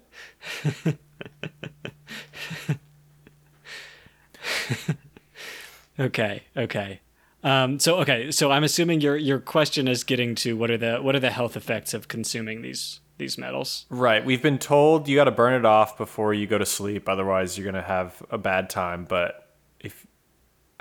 Okay, 6.01 6.43
okay. 6.57 6.99
Um, 7.43 7.79
so 7.79 7.97
okay, 7.97 8.31
so 8.31 8.51
I'm 8.51 8.63
assuming 8.63 9.01
your 9.01 9.17
your 9.17 9.39
question 9.39 9.87
is 9.87 10.03
getting 10.03 10.35
to 10.35 10.55
what 10.57 10.71
are 10.71 10.77
the 10.77 10.97
what 10.97 11.15
are 11.15 11.19
the 11.19 11.31
health 11.31 11.55
effects 11.55 11.93
of 11.93 12.07
consuming 12.07 12.61
these 12.61 12.99
these 13.17 13.37
metals? 13.37 13.85
Right. 13.89 14.23
We've 14.25 14.41
been 14.41 14.57
told 14.57 15.07
you 15.07 15.15
got 15.15 15.25
to 15.25 15.31
burn 15.31 15.53
it 15.53 15.65
off 15.65 15.97
before 15.97 16.33
you 16.33 16.47
go 16.47 16.57
to 16.57 16.65
sleep, 16.65 17.07
otherwise 17.07 17.57
you're 17.57 17.65
gonna 17.65 17.83
have 17.83 18.21
a 18.31 18.37
bad 18.37 18.69
time. 18.69 19.05
But 19.07 19.40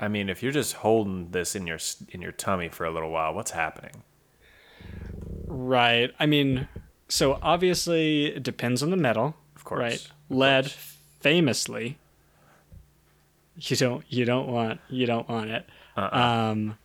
I 0.01 0.07
mean, 0.07 0.27
if 0.29 0.41
you're 0.43 0.51
just 0.51 0.73
holding 0.73 1.29
this 1.31 1.55
in 1.55 1.65
your 1.67 1.77
in 2.09 2.21
your 2.21 2.31
tummy 2.33 2.67
for 2.69 2.85
a 2.85 2.91
little 2.91 3.11
while, 3.11 3.33
what's 3.33 3.51
happening? 3.51 4.03
Right. 5.47 6.11
I 6.19 6.25
mean, 6.25 6.67
so 7.07 7.37
obviously 7.41 8.25
it 8.27 8.43
depends 8.43 8.81
on 8.81 8.89
the 8.89 8.97
metal. 8.97 9.35
Of 9.55 9.63
course, 9.63 9.79
Right. 9.79 9.93
of 10.01 10.11
Lead 10.37 10.63
course. 10.65 10.97
famously 11.19 11.97
you 13.57 13.75
don't 13.77 14.03
you 14.09 14.25
don't 14.25 14.47
want 14.47 14.79
you 14.89 15.05
don't 15.05 15.29
want 15.29 15.49
it. 15.51 15.69
Uh-uh. 15.95 16.17
Um 16.17 16.77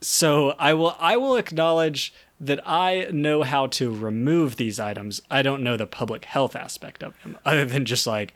so 0.00 0.50
I 0.58 0.72
will 0.74 0.96
I 0.98 1.16
will 1.18 1.36
acknowledge 1.36 2.14
that 2.40 2.60
I 2.66 3.08
know 3.12 3.42
how 3.42 3.66
to 3.68 3.94
remove 3.94 4.56
these 4.56 4.80
items. 4.80 5.20
I 5.30 5.42
don't 5.42 5.62
know 5.62 5.76
the 5.76 5.86
public 5.86 6.24
health 6.24 6.56
aspect 6.56 7.02
of 7.02 7.14
them 7.22 7.36
other 7.44 7.64
than 7.66 7.84
just 7.84 8.06
like 8.06 8.32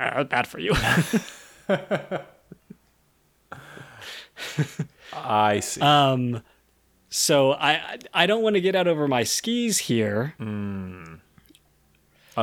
"Ah, 0.00 0.24
bad 0.24 0.46
for 0.48 0.58
you. 0.58 0.74
I 5.12 5.60
see. 5.60 5.80
um 5.80 6.42
so 7.10 7.52
I 7.52 7.98
I 8.12 8.26
don't 8.26 8.42
want 8.42 8.54
to 8.56 8.60
get 8.60 8.74
out 8.74 8.86
over 8.86 9.08
my 9.08 9.22
skis 9.22 9.78
here. 9.78 10.34
on 10.40 11.20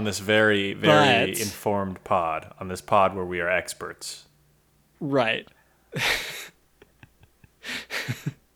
this 0.03 0.19
very 0.19 0.73
very 0.73 1.31
but- 1.31 1.39
informed 1.39 2.03
pod, 2.03 2.53
on 2.60 2.67
this 2.67 2.81
pod 2.81 3.15
where 3.15 3.25
we 3.25 3.39
are 3.39 3.49
experts. 3.49 4.25
Right. 4.99 5.47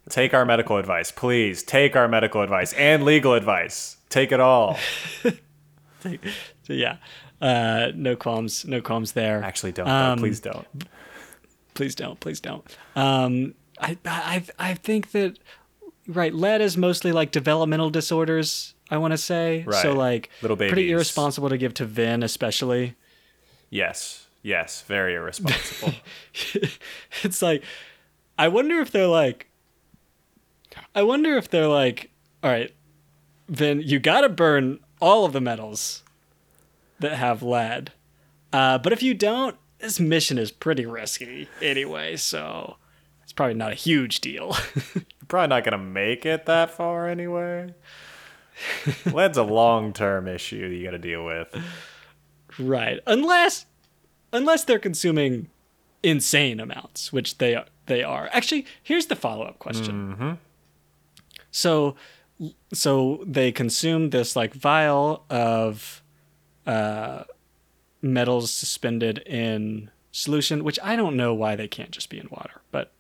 Take 0.10 0.34
our 0.34 0.44
medical 0.46 0.78
advice, 0.78 1.12
please. 1.12 1.62
Take 1.62 1.96
our 1.96 2.08
medical 2.08 2.42
advice 2.42 2.74
and 2.74 3.04
legal 3.04 3.34
advice. 3.34 3.98
Take 4.10 4.32
it 4.32 4.40
all. 4.40 4.78
So 6.02 6.74
yeah. 6.74 6.96
Uh 7.42 7.92
no 7.94 8.16
qualms 8.16 8.64
no 8.64 8.80
qualms 8.82 9.12
there. 9.12 9.44
Actually, 9.44 9.74
don't. 9.74 9.88
Um. 9.90 10.18
Please 10.20 10.40
don't. 10.40 10.66
Please 11.80 11.96
don't 11.96 12.20
please 12.20 12.42
don't 12.42 12.76
um 12.98 13.54
i 13.80 13.98
i 14.04 14.44
i 14.60 14.74
think 14.74 15.12
that 15.12 15.40
right 16.08 16.34
lead 16.34 16.60
is 16.60 16.76
mostly 16.76 17.14
like 17.14 17.32
developmental 17.32 17.90
disorders 17.90 18.74
i 18.92 18.98
want 18.98 19.14
to 19.14 19.18
say 19.18 19.66
so 19.82 19.94
like 19.94 20.30
Little 20.42 20.58
babies. 20.58 20.74
pretty 20.74 20.92
irresponsible 20.92 21.48
to 21.48 21.58
give 21.58 21.74
to 21.76 21.86
vin 21.86 22.22
especially 22.22 22.98
Yes. 23.70 24.28
Yes. 24.42 24.82
Very 24.82 25.14
irresponsible. 25.16 25.94
it's 27.24 27.42
like 27.42 27.64
i 28.38 28.50
wonder 28.50 28.82
if 28.82 28.92
they're 28.92 29.08
like 29.08 29.48
i 30.94 31.02
wonder 31.02 31.38
if 31.38 31.50
they're 31.50 31.68
like 31.70 32.12
all 32.44 32.52
right 32.52 32.74
then 33.48 33.80
you 33.82 34.00
gotta 34.00 34.28
burn 34.28 34.80
all 35.00 35.24
of 35.24 35.32
the 35.32 35.40
metals 35.40 36.04
that 37.00 37.14
have 37.14 37.42
lead 37.42 37.94
uh, 38.52 38.78
but 38.80 38.92
if 38.92 39.02
you 39.02 39.14
don't 39.14 39.56
this 39.80 40.00
mission 40.00 40.38
is 40.38 40.52
pretty 40.52 40.86
risky 40.86 41.48
anyway 41.62 42.16
so 42.16 42.78
it's 43.24 43.34
probably 43.34 43.54
not 43.56 43.72
a 43.72 43.76
huge 43.76 44.22
deal 44.22 44.56
You're 44.96 45.04
probably 45.28 45.48
not 45.50 45.64
gonna 45.64 45.78
make 45.78 46.26
it 46.26 46.46
that 46.48 46.72
far 46.72 47.08
anyway. 47.08 47.74
Lead's 49.06 49.38
a 49.38 49.44
long 49.44 49.94
term 49.94 50.28
issue 50.28 50.56
you 50.56 50.84
got 50.84 50.92
to 50.92 50.98
deal 50.98 51.24
with. 51.24 51.48
Right. 52.58 53.00
Unless 53.06 53.66
unless 54.34 54.64
they're 54.64 54.80
consuming 54.80 55.50
insane 56.04 56.60
amounts, 56.60 57.14
which 57.14 57.38
they 57.38 57.64
they 57.86 58.04
are. 58.04 58.30
Actually, 58.34 58.66
here's 58.82 59.06
the 59.06 59.16
follow-up 59.16 59.60
question. 59.60 60.38
So 61.52 61.96
so 62.74 63.24
they 63.26 63.52
consume 63.52 64.10
this 64.10 64.36
like 64.36 64.54
vial 64.54 65.26
of 65.30 66.02
uh 66.66 67.24
metals 68.02 68.52
suspended 68.52 69.20
in 69.20 69.92
solution, 70.12 70.64
which 70.64 70.80
I 70.84 70.96
don't 70.96 71.16
know 71.18 71.34
why 71.34 71.56
they 71.56 71.68
can't 71.68 71.92
just 71.92 72.10
be 72.10 72.18
in 72.20 72.28
water, 72.30 72.62
but 72.72 72.92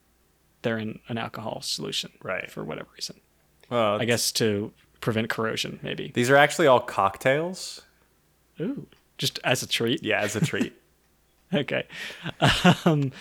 they're 0.61 0.77
in 0.77 0.99
an 1.07 1.17
alcohol 1.17 1.61
solution, 1.61 2.11
Right. 2.21 2.49
For 2.51 2.63
whatever 2.63 2.89
reason, 2.95 3.19
Well, 3.69 3.99
I 4.01 4.05
guess 4.05 4.31
to 4.33 4.71
prevent 5.01 5.29
corrosion, 5.29 5.79
maybe. 5.81 6.11
these 6.13 6.29
are 6.29 6.35
actually 6.35 6.67
all 6.67 6.81
cocktails. 6.81 7.81
Ooh, 8.59 8.87
just 9.17 9.39
as 9.43 9.63
a 9.63 9.67
treat. 9.67 10.03
Yeah, 10.03 10.19
as 10.21 10.35
a 10.35 10.41
treat. 10.41 10.73
okay. 11.53 11.87
Um, 12.85 13.11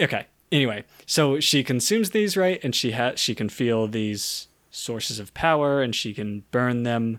okay. 0.00 0.26
Anyway, 0.52 0.84
so 1.06 1.40
she 1.40 1.64
consumes 1.64 2.10
these, 2.10 2.36
right? 2.36 2.62
And 2.62 2.74
she 2.74 2.92
has 2.92 3.18
she 3.18 3.34
can 3.34 3.48
feel 3.48 3.88
these 3.88 4.46
sources 4.70 5.18
of 5.18 5.34
power 5.34 5.82
and 5.82 5.94
she 5.94 6.14
can 6.14 6.44
burn 6.52 6.84
them. 6.84 7.18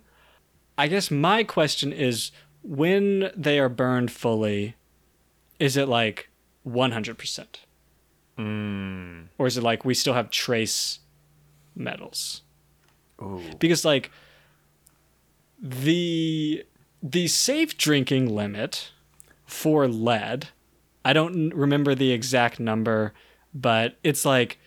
I 0.77 0.87
guess 0.87 1.11
my 1.11 1.43
question 1.43 1.91
is 1.91 2.31
when 2.67 3.31
they 3.35 3.59
are 3.59 3.69
burned 3.69 4.11
fully, 4.11 4.75
is 5.59 5.77
it 5.77 5.87
like 5.87 6.29
100%? 6.67 7.45
Mm. 8.37 9.27
Or 9.37 9.47
is 9.47 9.57
it 9.57 9.63
like 9.63 9.85
we 9.85 9.93
still 9.93 10.13
have 10.13 10.29
trace 10.29 10.99
metals? 11.75 12.41
Ooh. 13.21 13.41
because 13.57 13.83
like 13.83 14.11
the 15.59 16.63
the 17.01 17.27
safe 17.27 17.77
drinking 17.77 18.27
limit 18.35 18.91
for 19.45 19.87
lead 19.87 20.49
i 21.03 21.13
don't 21.13 21.49
remember 21.55 21.95
the 21.95 22.11
exact 22.11 22.59
number 22.59 23.13
but 23.55 23.97
it's 24.03 24.23
like 24.23 24.59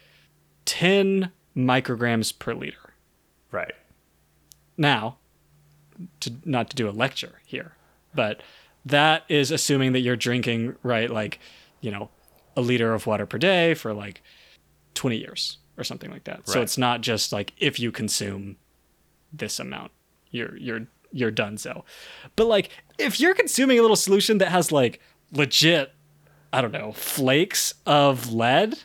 10 0.64 1.30
micrograms 1.56 2.36
per 2.36 2.52
liter 2.54 2.94
Right. 3.52 3.74
now 4.76 5.18
to 6.20 6.32
not 6.44 6.70
to 6.70 6.76
do 6.76 6.88
a 6.88 6.90
lecture 6.90 7.40
here 7.44 7.76
but 8.14 8.42
that 8.84 9.24
is 9.28 9.50
assuming 9.50 9.92
that 9.92 10.00
you're 10.00 10.16
drinking 10.16 10.76
right 10.82 11.10
like 11.10 11.38
you 11.80 11.90
know 11.90 12.10
a 12.56 12.60
liter 12.60 12.94
of 12.94 13.06
water 13.06 13.26
per 13.26 13.38
day 13.38 13.74
for 13.74 13.92
like 13.92 14.22
20 14.94 15.16
years 15.16 15.58
or 15.78 15.84
something 15.84 16.10
like 16.10 16.24
that. 16.24 16.48
So 16.48 16.60
it's 16.60 16.76
not 16.76 17.00
just 17.00 17.32
like 17.32 17.52
if 17.58 17.78
you 17.78 17.92
consume 17.92 18.56
this 19.32 19.58
amount 19.58 19.92
you're 20.30 20.56
you're 20.56 20.86
you're 21.12 21.30
done 21.30 21.58
so. 21.58 21.84
But 22.36 22.46
like 22.46 22.70
if 22.98 23.20
you're 23.20 23.34
consuming 23.34 23.78
a 23.78 23.82
little 23.82 23.96
solution 23.96 24.38
that 24.38 24.48
has 24.48 24.70
like 24.72 25.00
legit 25.32 25.92
i 26.52 26.60
don't 26.60 26.72
know 26.72 26.92
flakes 26.92 27.74
of 27.86 28.32
lead 28.32 28.78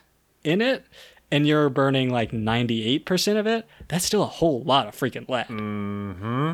in 0.44 0.62
it 0.62 0.86
and 1.32 1.48
you're 1.48 1.70
burning 1.70 2.10
like 2.12 2.32
98% 2.32 3.40
of 3.40 3.48
it 3.48 3.68
that's 3.88 4.06
still 4.06 4.22
a 4.22 4.28
whole 4.28 4.62
lot 4.62 4.88
of 4.88 4.96
freaking 4.96 5.28
lead 5.28 5.48
mm-hmm. 5.48 6.52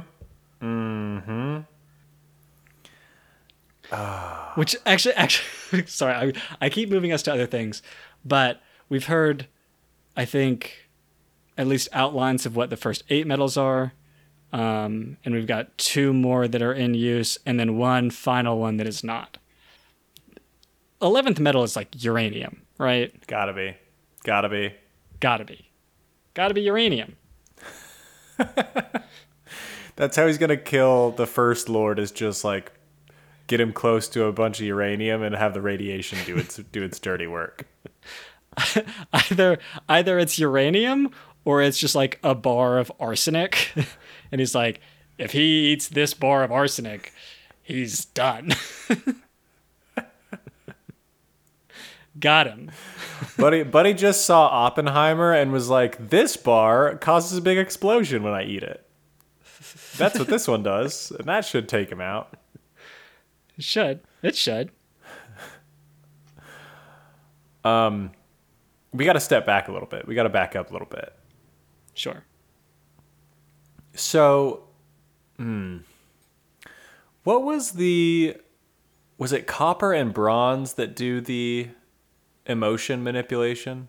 Mm-hmm. 0.62 1.60
Which 4.56 4.76
actually, 4.86 5.16
actually, 5.16 5.86
sorry, 5.88 6.14
I, 6.14 6.34
I 6.66 6.70
keep 6.70 6.90
moving 6.90 7.12
us 7.12 7.24
to 7.24 7.34
other 7.34 7.46
things, 7.46 7.82
but 8.24 8.62
we've 8.90 9.06
heard, 9.06 9.48
I 10.16 10.26
think, 10.26 10.90
at 11.58 11.68
least 11.68 11.90
outlines 11.94 12.46
of 12.46 12.56
what 12.56 12.70
the 12.70 12.78
first 12.78 13.04
eight 13.10 13.28
metals 13.28 13.58
are, 13.58 13.94
um, 14.54 15.18
and 15.24 15.34
we've 15.34 15.48
got 15.48 15.78
two 15.78 16.14
more 16.14 16.48
that 16.48 16.62
are 16.62 16.74
in 16.74 16.94
use, 16.94 17.38
and 17.46 17.60
then 17.60 17.78
one 17.78 18.10
final 18.10 18.58
one 18.60 18.78
that 18.78 18.88
is 18.88 19.04
not. 19.04 19.38
Eleventh 21.02 21.40
metal 21.40 21.64
is 21.64 21.76
like 21.76 22.04
uranium, 22.04 22.62
right? 22.78 23.14
Gotta 23.28 23.54
be. 23.54 23.76
Gotta 24.24 24.50
be. 24.50 24.76
Gotta 25.20 25.46
be, 25.46 25.70
gotta 26.34 26.54
be 26.54 26.62
uranium. 26.62 27.16
That's 29.96 30.16
how 30.16 30.26
he's 30.26 30.38
gonna 30.40 30.58
kill 30.58 31.12
the 31.12 31.28
first 31.28 31.70
lord. 31.70 32.00
Is 32.00 32.12
just 32.12 32.44
like 32.44 32.72
get 33.52 33.60
him 33.60 33.74
close 33.74 34.08
to 34.08 34.24
a 34.24 34.32
bunch 34.32 34.62
of 34.62 34.66
uranium 34.66 35.22
and 35.22 35.36
have 35.36 35.54
the 35.54 35.62
radiation 35.62 36.18
do 36.26 36.38
its 36.38 36.56
do 36.56 36.82
its 36.82 36.98
dirty 37.00 37.28
work. 37.28 37.68
either 39.14 39.60
either 39.90 40.18
it's 40.18 40.40
uranium 40.40 41.12
or 41.44 41.62
it's 41.62 41.78
just 41.78 41.94
like 41.94 42.18
a 42.24 42.34
bar 42.34 42.78
of 42.78 42.90
arsenic 42.98 43.74
and 44.32 44.40
he's 44.40 44.56
like 44.56 44.80
if 45.18 45.34
he 45.34 45.72
eats 45.72 45.90
this 45.90 46.14
bar 46.14 46.44
of 46.44 46.52
arsenic 46.52 47.14
he's 47.62 48.06
done 48.06 48.54
got 52.20 52.48
him 52.48 52.72
Buddy, 53.38 53.64
Buddy 53.64 53.94
just 53.94 54.26
saw 54.26 54.48
Oppenheimer 54.48 55.32
and 55.32 55.52
was 55.52 55.70
like, 55.70 56.10
"This 56.10 56.36
bar 56.38 56.96
causes 56.98 57.38
a 57.38 57.42
big 57.42 57.58
explosion 57.58 58.24
when 58.24 58.34
I 58.34 58.44
eat 58.44 58.64
it." 58.64 58.86
That's 59.98 60.20
what 60.20 60.28
this 60.28 60.48
one 60.48 60.64
does, 60.64 61.12
and 61.12 61.28
that 61.28 61.46
should 61.46 61.70
take 61.70 61.92
him 61.92 62.02
out. 62.02 62.36
It 63.62 63.66
should 63.66 64.00
it 64.24 64.36
should 64.36 64.72
Um, 67.64 68.12
We 68.92 69.06
got 69.06 69.14
to 69.14 69.20
step 69.20 69.46
back 69.46 69.68
a 69.68 69.72
little 69.72 69.88
bit. 69.88 70.08
We 70.08 70.16
got 70.16 70.24
to 70.24 70.30
back 70.30 70.56
up 70.56 70.70
a 70.72 70.74
little 70.74 70.88
bit. 70.90 71.14
sure 71.94 72.24
So, 73.94 74.64
hmm, 75.38 75.78
what 77.24 77.44
was 77.44 77.74
the? 77.74 78.36
Was 79.20 79.32
it 79.32 79.46
copper 79.46 79.94
and 79.94 80.12
bronze 80.12 80.74
that 80.74 80.96
do 80.96 81.22
the 81.22 81.70
emotion 82.48 83.04
manipulation? 83.04 83.88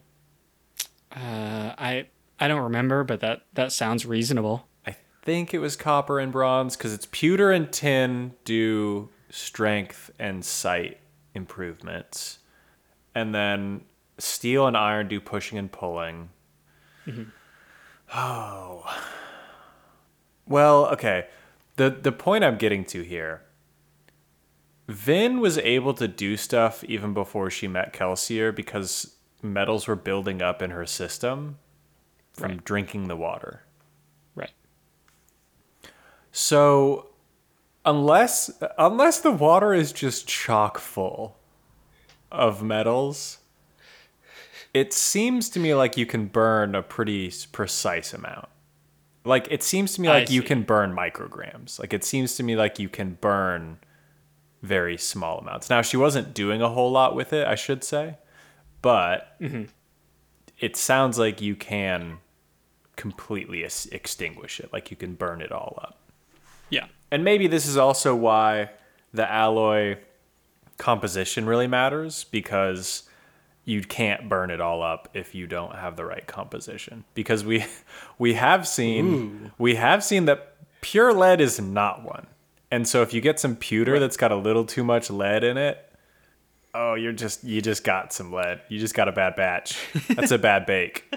uh, 1.12 1.72
i 1.78 2.06
i 2.40 2.48
don't 2.48 2.60
remember 2.62 3.04
but 3.04 3.20
that 3.20 3.42
that 3.54 3.72
sounds 3.72 4.04
reasonable 4.04 4.66
I 4.86 4.96
think 5.24 5.54
it 5.54 5.58
was 5.60 5.76
copper 5.76 6.18
and 6.18 6.30
bronze 6.32 6.76
because 6.76 6.92
it's 6.92 7.06
pewter 7.10 7.50
and 7.52 7.70
tin 7.72 8.34
do 8.44 9.08
strength 9.32 10.10
and 10.18 10.44
sight 10.44 10.98
improvements, 11.34 12.38
and 13.14 13.34
then 13.34 13.80
steel 14.18 14.66
and 14.66 14.76
iron 14.76 15.08
do 15.08 15.18
pushing 15.20 15.56
and 15.58 15.72
pulling. 15.72 16.28
Mm-hmm. 17.06 17.22
Oh, 18.14 18.84
well, 20.46 20.86
okay. 20.88 21.28
the 21.76 21.88
The 21.90 22.12
point 22.12 22.44
I'm 22.44 22.58
getting 22.58 22.84
to 22.86 23.02
here. 23.02 23.42
Vin 24.88 25.40
was 25.40 25.56
able 25.58 25.94
to 25.94 26.06
do 26.06 26.36
stuff 26.36 26.84
even 26.84 27.14
before 27.14 27.48
she 27.50 27.66
met 27.66 27.94
Kelsier 27.94 28.54
because 28.54 29.16
metals 29.40 29.86
were 29.86 29.96
building 29.96 30.42
up 30.42 30.60
in 30.60 30.70
her 30.70 30.84
system 30.84 31.58
from 32.34 32.50
Right. 32.50 32.64
drinking 32.64 33.08
the 33.08 33.16
water. 33.16 33.62
right 34.34 34.50
So, 36.32 37.06
unless 37.84 38.50
unless 38.78 39.20
the 39.20 39.30
water 39.30 39.72
is 39.74 39.92
just 39.92 40.26
chock 40.26 40.78
full 40.78 41.36
of 42.30 42.62
metals, 42.62 43.38
it 44.72 44.92
seems 44.92 45.48
to 45.50 45.60
me 45.60 45.74
like 45.74 45.96
you 45.96 46.06
can 46.06 46.26
burn 46.26 46.74
a 46.74 46.82
pretty 46.82 47.32
precise 47.52 48.14
amount. 48.14 48.48
Like 49.24 49.46
it 49.50 49.62
seems 49.62 49.94
to 49.94 50.00
me 50.00 50.08
like 50.08 50.30
you 50.30 50.42
can 50.42 50.62
burn 50.62 50.94
micrograms. 50.94 51.78
Like 51.78 51.92
it 51.92 52.04
seems 52.04 52.34
to 52.36 52.42
me 52.42 52.56
like 52.56 52.78
you 52.78 52.88
can 52.88 53.18
burn 53.20 53.78
very 54.62 54.96
small 54.96 55.38
amounts. 55.38 55.70
Now 55.70 55.82
she 55.82 55.96
wasn't 55.96 56.34
doing 56.34 56.62
a 56.62 56.68
whole 56.68 56.90
lot 56.90 57.14
with 57.14 57.32
it, 57.32 57.46
I 57.46 57.54
should 57.54 57.84
say, 57.84 58.16
but 58.80 59.38
mm-hmm. 59.40 59.64
it 60.58 60.76
sounds 60.76 61.18
like 61.18 61.40
you 61.40 61.54
can 61.54 62.18
completely 62.96 63.64
ex- 63.64 63.86
extinguish 63.86 64.60
it. 64.60 64.72
Like 64.72 64.90
you 64.90 64.96
can 64.96 65.14
burn 65.14 65.40
it 65.40 65.52
all 65.52 65.78
up. 65.82 65.98
yeah 66.70 66.86
And 67.12 67.24
maybe 67.24 67.46
this 67.46 67.66
is 67.66 67.76
also 67.76 68.16
why 68.16 68.70
the 69.12 69.30
alloy 69.30 69.98
composition 70.78 71.44
really 71.44 71.66
matters 71.66 72.24
because 72.24 73.02
you 73.66 73.82
can't 73.82 74.30
burn 74.30 74.50
it 74.50 74.62
all 74.62 74.82
up 74.82 75.10
if 75.12 75.34
you 75.34 75.46
don't 75.46 75.74
have 75.74 75.96
the 75.96 76.06
right 76.06 76.26
composition. 76.26 77.04
Because 77.12 77.44
we 77.44 77.66
we 78.18 78.32
have 78.32 78.66
seen 78.66 79.52
we 79.58 79.74
have 79.74 80.02
seen 80.02 80.24
that 80.24 80.56
pure 80.80 81.12
lead 81.12 81.42
is 81.42 81.60
not 81.60 82.02
one. 82.02 82.28
And 82.70 82.88
so 82.88 83.02
if 83.02 83.12
you 83.12 83.20
get 83.20 83.38
some 83.38 83.56
pewter 83.56 83.98
that's 83.98 84.16
got 84.16 84.32
a 84.32 84.36
little 84.36 84.64
too 84.64 84.82
much 84.82 85.10
lead 85.10 85.44
in 85.44 85.58
it, 85.58 85.92
oh, 86.72 86.94
you're 86.94 87.12
just 87.12 87.44
you 87.44 87.60
just 87.60 87.84
got 87.84 88.14
some 88.14 88.32
lead. 88.32 88.62
You 88.70 88.78
just 88.78 88.94
got 88.94 89.06
a 89.08 89.12
bad 89.12 89.36
batch. 89.36 89.78
That's 90.08 90.30
a 90.30 90.38
bad 90.38 90.64
bake. 90.64 91.14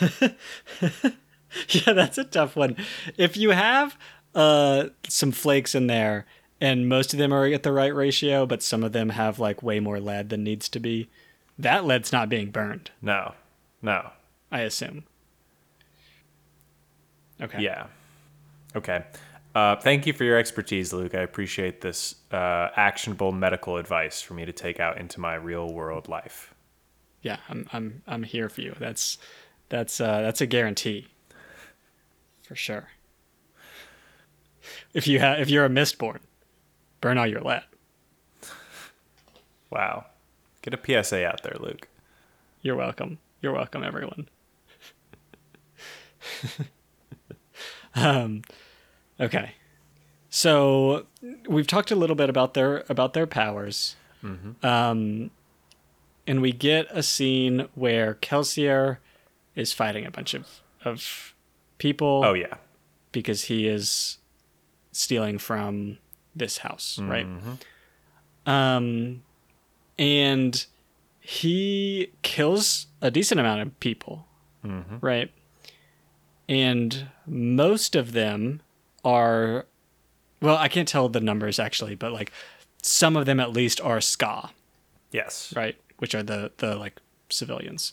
yeah 1.70 1.92
that's 1.92 2.18
a 2.18 2.24
tough 2.24 2.56
one 2.56 2.76
if 3.16 3.36
you 3.36 3.50
have 3.50 3.96
uh 4.34 4.86
some 5.08 5.32
flakes 5.32 5.74
in 5.74 5.86
there 5.86 6.26
and 6.60 6.88
most 6.88 7.12
of 7.12 7.18
them 7.18 7.32
are 7.32 7.46
at 7.46 7.62
the 7.62 7.72
right 7.72 7.94
ratio 7.94 8.44
but 8.46 8.62
some 8.62 8.82
of 8.84 8.92
them 8.92 9.10
have 9.10 9.38
like 9.38 9.62
way 9.62 9.80
more 9.80 9.98
lead 10.00 10.28
than 10.28 10.42
needs 10.44 10.68
to 10.68 10.78
be 10.80 11.08
that 11.58 11.84
lead's 11.84 12.12
not 12.12 12.28
being 12.28 12.50
burned 12.50 12.90
No. 13.02 13.34
No. 13.82 14.10
i 14.52 14.60
assume 14.60 15.04
okay 17.40 17.62
Yeah. 17.62 17.86
Okay. 18.76 19.02
Uh, 19.54 19.74
thank 19.76 20.06
you 20.06 20.12
for 20.12 20.24
your 20.24 20.36
expertise, 20.38 20.92
Luke. 20.92 21.14
I 21.14 21.20
appreciate 21.22 21.80
this 21.80 22.16
uh, 22.30 22.68
actionable 22.76 23.32
medical 23.32 23.78
advice 23.78 24.20
for 24.20 24.34
me 24.34 24.44
to 24.44 24.52
take 24.52 24.78
out 24.78 24.98
into 24.98 25.20
my 25.20 25.34
real 25.34 25.72
world 25.72 26.06
life. 26.06 26.54
yeah 27.22 27.38
i'm 27.48 27.66
i'm 27.72 28.02
i'm 28.06 28.22
here 28.22 28.48
for 28.48 28.60
you 28.60 28.74
that's 28.78 29.18
that's 29.70 30.00
uh 30.00 30.20
that's 30.20 30.40
a 30.40 30.46
guarantee 30.46 31.08
for 32.46 32.54
sure 32.54 32.88
if 34.98 35.06
you 35.06 35.18
have 35.20 35.38
if 35.40 35.48
you're 35.48 35.64
a 35.64 35.68
mistborn 35.68 36.18
burn 37.00 37.16
all 37.18 37.26
your 37.26 37.40
lead 37.40 37.62
Wow. 39.70 40.06
Get 40.62 40.72
a 40.72 41.02
PSA 41.04 41.26
out 41.26 41.42
there, 41.42 41.56
Luke. 41.60 41.88
You're 42.62 42.74
welcome. 42.74 43.18
You're 43.42 43.52
welcome, 43.52 43.84
everyone. 43.84 44.28
um, 47.94 48.42
okay. 49.20 49.52
So 50.30 51.06
we've 51.48 51.66
talked 51.66 51.90
a 51.90 51.96
little 51.96 52.16
bit 52.16 52.28
about 52.30 52.54
their 52.54 52.84
about 52.88 53.14
their 53.14 53.26
powers, 53.26 53.96
um, 54.62 55.30
and 56.26 56.42
we 56.42 56.52
get 56.52 56.86
a 56.90 57.02
scene 57.02 57.68
where 57.74 58.14
Kelsier 58.14 58.98
is 59.54 59.72
fighting 59.72 60.04
a 60.06 60.10
bunch 60.10 60.34
of 60.34 60.46
of 60.84 61.34
people 61.78 62.22
Oh 62.24 62.34
yeah. 62.34 62.54
because 63.12 63.44
he 63.44 63.66
is 63.66 64.17
stealing 64.98 65.38
from 65.38 65.98
this 66.34 66.58
house, 66.58 66.98
right? 67.00 67.26
Um, 68.46 69.22
and 69.98 70.66
he 71.20 72.10
kills 72.22 72.86
a 73.00 73.10
decent 73.10 73.38
amount 73.40 73.60
of 73.62 73.78
people, 73.80 74.26
right? 75.00 75.30
And 76.48 77.08
most 77.26 77.94
of 77.94 78.12
them 78.12 78.60
are, 79.04 79.66
well, 80.40 80.56
I 80.56 80.68
can't 80.68 80.88
tell 80.88 81.08
the 81.08 81.20
numbers 81.20 81.58
actually, 81.58 81.94
but 81.94 82.12
like 82.12 82.32
some 82.82 83.16
of 83.16 83.26
them 83.26 83.38
at 83.40 83.52
least 83.52 83.80
are 83.80 83.98
skaa, 83.98 84.50
Yes. 85.12 85.52
right? 85.56 85.76
Which 85.98 86.14
are 86.14 86.22
the 86.22 86.52
the 86.58 86.74
like 86.76 87.00
civilians, 87.28 87.92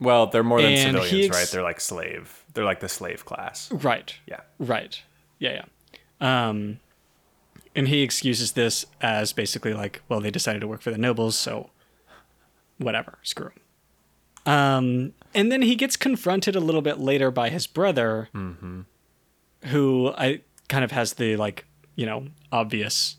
Well, 0.00 0.26
they're 0.26 0.42
more 0.44 0.60
than 0.60 0.72
And 0.72 0.96
civilians, 0.96 1.26
ex- 1.28 1.36
right? 1.36 1.48
They're 1.52 1.62
like 1.62 1.80
slave. 1.80 2.42
They're 2.52 2.64
like 2.64 2.80
the 2.80 2.88
slave 2.88 3.24
class. 3.24 3.70
right? 3.70 4.14
Yeah. 4.26 4.40
Right. 4.58 5.00
Yeah, 5.38 5.52
yeah. 5.52 5.64
Um, 6.20 6.80
and 7.74 7.88
he 7.88 8.02
excuses 8.02 8.52
this 8.52 8.86
as 9.00 9.32
basically 9.32 9.74
like, 9.74 10.02
well, 10.08 10.20
they 10.20 10.30
decided 10.30 10.60
to 10.60 10.68
work 10.68 10.80
for 10.80 10.90
the 10.90 10.98
nobles, 10.98 11.36
so 11.36 11.70
whatever, 12.78 13.18
screw 13.22 13.50
'em. 14.46 14.52
Um, 14.52 15.12
and 15.34 15.50
then 15.50 15.62
he 15.62 15.74
gets 15.74 15.96
confronted 15.96 16.54
a 16.56 16.60
little 16.60 16.80
bit 16.82 16.98
later 16.98 17.30
by 17.30 17.50
his 17.50 17.66
brother, 17.66 18.28
who 19.64 20.12
I 20.16 20.40
kind 20.68 20.84
of 20.84 20.92
has 20.92 21.14
the 21.14 21.36
like, 21.36 21.66
you 21.96 22.06
know, 22.06 22.28
obvious, 22.52 23.16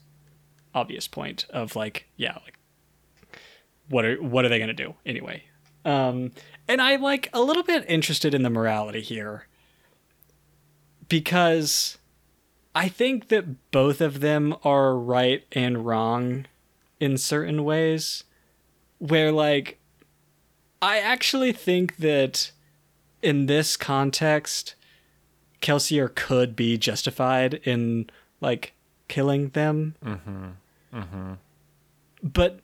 obvious 0.73 1.07
point 1.07 1.45
of 1.49 1.75
like, 1.75 2.07
yeah, 2.15 2.37
like, 2.45 2.57
what 3.89 4.05
are 4.05 4.21
what 4.21 4.45
are 4.45 4.49
they 4.49 4.59
gonna 4.59 4.73
do 4.73 4.95
anyway? 5.05 5.43
Um, 5.85 6.31
and 6.67 6.81
I'm 6.81 7.01
like 7.01 7.29
a 7.33 7.41
little 7.41 7.63
bit 7.63 7.85
interested 7.87 8.33
in 8.33 8.43
the 8.43 8.49
morality 8.49 9.01
here 9.01 9.47
because 11.09 11.97
I 12.77 12.89
think 12.89 13.29
that 13.29 13.71
both 13.71 14.01
of 14.01 14.19
them 14.19 14.55
are 14.63 14.95
right 14.95 15.43
and 15.51 15.83
wrong 15.83 16.45
in 16.99 17.17
certain 17.17 17.63
ways. 17.63 18.23
Where, 18.99 19.31
like, 19.31 19.79
I 20.79 20.99
actually 20.99 21.53
think 21.53 21.97
that 21.97 22.51
in 23.23 23.47
this 23.47 23.77
context, 23.77 24.75
Kelsier 25.59 26.13
could 26.13 26.55
be 26.55 26.77
justified 26.77 27.55
in, 27.63 28.11
like, 28.41 28.73
killing 29.07 29.49
them. 29.49 29.95
Mm-hmm. 30.05 30.45
Mm-hmm. 30.93 31.33
But 32.21 32.59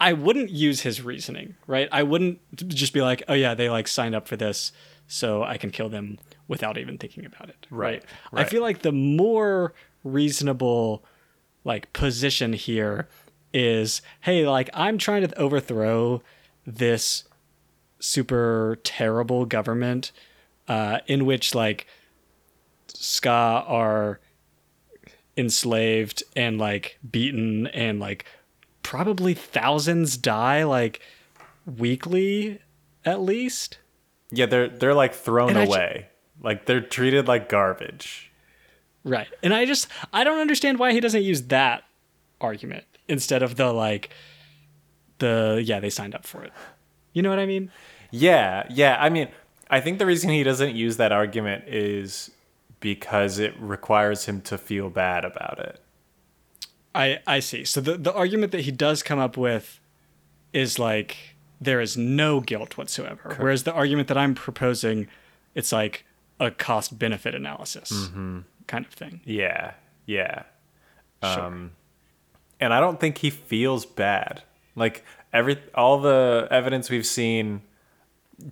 I 0.00 0.14
wouldn't 0.14 0.48
use 0.48 0.80
his 0.80 1.02
reasoning, 1.02 1.56
right? 1.66 1.88
I 1.92 2.02
wouldn't 2.02 2.40
just 2.54 2.94
be 2.94 3.02
like, 3.02 3.22
oh, 3.28 3.34
yeah, 3.34 3.54
they, 3.54 3.68
like, 3.68 3.88
signed 3.88 4.14
up 4.14 4.26
for 4.26 4.36
this, 4.36 4.72
so 5.06 5.42
I 5.42 5.58
can 5.58 5.70
kill 5.70 5.90
them 5.90 6.18
without 6.50 6.76
even 6.76 6.98
thinking 6.98 7.24
about 7.24 7.48
it. 7.48 7.66
Right, 7.70 8.04
I 8.32 8.36
right. 8.36 8.48
feel 8.50 8.60
like 8.60 8.80
the 8.82 8.92
more 8.92 9.72
reasonable 10.04 11.04
like 11.64 11.92
position 11.92 12.52
here 12.54 13.06
is 13.52 14.00
hey 14.22 14.48
like 14.48 14.70
i'm 14.72 14.96
trying 14.96 15.20
to 15.26 15.38
overthrow 15.38 16.22
this 16.66 17.24
super 17.98 18.78
terrible 18.82 19.44
government 19.44 20.10
uh, 20.68 21.00
in 21.06 21.26
which 21.26 21.54
like 21.54 21.86
skaa 22.88 23.62
are 23.68 24.20
enslaved 25.36 26.22
and 26.36 26.58
like 26.58 26.98
beaten 27.10 27.66
and 27.68 28.00
like 28.00 28.24
probably 28.82 29.34
thousands 29.34 30.16
die 30.16 30.62
like 30.64 31.00
weekly 31.66 32.58
at 33.04 33.20
least 33.20 33.78
Yeah, 34.30 34.46
they're 34.46 34.68
they're 34.68 34.94
like 34.94 35.12
thrown 35.14 35.56
And 35.56 35.68
away. 35.68 36.06
Like 36.42 36.66
they're 36.66 36.80
treated 36.80 37.28
like 37.28 37.48
garbage. 37.48 38.30
Right. 39.04 39.28
And 39.42 39.54
I 39.54 39.64
just 39.64 39.88
I 40.12 40.24
don't 40.24 40.38
understand 40.38 40.78
why 40.78 40.92
he 40.92 41.00
doesn't 41.00 41.22
use 41.22 41.42
that 41.42 41.84
argument 42.40 42.84
instead 43.08 43.42
of 43.42 43.56
the 43.56 43.72
like 43.72 44.10
the 45.18 45.62
yeah, 45.64 45.80
they 45.80 45.90
signed 45.90 46.14
up 46.14 46.26
for 46.26 46.42
it. 46.42 46.52
You 47.12 47.22
know 47.22 47.30
what 47.30 47.38
I 47.38 47.46
mean? 47.46 47.70
Yeah, 48.10 48.66
yeah. 48.70 48.96
I 49.00 49.08
mean, 49.08 49.28
I 49.68 49.80
think 49.80 49.98
the 49.98 50.06
reason 50.06 50.30
he 50.30 50.42
doesn't 50.42 50.74
use 50.74 50.96
that 50.96 51.12
argument 51.12 51.64
is 51.66 52.30
because 52.80 53.38
it 53.38 53.54
requires 53.58 54.26
him 54.26 54.40
to 54.42 54.58
feel 54.58 54.90
bad 54.90 55.24
about 55.24 55.58
it. 55.58 55.80
I 56.94 57.20
I 57.26 57.40
see. 57.40 57.64
So 57.64 57.80
the 57.80 57.96
the 57.96 58.12
argument 58.12 58.52
that 58.52 58.62
he 58.62 58.70
does 58.70 59.02
come 59.02 59.18
up 59.18 59.36
with 59.36 59.80
is 60.52 60.78
like 60.78 61.16
there 61.60 61.80
is 61.80 61.96
no 61.96 62.40
guilt 62.40 62.76
whatsoever. 62.76 63.36
Whereas 63.38 63.62
the 63.64 63.72
argument 63.72 64.08
that 64.08 64.18
I'm 64.18 64.34
proposing 64.34 65.08
it's 65.54 65.72
like 65.72 66.04
a 66.40 66.50
cost 66.50 66.98
benefit 66.98 67.34
analysis 67.34 68.10
kind 68.66 68.86
of 68.86 68.92
thing. 68.92 69.20
Yeah, 69.24 69.74
yeah. 70.06 70.44
Sure. 71.22 71.44
Um, 71.44 71.72
and 72.58 72.72
I 72.72 72.80
don't 72.80 72.98
think 72.98 73.18
he 73.18 73.30
feels 73.30 73.86
bad. 73.86 74.42
Like 74.74 75.04
every 75.32 75.58
all 75.74 76.00
the 76.00 76.48
evidence 76.50 76.90
we've 76.90 77.06
seen, 77.06 77.62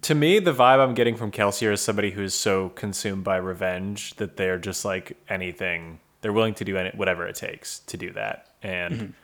to 0.02 0.14
me, 0.14 0.38
the 0.38 0.52
vibe 0.52 0.80
I'm 0.80 0.94
getting 0.94 1.16
from 1.16 1.30
Kelsier 1.30 1.72
is 1.72 1.80
somebody 1.80 2.10
who's 2.10 2.34
so 2.34 2.68
consumed 2.70 3.24
by 3.24 3.36
revenge 3.36 4.14
that 4.16 4.36
they're 4.36 4.58
just 4.58 4.84
like 4.84 5.16
anything. 5.28 6.00
They're 6.20 6.32
willing 6.32 6.54
to 6.54 6.64
do 6.64 6.76
any, 6.76 6.90
whatever 6.90 7.26
it 7.26 7.36
takes 7.36 7.78
to 7.80 7.96
do 7.96 8.12
that, 8.12 8.48
and 8.62 9.14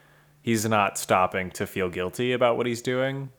he's 0.42 0.64
not 0.64 0.96
stopping 0.96 1.50
to 1.52 1.66
feel 1.66 1.88
guilty 1.90 2.32
about 2.32 2.56
what 2.56 2.66
he's 2.66 2.80
doing 2.82 3.30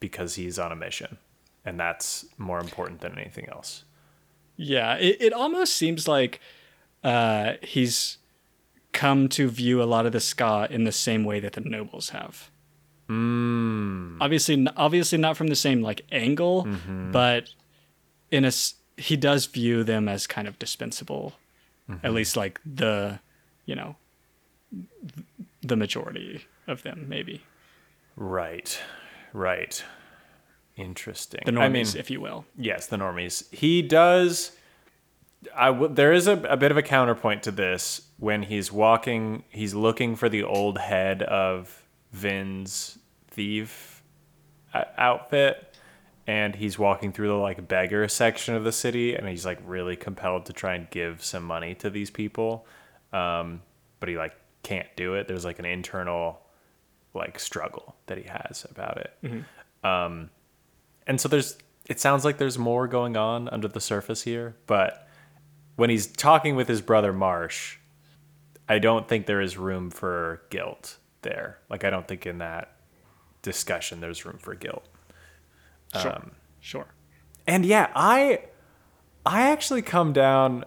because 0.00 0.34
he's 0.36 0.58
on 0.58 0.72
a 0.72 0.76
mission, 0.76 1.18
and 1.64 1.78
that's 1.78 2.24
more 2.38 2.58
important 2.60 3.02
than 3.02 3.18
anything 3.18 3.46
else. 3.50 3.84
Yeah, 4.58 4.96
it, 4.96 5.16
it 5.20 5.32
almost 5.32 5.76
seems 5.76 6.06
like 6.06 6.40
uh, 7.02 7.54
he's 7.62 8.18
come 8.92 9.28
to 9.30 9.48
view 9.48 9.82
a 9.82 9.84
lot 9.84 10.04
of 10.04 10.12
the 10.12 10.18
skaa 10.18 10.70
in 10.70 10.84
the 10.84 10.92
same 10.92 11.24
way 11.24 11.40
that 11.40 11.54
the 11.54 11.60
nobles 11.60 12.10
have. 12.10 12.50
Mm. 13.08 14.18
Obviously, 14.20 14.66
obviously 14.76 15.16
not 15.16 15.36
from 15.38 15.46
the 15.46 15.56
same 15.56 15.80
like 15.80 16.04
angle, 16.12 16.66
but 17.10 17.48
in 18.30 18.44
a 18.44 18.52
he 18.98 19.16
does 19.16 19.46
view 19.46 19.84
them 19.84 20.08
as 20.08 20.26
kind 20.26 20.46
of 20.46 20.58
dispensable, 20.58 21.34
at 22.02 22.12
least 22.12 22.36
like 22.36 22.60
the, 22.66 23.20
you 23.64 23.74
know, 23.74 23.96
the 25.62 25.76
majority 25.76 26.44
of 26.66 26.82
them 26.82 27.06
maybe 27.08 27.42
Right, 28.18 28.80
right. 29.32 29.84
Interesting. 30.78 31.40
the 31.44 31.50
normies, 31.52 31.62
I 31.64 31.68
mean, 31.68 31.86
if 31.96 32.10
you 32.10 32.20
will. 32.20 32.44
Yes, 32.56 32.86
the 32.86 32.96
normies. 32.96 33.52
He 33.52 33.82
does. 33.82 34.52
I 35.54 35.66
w- 35.68 35.92
there 35.92 36.12
is 36.12 36.26
a, 36.28 36.34
a 36.42 36.56
bit 36.56 36.70
of 36.70 36.76
a 36.76 36.82
counterpoint 36.82 37.42
to 37.44 37.50
this 37.50 38.02
when 38.18 38.44
he's 38.44 38.70
walking. 38.72 39.42
He's 39.50 39.74
looking 39.74 40.14
for 40.16 40.28
the 40.28 40.44
old 40.44 40.78
head 40.78 41.22
of 41.24 41.82
Vin's 42.12 42.98
thief 43.28 44.02
uh, 44.72 44.84
outfit, 44.96 45.76
and 46.28 46.54
he's 46.54 46.78
walking 46.78 47.12
through 47.12 47.28
the 47.28 47.34
like 47.34 47.66
beggar 47.66 48.06
section 48.08 48.54
of 48.54 48.62
the 48.64 48.72
city, 48.72 49.14
and 49.14 49.28
he's 49.28 49.44
like 49.44 49.58
really 49.66 49.96
compelled 49.96 50.46
to 50.46 50.52
try 50.52 50.74
and 50.74 50.88
give 50.90 51.22
some 51.24 51.42
money 51.42 51.74
to 51.76 51.90
these 51.90 52.10
people, 52.10 52.66
um, 53.12 53.62
but 54.00 54.08
he 54.08 54.16
like 54.16 54.34
can't 54.62 54.88
do 54.96 55.14
it. 55.14 55.26
There's 55.26 55.44
like 55.44 55.58
an 55.58 55.64
internal 55.64 56.40
like 57.14 57.38
struggle 57.40 57.96
that 58.06 58.18
he 58.18 58.24
has 58.24 58.64
about 58.70 58.98
it 58.98 59.12
and 61.08 61.20
so 61.20 61.28
there's 61.28 61.56
it 61.88 61.98
sounds 61.98 62.24
like 62.24 62.38
there's 62.38 62.58
more 62.58 62.86
going 62.86 63.16
on 63.16 63.48
under 63.48 63.66
the 63.66 63.80
surface 63.80 64.22
here 64.22 64.54
but 64.66 65.08
when 65.76 65.90
he's 65.90 66.06
talking 66.06 66.54
with 66.54 66.68
his 66.68 66.80
brother 66.80 67.12
marsh 67.12 67.78
i 68.68 68.78
don't 68.78 69.08
think 69.08 69.26
there 69.26 69.40
is 69.40 69.56
room 69.56 69.90
for 69.90 70.42
guilt 70.50 70.98
there. 71.22 71.58
Like 71.68 71.84
i 71.84 71.90
don't 71.90 72.06
think 72.06 72.26
in 72.26 72.38
that 72.38 72.76
discussion 73.42 74.00
there's 74.00 74.24
room 74.24 74.38
for 74.38 74.54
guilt. 74.54 74.86
Sure, 76.00 76.14
um, 76.14 76.30
sure. 76.60 76.86
and 77.46 77.64
yeah 77.64 77.90
i 77.94 78.42
i 79.24 79.42
actually 79.50 79.82
come 79.82 80.12
down 80.12 80.64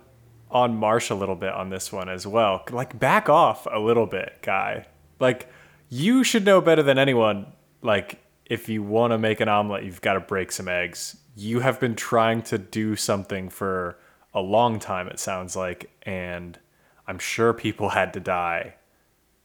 on 0.51 0.75
marsh 0.75 1.09
a 1.09 1.15
little 1.15 1.35
bit 1.35 1.53
on 1.53 1.69
this 1.69 1.91
one 1.91 2.09
as 2.09 2.27
well. 2.27 2.63
Like 2.69 2.99
back 2.99 3.29
off 3.29 3.65
a 3.71 3.79
little 3.79 4.05
bit 4.05 4.39
guy. 4.41 4.85
Like 5.19 5.49
you 5.89 6.23
should 6.23 6.45
know 6.45 6.61
better 6.61 6.83
than 6.83 6.97
anyone 6.97 7.47
like 7.81 8.19
if 8.45 8.67
you 8.67 8.83
want 8.83 9.11
to 9.11 9.17
make 9.17 9.39
an 9.39 9.47
omelet 9.47 9.83
you've 9.83 10.01
got 10.01 10.13
to 10.13 10.19
break 10.19 10.51
some 10.51 10.67
eggs 10.67 11.17
you 11.35 11.59
have 11.61 11.79
been 11.79 11.95
trying 11.95 12.41
to 12.41 12.57
do 12.57 12.95
something 12.95 13.49
for 13.49 13.97
a 14.33 14.41
long 14.41 14.79
time 14.79 15.07
it 15.07 15.19
sounds 15.19 15.55
like 15.55 15.89
and 16.03 16.59
i'm 17.07 17.19
sure 17.19 17.53
people 17.53 17.89
had 17.89 18.13
to 18.13 18.19
die 18.19 18.75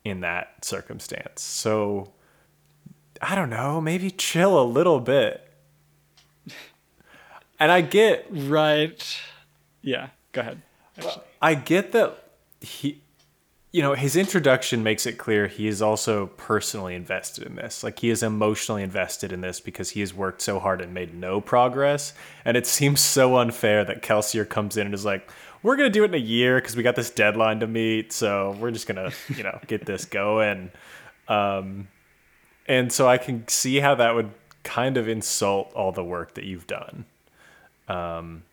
in 0.04 0.20
that 0.20 0.64
circumstance 0.64 1.42
so 1.42 2.12
I 3.20 3.34
don't 3.34 3.50
know, 3.50 3.80
maybe 3.80 4.10
chill 4.10 4.60
a 4.60 4.64
little 4.64 5.00
bit. 5.00 5.42
And 7.58 7.72
I 7.72 7.80
get 7.80 8.26
Right. 8.28 9.18
Yeah. 9.80 10.10
Go 10.32 10.42
ahead. 10.42 10.60
Actually. 10.98 11.24
I 11.40 11.54
get 11.54 11.92
that 11.92 12.32
he 12.60 13.00
you 13.76 13.82
know, 13.82 13.92
his 13.92 14.16
introduction 14.16 14.82
makes 14.82 15.04
it 15.04 15.18
clear 15.18 15.48
he 15.48 15.68
is 15.68 15.82
also 15.82 16.28
personally 16.38 16.94
invested 16.94 17.44
in 17.44 17.56
this. 17.56 17.84
Like 17.84 17.98
he 17.98 18.08
is 18.08 18.22
emotionally 18.22 18.82
invested 18.82 19.32
in 19.32 19.42
this 19.42 19.60
because 19.60 19.90
he 19.90 20.00
has 20.00 20.14
worked 20.14 20.40
so 20.40 20.58
hard 20.58 20.80
and 20.80 20.94
made 20.94 21.12
no 21.12 21.42
progress. 21.42 22.14
And 22.46 22.56
it 22.56 22.66
seems 22.76 23.02
so 23.02 23.36
unfair 23.36 23.84
that 23.84 24.00
Kelsier 24.00 24.48
comes 24.48 24.78
in 24.78 24.86
and 24.86 24.94
is 24.94 25.04
like, 25.04 25.30
"We're 25.62 25.76
gonna 25.76 25.90
do 25.90 26.04
it 26.04 26.06
in 26.06 26.14
a 26.14 26.16
year 26.16 26.58
because 26.58 26.74
we 26.74 26.82
got 26.82 26.96
this 26.96 27.10
deadline 27.10 27.60
to 27.60 27.66
meet. 27.66 28.14
So 28.14 28.56
we're 28.58 28.70
just 28.70 28.86
gonna, 28.86 29.12
you 29.36 29.42
know, 29.42 29.60
get 29.66 29.84
this 29.84 30.06
going." 30.06 30.70
Um, 31.28 31.88
and 32.66 32.90
so 32.90 33.06
I 33.06 33.18
can 33.18 33.46
see 33.46 33.80
how 33.80 33.94
that 33.96 34.14
would 34.14 34.30
kind 34.62 34.96
of 34.96 35.06
insult 35.06 35.70
all 35.74 35.92
the 35.92 36.02
work 36.02 36.32
that 36.36 36.44
you've 36.44 36.66
done. 36.66 37.04
Um, 37.88 38.44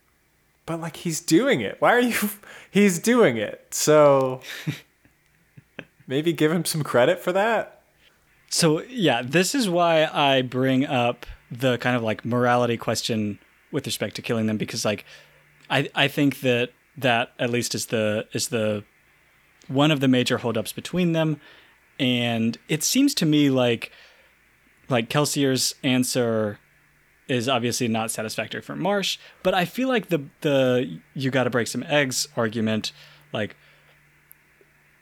but 0.66 0.82
like 0.82 0.98
he's 0.98 1.22
doing 1.22 1.62
it. 1.62 1.78
Why 1.80 1.94
are 1.94 2.02
you? 2.02 2.30
He's 2.72 3.00
doing 3.00 3.38
it. 3.38 3.68
So 3.72 4.42
maybe 6.08 6.34
give 6.34 6.52
him 6.52 6.66
some 6.66 6.84
credit 6.84 7.20
for 7.20 7.32
that. 7.32 7.82
So 8.50 8.82
yeah, 8.84 9.22
this 9.24 9.56
is 9.56 9.70
why 9.70 10.06
I 10.06 10.42
bring 10.42 10.86
up 10.86 11.26
the 11.50 11.78
kind 11.78 11.96
of 11.96 12.04
like 12.04 12.24
morality 12.24 12.78
question 12.78 13.40
with 13.72 13.86
respect 13.86 14.16
to 14.16 14.22
killing 14.22 14.46
them 14.46 14.58
because 14.58 14.86
like 14.86 15.06
I 15.70 15.90
I 15.96 16.08
think 16.08 16.42
that 16.42 16.72
that 16.98 17.32
at 17.40 17.50
least 17.50 17.74
is 17.74 17.88
the 17.88 18.28
is 18.34 18.50
the 18.50 18.84
one 19.68 19.92
of 19.92 20.00
the 20.00 20.08
major 20.08 20.38
holdups 20.38 20.74
between 20.74 21.14
them 21.14 21.40
and 22.00 22.58
it 22.68 22.84
seems 22.84 23.14
to 23.16 23.26
me 23.26 23.50
like 23.50 23.92
like 24.90 25.10
Kelsier's 25.10 25.76
answer 25.84 26.60
is 27.28 27.48
obviously 27.48 27.88
not 27.88 28.12
satisfactory 28.12 28.62
for 28.62 28.76
Marsh, 28.76 29.18
but 29.44 29.54
I 29.54 29.66
feel 29.66 29.88
like 29.88 30.10
the 30.10 30.26
the 30.42 31.00
you 31.14 31.32
got 31.32 31.46
to 31.46 31.50
break 31.50 31.68
some 31.68 31.84
eggs 31.84 32.28
argument 32.36 32.92
like 33.32 33.56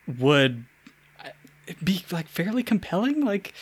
would 0.08 0.66
be 1.84 2.04
like 2.12 2.28
fairly 2.28 2.64
compelling 2.64 3.24
like 3.24 3.54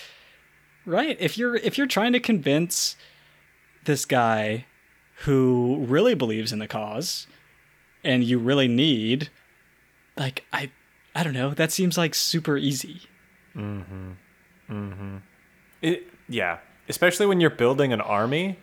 right 0.86 1.18
if 1.20 1.38
you're 1.38 1.56
if 1.58 1.78
you're 1.78 1.88
trying 1.88 2.14
to 2.14 2.20
convince 2.20 2.96
this 3.86 4.06
guy 4.06 4.66
who 5.24 5.84
really 5.88 6.14
believes 6.14 6.52
in 6.54 6.60
the 6.60 6.68
cause 6.68 7.28
and 8.04 8.24
you 8.24 8.38
really 8.40 8.68
need 8.68 9.30
like 10.18 10.46
i 10.54 10.72
i 11.16 11.24
don't 11.24 11.34
know 11.34 11.52
that 11.52 11.72
seems 11.72 11.98
like 11.98 12.16
super 12.16 12.58
easy 12.58 13.02
mm 13.56 13.84
hmm. 13.84 14.12
It, 15.82 16.08
yeah, 16.28 16.60
especially 16.88 17.26
when 17.26 17.40
you're 17.40 17.50
building 17.50 17.92
an 17.92 18.02
army, 18.02 18.60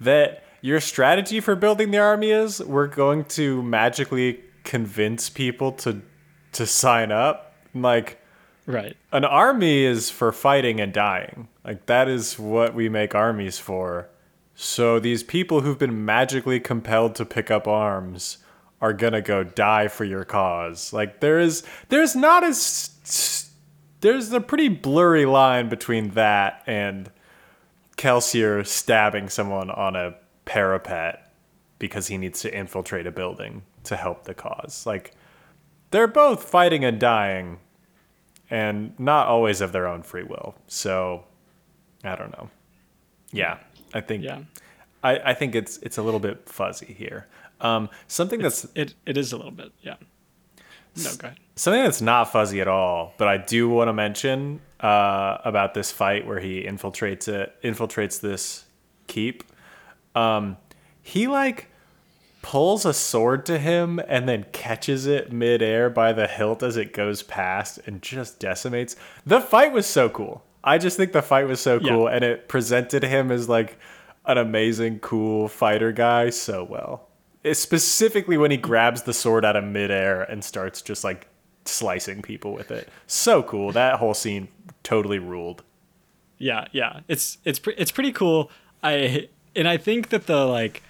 that 0.00 0.44
your 0.60 0.80
strategy 0.80 1.40
for 1.40 1.54
building 1.54 1.90
the 1.90 1.98
army 1.98 2.30
is 2.30 2.60
we're 2.60 2.86
going 2.86 3.24
to 3.24 3.62
magically 3.62 4.40
convince 4.64 5.28
people 5.28 5.72
to 5.72 6.00
to 6.52 6.66
sign 6.66 7.12
up. 7.12 7.56
Like 7.74 8.20
right 8.66 8.96
an 9.12 9.24
army 9.24 9.84
is 9.84 10.10
for 10.10 10.32
fighting 10.32 10.80
and 10.80 10.92
dying. 10.92 11.48
Like 11.64 11.86
that 11.86 12.08
is 12.08 12.38
what 12.38 12.74
we 12.74 12.88
make 12.88 13.14
armies 13.14 13.58
for. 13.58 14.08
So 14.54 14.98
these 14.98 15.22
people 15.22 15.60
who've 15.62 15.78
been 15.78 16.04
magically 16.04 16.60
compelled 16.60 17.14
to 17.16 17.24
pick 17.24 17.50
up 17.50 17.66
arms 17.66 18.38
are 18.80 18.92
gonna 18.92 19.22
go 19.22 19.44
die 19.44 19.88
for 19.88 20.04
your 20.04 20.24
cause. 20.24 20.92
Like 20.92 21.20
there 21.20 21.38
is, 21.38 21.62
there's 21.88 22.14
not 22.14 22.44
as, 22.44 23.50
there's 24.00 24.32
a 24.32 24.40
pretty 24.40 24.68
blurry 24.68 25.26
line 25.26 25.68
between 25.68 26.10
that 26.10 26.62
and 26.66 27.10
Kelsier 27.96 28.66
stabbing 28.66 29.28
someone 29.28 29.70
on 29.70 29.96
a 29.96 30.14
parapet 30.44 31.32
because 31.78 32.08
he 32.08 32.18
needs 32.18 32.40
to 32.40 32.56
infiltrate 32.56 33.06
a 33.06 33.10
building 33.10 33.62
to 33.84 33.96
help 33.96 34.24
the 34.24 34.34
cause. 34.34 34.84
Like 34.86 35.12
they're 35.90 36.06
both 36.06 36.44
fighting 36.44 36.84
and 36.84 37.00
dying 37.00 37.58
and 38.50 38.98
not 38.98 39.26
always 39.26 39.60
of 39.60 39.72
their 39.72 39.86
own 39.86 40.02
free 40.02 40.22
will. 40.22 40.54
So 40.66 41.24
I 42.02 42.16
don't 42.16 42.32
know. 42.32 42.50
Yeah, 43.32 43.58
I 43.92 44.00
think 44.00 44.24
yeah 44.24 44.40
I, 45.02 45.18
I 45.30 45.34
think 45.34 45.54
it's 45.54 45.78
it's 45.78 45.98
a 45.98 46.02
little 46.02 46.20
bit 46.20 46.48
fuzzy 46.48 46.94
here. 46.94 47.26
Um, 47.60 47.88
something 48.08 48.40
that's 48.40 48.66
it 48.74 48.94
it 49.06 49.16
is 49.16 49.32
a 49.32 49.36
little 49.36 49.52
bit 49.52 49.72
yeah 49.80 49.96
no 50.96 51.10
go 51.16 51.28
ahead 51.28 51.38
something 51.56 51.82
that's 51.82 52.02
not 52.02 52.32
fuzzy 52.32 52.60
at 52.60 52.68
all, 52.68 53.14
but 53.16 53.28
I 53.28 53.36
do 53.36 53.68
want 53.68 53.88
to 53.88 53.92
mention 53.92 54.60
uh, 54.80 55.38
about 55.44 55.74
this 55.74 55.92
fight 55.92 56.26
where 56.26 56.40
he 56.40 56.62
infiltrates 56.62 57.28
it, 57.28 57.54
infiltrates 57.62 58.20
this 58.20 58.64
keep. 59.06 59.44
Um, 60.14 60.56
he 61.02 61.26
like 61.26 61.70
pulls 62.44 62.84
a 62.84 62.92
sword 62.92 63.46
to 63.46 63.58
him 63.58 63.98
and 64.06 64.28
then 64.28 64.44
catches 64.52 65.06
it 65.06 65.32
midair 65.32 65.88
by 65.88 66.12
the 66.12 66.26
hilt 66.26 66.62
as 66.62 66.76
it 66.76 66.92
goes 66.92 67.22
past 67.22 67.78
and 67.86 68.02
just 68.02 68.38
decimates. 68.38 68.96
The 69.24 69.40
fight 69.40 69.72
was 69.72 69.86
so 69.86 70.10
cool. 70.10 70.44
I 70.62 70.76
just 70.76 70.98
think 70.98 71.12
the 71.12 71.22
fight 71.22 71.48
was 71.48 71.58
so 71.58 71.80
Yeah. 71.80 71.88
cool 71.88 72.06
and 72.06 72.22
it 72.22 72.46
presented 72.46 73.02
him 73.02 73.30
as 73.30 73.48
like 73.48 73.78
an 74.26 74.36
amazing, 74.36 74.98
cool 74.98 75.48
fighter 75.48 75.90
guy 75.90 76.28
so 76.28 76.62
well. 76.64 77.08
It's 77.42 77.60
specifically 77.60 78.36
when 78.36 78.50
he 78.50 78.58
grabs 78.58 79.04
the 79.04 79.14
sword 79.14 79.46
out 79.46 79.56
of 79.56 79.64
midair 79.64 80.20
and 80.22 80.44
starts 80.44 80.82
just 80.82 81.02
like 81.02 81.28
slicing 81.64 82.20
people 82.20 82.52
with 82.52 82.70
it. 82.70 82.90
So 83.06 83.42
cool. 83.42 83.72
That 83.72 84.00
whole 84.00 84.12
scene 84.14 84.48
totally 84.82 85.18
ruled. 85.18 85.62
Yeah, 86.36 86.66
yeah. 86.72 87.00
It's 87.08 87.38
it's 87.46 87.58
pre- 87.58 87.74
it's 87.78 87.90
pretty 87.90 88.12
cool. 88.12 88.50
I 88.82 89.28
and 89.56 89.66
I 89.66 89.78
think 89.78 90.10
that 90.10 90.26
the 90.26 90.44
like 90.44 90.82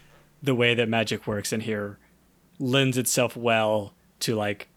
the 0.44 0.54
way 0.54 0.74
that 0.74 0.88
magic 0.88 1.26
works 1.26 1.52
in 1.52 1.60
here 1.60 1.98
lends 2.58 2.98
itself 2.98 3.36
well 3.36 3.94
to 4.20 4.34
like 4.36 4.68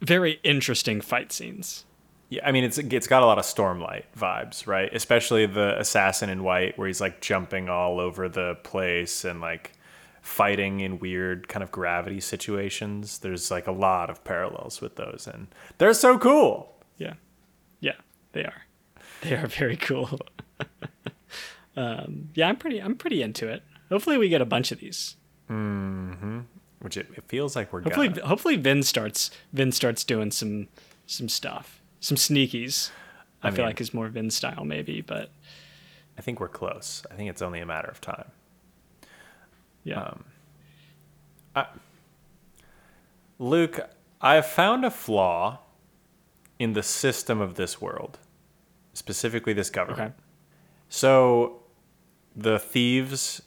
very 0.00 0.40
interesting 0.42 1.00
fight 1.00 1.32
scenes. 1.32 1.84
Yeah, 2.28 2.46
I 2.46 2.52
mean 2.52 2.64
it's 2.64 2.78
it's 2.78 3.06
got 3.06 3.22
a 3.22 3.26
lot 3.26 3.38
of 3.38 3.44
Stormlight 3.44 4.04
vibes, 4.18 4.66
right? 4.66 4.92
Especially 4.92 5.46
the 5.46 5.78
assassin 5.78 6.28
in 6.28 6.42
white, 6.42 6.76
where 6.76 6.88
he's 6.88 7.00
like 7.00 7.20
jumping 7.20 7.68
all 7.68 8.00
over 8.00 8.28
the 8.28 8.56
place 8.64 9.24
and 9.24 9.40
like 9.40 9.72
fighting 10.22 10.80
in 10.80 10.98
weird 10.98 11.48
kind 11.48 11.62
of 11.62 11.70
gravity 11.70 12.20
situations. 12.20 13.18
There's 13.18 13.50
like 13.50 13.66
a 13.66 13.72
lot 13.72 14.10
of 14.10 14.24
parallels 14.24 14.80
with 14.80 14.96
those, 14.96 15.28
and 15.32 15.48
they're 15.78 15.94
so 15.94 16.18
cool. 16.18 16.74
Yeah. 16.96 17.14
Yeah, 17.80 17.96
they 18.32 18.44
are. 18.44 18.62
They 19.22 19.34
are 19.34 19.46
very 19.46 19.76
cool. 19.76 20.18
um, 21.76 22.30
yeah, 22.34 22.48
I'm 22.48 22.56
pretty 22.56 22.80
I'm 22.80 22.96
pretty 22.96 23.22
into 23.22 23.48
it. 23.48 23.62
Hopefully 23.92 24.18
we 24.18 24.28
get 24.28 24.40
a 24.40 24.46
bunch 24.46 24.72
of 24.72 24.80
these. 24.80 25.16
Which 26.80 26.96
it, 26.96 27.06
it 27.16 27.24
feels 27.28 27.54
like 27.54 27.72
we're 27.72 27.82
Hopefully 27.82 28.08
gonna. 28.08 28.26
hopefully 28.26 28.56
Vin 28.56 28.82
starts 28.82 29.30
Vin 29.52 29.70
starts 29.70 30.02
doing 30.02 30.30
some 30.32 30.68
some 31.06 31.28
stuff. 31.28 31.80
Some 32.00 32.16
sneakies. 32.16 32.90
I, 33.42 33.48
I 33.48 33.50
feel 33.50 33.58
mean- 33.58 33.66
like 33.66 33.80
is 33.80 33.92
more 33.94 34.08
Vin 34.08 34.30
style 34.30 34.64
maybe, 34.64 35.00
but 35.02 35.30
I 36.18 36.22
think 36.22 36.40
we're 36.40 36.48
close. 36.48 37.04
I 37.10 37.14
think 37.14 37.30
it's 37.30 37.42
only 37.42 37.60
a 37.60 37.66
matter 37.66 37.88
of 37.88 38.00
time. 38.00 38.30
yeah. 39.84 40.14
Um, 41.54 41.64
Luke, 43.38 43.80
I 44.20 44.34
have 44.36 44.46
found 44.46 44.84
a 44.84 44.90
flaw 44.90 45.60
in 46.58 46.72
the 46.74 46.82
system 46.82 47.40
of 47.40 47.54
this 47.56 47.80
world, 47.80 48.18
specifically 48.94 49.52
this 49.52 49.70
government. 49.70 50.00
okay. 50.00 50.12
So 50.88 51.62
the 52.36 52.58
thieves 52.58 53.42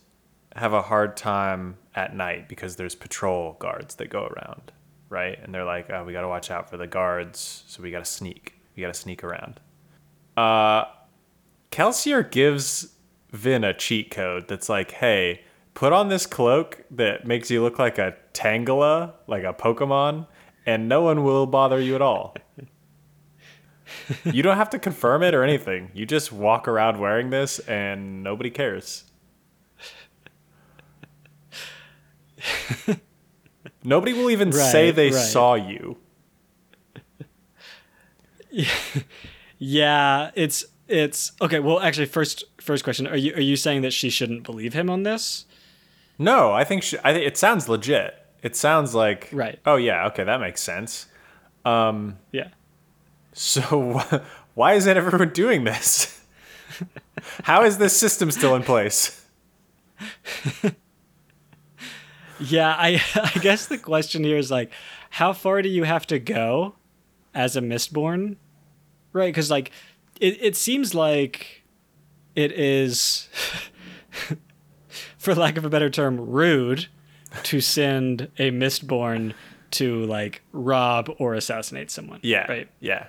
have 0.55 0.73
a 0.73 0.81
hard 0.81 1.17
time 1.17 1.77
at 1.93 2.15
night 2.15 2.47
because 2.47 2.75
there's 2.75 2.95
patrol 2.95 3.57
guards 3.59 3.95
that 3.95 4.09
go 4.09 4.25
around, 4.25 4.71
right? 5.09 5.37
And 5.41 5.53
they're 5.53 5.65
like, 5.65 5.89
oh, 5.89 6.03
we 6.03 6.13
got 6.13 6.21
to 6.21 6.27
watch 6.27 6.49
out 6.49 6.69
for 6.69 6.77
the 6.77 6.87
guards, 6.87 7.63
so 7.67 7.83
we 7.83 7.91
got 7.91 7.99
to 7.99 8.09
sneak. 8.09 8.55
We 8.75 8.81
got 8.81 8.93
to 8.93 8.99
sneak 8.99 9.23
around. 9.23 9.59
Uh, 10.37 10.85
Kelsier 11.71 12.29
gives 12.29 12.93
Vin 13.31 13.63
a 13.63 13.73
cheat 13.73 14.11
code 14.11 14.47
that's 14.47 14.69
like, 14.69 14.91
hey, 14.91 15.41
put 15.73 15.91
on 15.91 16.07
this 16.07 16.25
cloak 16.25 16.83
that 16.91 17.27
makes 17.27 17.51
you 17.51 17.61
look 17.61 17.77
like 17.77 17.97
a 17.97 18.15
Tangela, 18.33 19.13
like 19.27 19.43
a 19.43 19.53
Pokemon, 19.53 20.27
and 20.65 20.87
no 20.87 21.01
one 21.01 21.23
will 21.23 21.45
bother 21.45 21.79
you 21.79 21.95
at 21.95 22.01
all. 22.01 22.35
you 24.23 24.41
don't 24.41 24.57
have 24.57 24.69
to 24.69 24.79
confirm 24.79 25.21
it 25.21 25.33
or 25.33 25.43
anything. 25.43 25.91
You 25.93 26.05
just 26.05 26.31
walk 26.31 26.67
around 26.67 26.99
wearing 26.99 27.29
this 27.29 27.59
and 27.59 28.23
nobody 28.23 28.49
cares. 28.49 29.03
nobody 33.83 34.13
will 34.13 34.29
even 34.29 34.51
say 34.51 34.91
they 34.91 35.11
right. 35.11 35.15
saw 35.15 35.55
you. 35.55 35.97
Yeah, 39.57 40.31
it's 40.35 40.65
it's 40.87 41.31
okay. 41.41 41.59
Well, 41.59 41.79
actually, 41.79 42.05
first 42.07 42.43
first 42.59 42.83
question: 42.83 43.07
Are 43.07 43.17
you 43.17 43.33
are 43.33 43.41
you 43.41 43.55
saying 43.55 43.81
that 43.81 43.93
she 43.93 44.09
shouldn't 44.09 44.43
believe 44.43 44.73
him 44.73 44.89
on 44.89 45.03
this? 45.03 45.45
No, 46.17 46.51
I 46.51 46.63
think 46.63 46.83
she, 46.83 46.97
I 47.03 47.13
think 47.13 47.25
it 47.25 47.37
sounds 47.37 47.67
legit. 47.69 48.15
It 48.41 48.55
sounds 48.55 48.93
like 48.93 49.29
Right. 49.31 49.59
Oh 49.65 49.77
yeah, 49.77 50.07
okay, 50.07 50.23
that 50.23 50.39
makes 50.39 50.61
sense. 50.61 51.07
Um, 51.63 52.17
yeah. 52.31 52.49
So 53.33 54.01
why 54.53 54.73
is 54.73 54.85
that 54.85 54.97
everyone 54.97 55.29
doing 55.29 55.63
this? 55.63 56.23
How 57.43 57.63
is 57.63 57.77
this 57.77 57.97
system 57.97 58.29
still 58.31 58.55
in 58.55 58.63
place? 58.63 59.25
Yeah, 62.39 62.69
I 62.77 63.01
I 63.15 63.39
guess 63.39 63.67
the 63.67 63.77
question 63.77 64.23
here 64.23 64.37
is 64.37 64.51
like, 64.51 64.71
how 65.11 65.33
far 65.33 65.61
do 65.61 65.69
you 65.69 65.83
have 65.83 66.05
to 66.07 66.19
go 66.19 66.75
as 67.33 67.55
a 67.55 67.61
Mistborn, 67.61 68.37
right? 69.13 69.27
Because 69.33 69.51
like, 69.51 69.71
it 70.19 70.37
it 70.41 70.55
seems 70.55 70.93
like 70.93 71.63
it 72.35 72.51
is, 72.51 73.29
for 75.17 75.33
lack 75.33 75.57
of 75.57 75.65
a 75.65 75.69
better 75.69 75.89
term, 75.89 76.19
rude 76.19 76.87
to 77.43 77.61
send 77.61 78.29
a 78.37 78.51
Mistborn 78.51 79.33
to 79.71 80.05
like 80.05 80.41
rob 80.51 81.09
or 81.19 81.33
assassinate 81.33 81.91
someone. 81.91 82.19
Yeah. 82.23 82.49
right. 82.49 82.69
Yeah. 82.79 83.07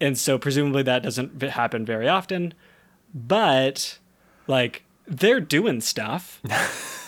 And 0.00 0.16
so 0.16 0.38
presumably 0.38 0.82
that 0.84 1.02
doesn't 1.02 1.42
happen 1.42 1.84
very 1.84 2.08
often, 2.08 2.54
but 3.14 3.98
like 4.46 4.82
they're 5.06 5.40
doing 5.40 5.80
stuff, 5.80 6.40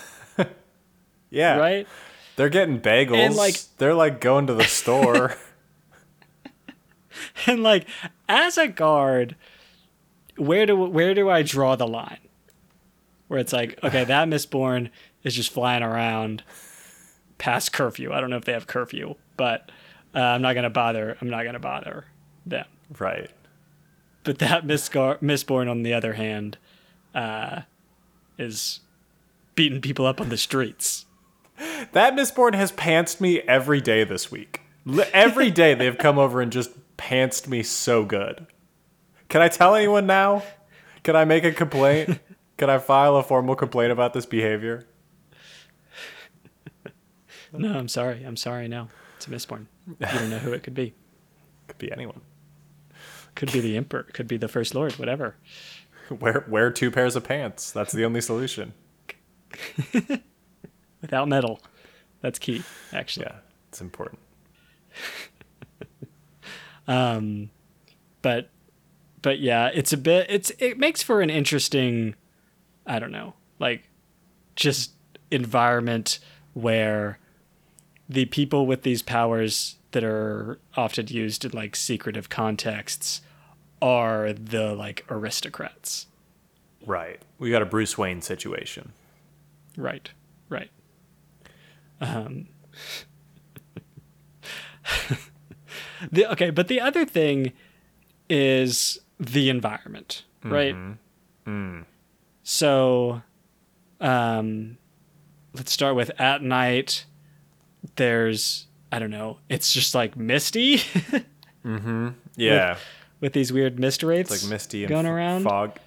Yeah. 1.32 1.56
right? 1.56 1.88
They're 2.36 2.48
getting 2.48 2.80
bagels. 2.80 3.16
And, 3.16 3.34
like- 3.34 3.56
they're 3.78 3.94
like 3.94 4.20
going 4.20 4.46
to 4.46 4.54
the 4.54 4.64
store. 4.64 5.34
and 7.46 7.62
like 7.62 7.86
as 8.28 8.56
a 8.58 8.68
guard 8.68 9.36
where 10.36 10.66
do 10.66 10.74
where 10.76 11.14
do 11.14 11.28
i 11.28 11.42
draw 11.42 11.76
the 11.76 11.86
line 11.86 12.18
where 13.28 13.38
it's 13.38 13.52
like 13.52 13.78
okay 13.84 14.04
that 14.04 14.28
mistborn 14.28 14.90
is 15.22 15.34
just 15.34 15.52
flying 15.52 15.82
around 15.82 16.42
past 17.38 17.72
curfew 17.72 18.12
i 18.12 18.20
don't 18.20 18.30
know 18.30 18.36
if 18.38 18.44
they 18.44 18.52
have 18.52 18.66
curfew 18.66 19.14
but 19.36 19.70
uh, 20.14 20.18
i'm 20.20 20.42
not 20.42 20.54
gonna 20.54 20.70
bother 20.70 21.16
i'm 21.20 21.28
not 21.28 21.44
gonna 21.44 21.58
bother 21.60 22.06
them 22.46 22.66
right. 22.98 23.30
but 24.24 24.38
that 24.38 24.66
misgar- 24.66 25.20
mistborn 25.20 25.70
on 25.70 25.82
the 25.82 25.92
other 25.92 26.14
hand 26.14 26.56
uh, 27.14 27.60
is 28.38 28.80
beating 29.54 29.80
people 29.82 30.06
up 30.06 30.18
on 30.20 30.30
the 30.30 30.36
streets 30.38 31.04
That 31.92 32.14
Mistborn 32.14 32.54
has 32.54 32.72
pantsed 32.72 33.20
me 33.20 33.40
every 33.40 33.80
day 33.80 34.04
this 34.04 34.30
week. 34.30 34.60
Every 35.12 35.50
day 35.50 35.74
they've 35.74 35.96
come 35.98 36.18
over 36.18 36.40
and 36.40 36.50
just 36.52 36.70
pantsed 36.96 37.46
me 37.48 37.62
so 37.62 38.04
good. 38.04 38.46
Can 39.28 39.42
I 39.42 39.48
tell 39.48 39.74
anyone 39.74 40.06
now? 40.06 40.42
Can 41.02 41.16
I 41.16 41.24
make 41.24 41.44
a 41.44 41.52
complaint? 41.52 42.18
Can 42.58 42.68
I 42.70 42.78
file 42.78 43.16
a 43.16 43.22
formal 43.22 43.54
complaint 43.56 43.92
about 43.92 44.12
this 44.12 44.26
behavior? 44.26 44.86
no 47.54 47.76
i'm 47.78 47.86
sorry 47.88 48.24
i'm 48.24 48.36
sorry 48.36 48.66
no 48.66 48.88
it's 49.16 49.26
a 49.26 49.30
mistborn 49.30 49.66
you 49.86 49.94
don't 50.00 50.30
know 50.30 50.38
who 50.38 50.52
it 50.54 50.62
could 50.62 50.72
be 50.74 50.94
Could 51.68 51.76
be 51.76 51.92
anyone. 51.92 52.22
could 53.34 53.52
be 53.52 53.60
the 53.60 53.76
emperor 53.76 54.04
could 54.04 54.26
be 54.26 54.38
the 54.38 54.48
first 54.48 54.74
lord 54.74 54.92
whatever 54.94 55.36
Wear 56.08 56.44
wear 56.48 56.70
two 56.70 56.90
pairs 56.90 57.14
of 57.16 57.24
pants. 57.24 57.70
That's 57.72 57.92
the 57.92 58.04
only 58.04 58.20
solution. 58.20 58.74
without 61.02 61.28
metal. 61.28 61.60
That's 62.22 62.38
key, 62.38 62.62
actually. 62.92 63.26
Yeah, 63.26 63.36
it's 63.68 63.80
important. 63.80 64.20
Um, 66.88 67.50
but 68.22 68.50
but 69.20 69.38
yeah, 69.38 69.70
it's 69.72 69.92
a 69.92 69.96
bit. 69.96 70.26
It's 70.28 70.50
it 70.58 70.78
makes 70.78 71.02
for 71.02 71.20
an 71.20 71.30
interesting, 71.30 72.14
I 72.86 72.98
don't 72.98 73.12
know, 73.12 73.34
like 73.58 73.88
just 74.56 74.92
environment 75.30 76.18
where 76.54 77.18
the 78.08 78.26
people 78.26 78.66
with 78.66 78.82
these 78.82 79.02
powers 79.02 79.76
that 79.92 80.04
are 80.04 80.58
often 80.76 81.06
used 81.08 81.44
in 81.44 81.52
like 81.52 81.76
secretive 81.76 82.28
contexts 82.28 83.22
are 83.80 84.32
the 84.32 84.74
like 84.74 85.04
aristocrats. 85.08 86.06
Right. 86.84 87.20
We 87.38 87.50
got 87.50 87.62
a 87.62 87.66
Bruce 87.66 87.96
Wayne 87.96 88.22
situation. 88.22 88.92
Right. 89.76 90.10
Um, 92.02 92.48
the 96.10 96.30
okay, 96.32 96.50
but 96.50 96.68
the 96.68 96.80
other 96.80 97.04
thing 97.04 97.52
is 98.28 98.98
the 99.20 99.48
environment, 99.48 100.24
right? 100.44 100.74
So, 102.44 103.22
um, 104.00 104.78
let's 105.54 105.70
start 105.72 105.94
with 105.94 106.10
at 106.20 106.42
night. 106.42 107.04
There's 107.96 108.66
I 108.90 108.98
don't 108.98 109.10
know. 109.10 109.38
It's 109.48 109.72
just 109.72 109.94
like 109.94 110.16
misty 110.16 110.80
Yeah. 112.36 112.76
with 113.20 113.32
these 113.32 113.52
weird 113.52 113.78
mist 113.78 114.02
wraiths 114.02 114.32
It's 114.32 114.42
like 114.44 114.50
misty 114.50 114.84
and 114.84 114.88
going 114.90 115.06
f- 115.06 115.12
around. 115.12 115.42
fog 115.44 115.78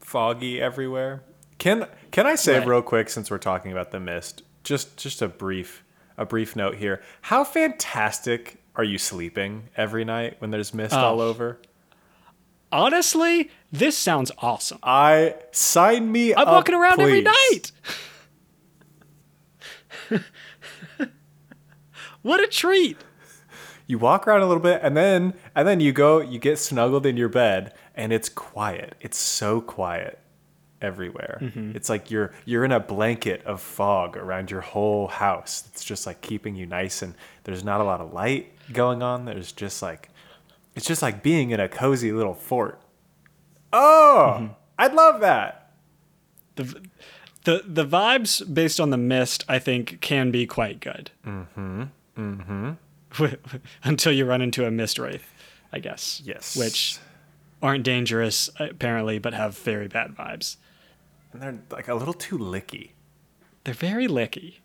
foggy 0.00 0.60
everywhere. 0.60 1.22
Can 1.58 1.86
can 2.12 2.26
I 2.26 2.34
say 2.36 2.58
Right. 2.58 2.66
real 2.66 2.82
quick 2.82 3.08
since 3.10 3.30
we're 3.30 3.38
talking 3.38 3.72
about 3.72 3.90
the 3.90 3.98
mist, 4.00 4.42
just 4.66 4.96
just 4.98 5.22
a 5.22 5.28
brief 5.28 5.82
a 6.18 6.26
brief 6.26 6.56
note 6.56 6.74
here. 6.76 7.00
How 7.22 7.44
fantastic 7.44 8.60
are 8.74 8.84
you 8.84 8.98
sleeping 8.98 9.68
every 9.76 10.04
night 10.04 10.36
when 10.40 10.50
there's 10.50 10.74
mist 10.74 10.94
Oh. 10.94 10.98
all 10.98 11.20
over? 11.20 11.58
Honestly, 12.72 13.50
this 13.70 13.96
sounds 13.96 14.32
awesome. 14.38 14.78
I 14.82 15.36
sign 15.52 16.10
me 16.10 16.34
I'm 16.34 16.48
up, 16.48 16.54
walking 16.54 16.74
around 16.74 17.00
every 17.00 17.22
night. 17.22 17.70
what 22.22 22.42
a 22.42 22.46
treat. 22.48 22.98
You 23.86 23.98
walk 23.98 24.26
around 24.26 24.40
a 24.42 24.46
little 24.46 24.62
bit 24.62 24.80
and 24.82 24.96
then 24.96 25.34
and 25.54 25.66
then 25.66 25.78
you 25.80 25.92
go 25.92 26.20
you 26.20 26.38
get 26.38 26.58
snuggled 26.58 27.06
in 27.06 27.16
your 27.16 27.28
bed 27.28 27.72
and 27.94 28.12
it's 28.12 28.28
quiet. 28.28 28.96
It's 29.00 29.16
so 29.18 29.60
quiet 29.60 30.18
everywhere. 30.82 31.38
Mm-hmm. 31.42 31.72
It's 31.74 31.88
like 31.88 32.10
you're 32.10 32.32
you're 32.44 32.64
in 32.64 32.72
a 32.72 32.80
blanket 32.80 33.42
of 33.44 33.60
fog 33.60 34.16
around 34.16 34.50
your 34.50 34.60
whole 34.60 35.08
house. 35.08 35.64
It's 35.68 35.84
just 35.84 36.06
like 36.06 36.20
keeping 36.20 36.54
you 36.56 36.66
nice 36.66 37.02
and 37.02 37.14
there's 37.44 37.64
not 37.64 37.80
a 37.80 37.84
lot 37.84 38.00
of 38.00 38.12
light 38.12 38.52
going 38.72 39.02
on. 39.02 39.24
There's 39.24 39.52
just 39.52 39.82
like 39.82 40.08
it's 40.74 40.86
just 40.86 41.00
like 41.02 41.22
being 41.22 41.50
in 41.50 41.60
a 41.60 41.68
cozy 41.68 42.12
little 42.12 42.34
fort. 42.34 42.80
Oh, 43.72 44.34
Mm-hmm. 44.38 44.52
I'd 44.78 44.94
love 44.94 45.20
that. 45.20 45.70
The 46.56 46.82
the 47.44 47.62
the 47.66 47.86
vibes 47.86 48.42
based 48.52 48.78
on 48.80 48.90
the 48.90 48.96
mist, 48.98 49.44
I 49.48 49.58
think, 49.58 50.00
can 50.00 50.30
be 50.30 50.46
quite 50.46 50.80
good. 50.80 51.10
Mm-hmm. 51.26 51.84
Mm-hmm. 52.18 52.70
Until 53.84 54.12
you 54.12 54.26
run 54.26 54.42
into 54.42 54.66
a 54.66 54.70
mist 54.70 54.98
wraith, 54.98 55.32
I 55.72 55.78
guess. 55.78 56.20
Yes. 56.24 56.56
Which 56.56 56.98
aren't 57.62 57.84
dangerous 57.84 58.50
apparently, 58.58 59.18
but 59.18 59.32
have 59.32 59.56
very 59.58 59.88
bad 59.88 60.14
vibes. 60.14 60.56
And 61.32 61.42
they're 61.42 61.58
like 61.70 61.88
a 61.88 61.94
little 61.94 62.14
too 62.14 62.38
licky. 62.38 62.90
They're 63.64 63.74
very 63.74 64.06
licky. 64.08 64.56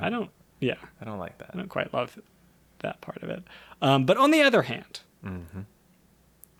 I 0.00 0.10
don't. 0.10 0.30
Yeah. 0.60 0.74
I 1.00 1.04
don't 1.04 1.18
like 1.18 1.38
that. 1.38 1.50
I 1.54 1.56
don't 1.56 1.68
quite 1.68 1.92
love 1.94 2.18
that 2.80 3.00
part 3.00 3.22
of 3.22 3.30
it. 3.30 3.42
Um, 3.80 4.04
but 4.06 4.16
on 4.16 4.30
the 4.30 4.42
other 4.42 4.62
hand, 4.62 5.00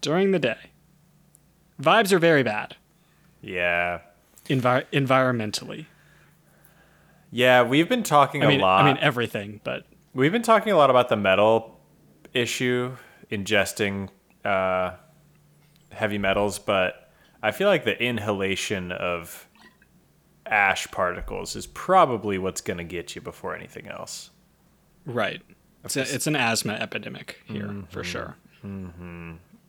during 0.00 0.30
the 0.30 0.38
day, 0.38 0.70
vibes 1.80 2.12
are 2.12 2.18
very 2.18 2.42
bad 2.42 2.76
Yeah. 3.40 4.00
envi- 4.46 4.86
environmentally. 4.92 5.86
Yeah, 7.30 7.62
we've 7.62 7.88
been 7.88 8.02
talking 8.02 8.42
I 8.44 8.48
mean, 8.48 8.60
a 8.60 8.62
lot. 8.62 8.84
I 8.84 8.86
mean 8.92 8.98
everything, 9.00 9.60
but 9.64 9.86
We've 10.14 10.30
been 10.32 10.42
talking 10.42 10.72
a 10.72 10.76
lot 10.76 10.90
about 10.90 11.08
the 11.08 11.16
metal 11.16 11.80
issue, 12.34 12.96
ingesting 13.30 14.10
uh, 14.44 14.92
heavy 15.90 16.18
metals, 16.18 16.58
but 16.58 17.01
I 17.42 17.50
feel 17.50 17.68
like 17.68 17.84
the 17.84 18.00
inhalation 18.00 18.92
of 18.92 19.48
ash 20.46 20.86
particles 20.90 21.56
is 21.56 21.66
probably 21.66 22.38
what's 22.38 22.60
going 22.60 22.78
to 22.78 22.84
get 22.84 23.14
you 23.14 23.20
before 23.20 23.54
anything 23.56 23.88
else. 23.88 24.30
right. 25.04 25.42
It's, 25.84 25.96
a, 25.96 26.02
it's 26.02 26.28
an 26.28 26.36
asthma 26.36 26.74
epidemic 26.74 27.40
here 27.46 27.64
Mm-hmm. 27.66 27.84
for 27.90 28.04
sure. 28.04 28.36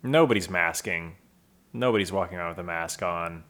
Nobody's 0.04 0.50
masking. 0.50 1.16
Nobody's 1.74 2.12
walking 2.12 2.38
around 2.38 2.50
with 2.50 2.60
a 2.60 2.64
mask 2.64 3.02
on. 3.02 3.44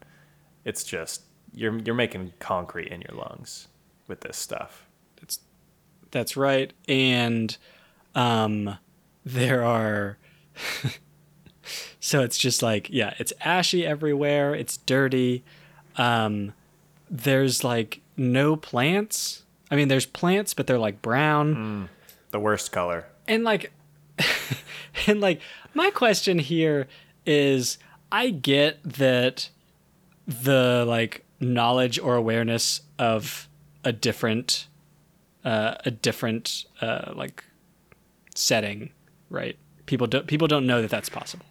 It's 0.63 0.83
just 0.85 1.23
you're 1.53 1.77
you're 1.79 1.93
making 1.95 2.31
concrete 2.39 2.87
in 2.89 3.01
your 3.01 3.17
lungs 3.17 3.67
with 4.07 4.21
this 4.21 4.37
stuff. 4.37 4.87
That's 5.19 5.39
that's 6.11 6.37
right. 6.37 6.71
And 6.87 7.57
um, 8.15 8.77
there 9.25 9.63
are. 9.65 10.17
so 11.99 12.21
it's 12.21 12.37
just 12.37 12.61
like 12.61 12.89
yeah, 12.89 13.13
it's 13.19 13.33
ashy 13.41 13.85
everywhere. 13.85 14.53
It's 14.55 14.77
dirty. 14.77 15.43
Um, 15.97 16.53
there's 17.09 17.63
like 17.63 18.01
no 18.17 18.55
plants. 18.55 19.43
I 19.71 19.75
mean, 19.75 19.87
there's 19.87 20.05
plants, 20.05 20.53
but 20.53 20.67
they're 20.67 20.77
like 20.79 21.01
brown. 21.01 21.89
The 22.31 22.39
worst 22.39 22.71
color. 22.71 23.05
and 23.27 23.43
like 23.43 23.71
and 25.07 25.21
like 25.21 25.39
my 25.73 25.89
question 25.89 26.37
here 26.39 26.87
is 27.25 27.77
i 28.11 28.29
get 28.29 28.77
that 28.83 29.49
the 30.27 30.83
like 30.87 31.23
knowledge 31.39 31.97
or 31.99 32.15
awareness 32.15 32.81
of 32.99 33.47
a 33.83 33.91
different 33.91 34.67
uh 35.45 35.75
a 35.85 35.89
different 35.91 36.65
uh 36.81 37.11
like 37.15 37.43
setting 38.35 38.91
right 39.29 39.57
people 39.85 40.05
don't 40.07 40.27
people 40.27 40.47
don't 40.47 40.65
know 40.67 40.81
that 40.81 40.91
that's 40.91 41.09
possible 41.09 41.45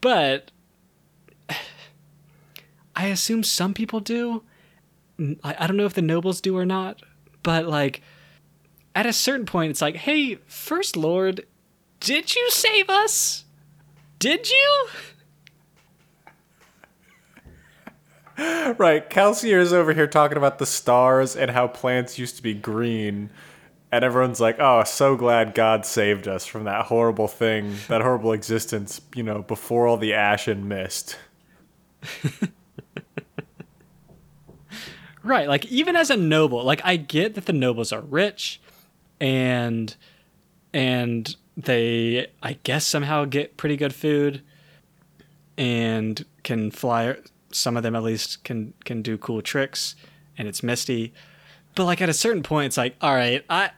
but 0.00 0.50
I 2.96 3.06
assume 3.06 3.42
some 3.42 3.74
people 3.74 4.00
do. 4.00 4.42
I, 5.42 5.56
I 5.60 5.66
don't 5.66 5.76
know 5.76 5.86
if 5.86 5.94
the 5.94 6.02
nobles 6.02 6.40
do 6.40 6.56
or 6.56 6.66
not, 6.66 7.00
but 7.42 7.66
like 7.66 8.02
at 8.94 9.06
a 9.06 9.12
certain 9.12 9.46
point, 9.46 9.70
it's 9.70 9.82
like, 9.82 9.96
hey, 9.96 10.36
First 10.46 10.96
Lord, 10.96 11.46
did 12.00 12.34
you 12.34 12.50
save 12.50 12.88
us? 12.88 13.44
Did 14.18 14.50
you? 14.50 14.88
Right, 18.38 19.08
Kelsier 19.08 19.58
is 19.60 19.72
over 19.72 19.94
here 19.94 20.06
talking 20.06 20.36
about 20.36 20.58
the 20.58 20.66
stars 20.66 21.34
and 21.36 21.50
how 21.50 21.68
plants 21.68 22.18
used 22.18 22.36
to 22.36 22.42
be 22.42 22.52
green. 22.52 23.30
And 23.92 24.04
everyone's 24.04 24.40
like, 24.40 24.56
oh, 24.58 24.82
so 24.84 25.16
glad 25.16 25.54
God 25.54 25.86
saved 25.86 26.26
us 26.26 26.44
from 26.44 26.64
that 26.64 26.86
horrible 26.86 27.28
thing, 27.28 27.76
that 27.88 28.02
horrible 28.02 28.32
existence, 28.32 29.00
you 29.14 29.22
know, 29.22 29.42
before 29.42 29.86
all 29.86 29.96
the 29.96 30.12
ash 30.12 30.48
and 30.48 30.68
mist. 30.68 31.16
right, 35.22 35.48
like 35.48 35.64
even 35.66 35.94
as 35.94 36.10
a 36.10 36.16
noble, 36.16 36.64
like 36.64 36.80
I 36.84 36.96
get 36.96 37.34
that 37.34 37.46
the 37.46 37.52
nobles 37.52 37.92
are 37.92 38.00
rich 38.00 38.60
and 39.20 39.94
and 40.72 41.36
they 41.56 42.26
I 42.42 42.58
guess 42.64 42.86
somehow 42.86 43.24
get 43.24 43.56
pretty 43.56 43.76
good 43.76 43.94
food 43.94 44.42
and 45.56 46.24
can 46.42 46.70
fly 46.70 47.16
some 47.50 47.76
of 47.76 47.82
them 47.82 47.96
at 47.96 48.02
least 48.02 48.44
can 48.44 48.74
can 48.84 49.00
do 49.00 49.16
cool 49.16 49.40
tricks 49.40 49.96
and 50.36 50.46
it's 50.46 50.62
misty 50.62 51.14
but 51.76 51.84
like 51.84 52.00
at 52.02 52.08
a 52.08 52.14
certain 52.14 52.42
point 52.42 52.66
it's 52.66 52.76
like 52.76 52.96
all 53.00 53.14
right 53.14 53.44
i 53.48 53.70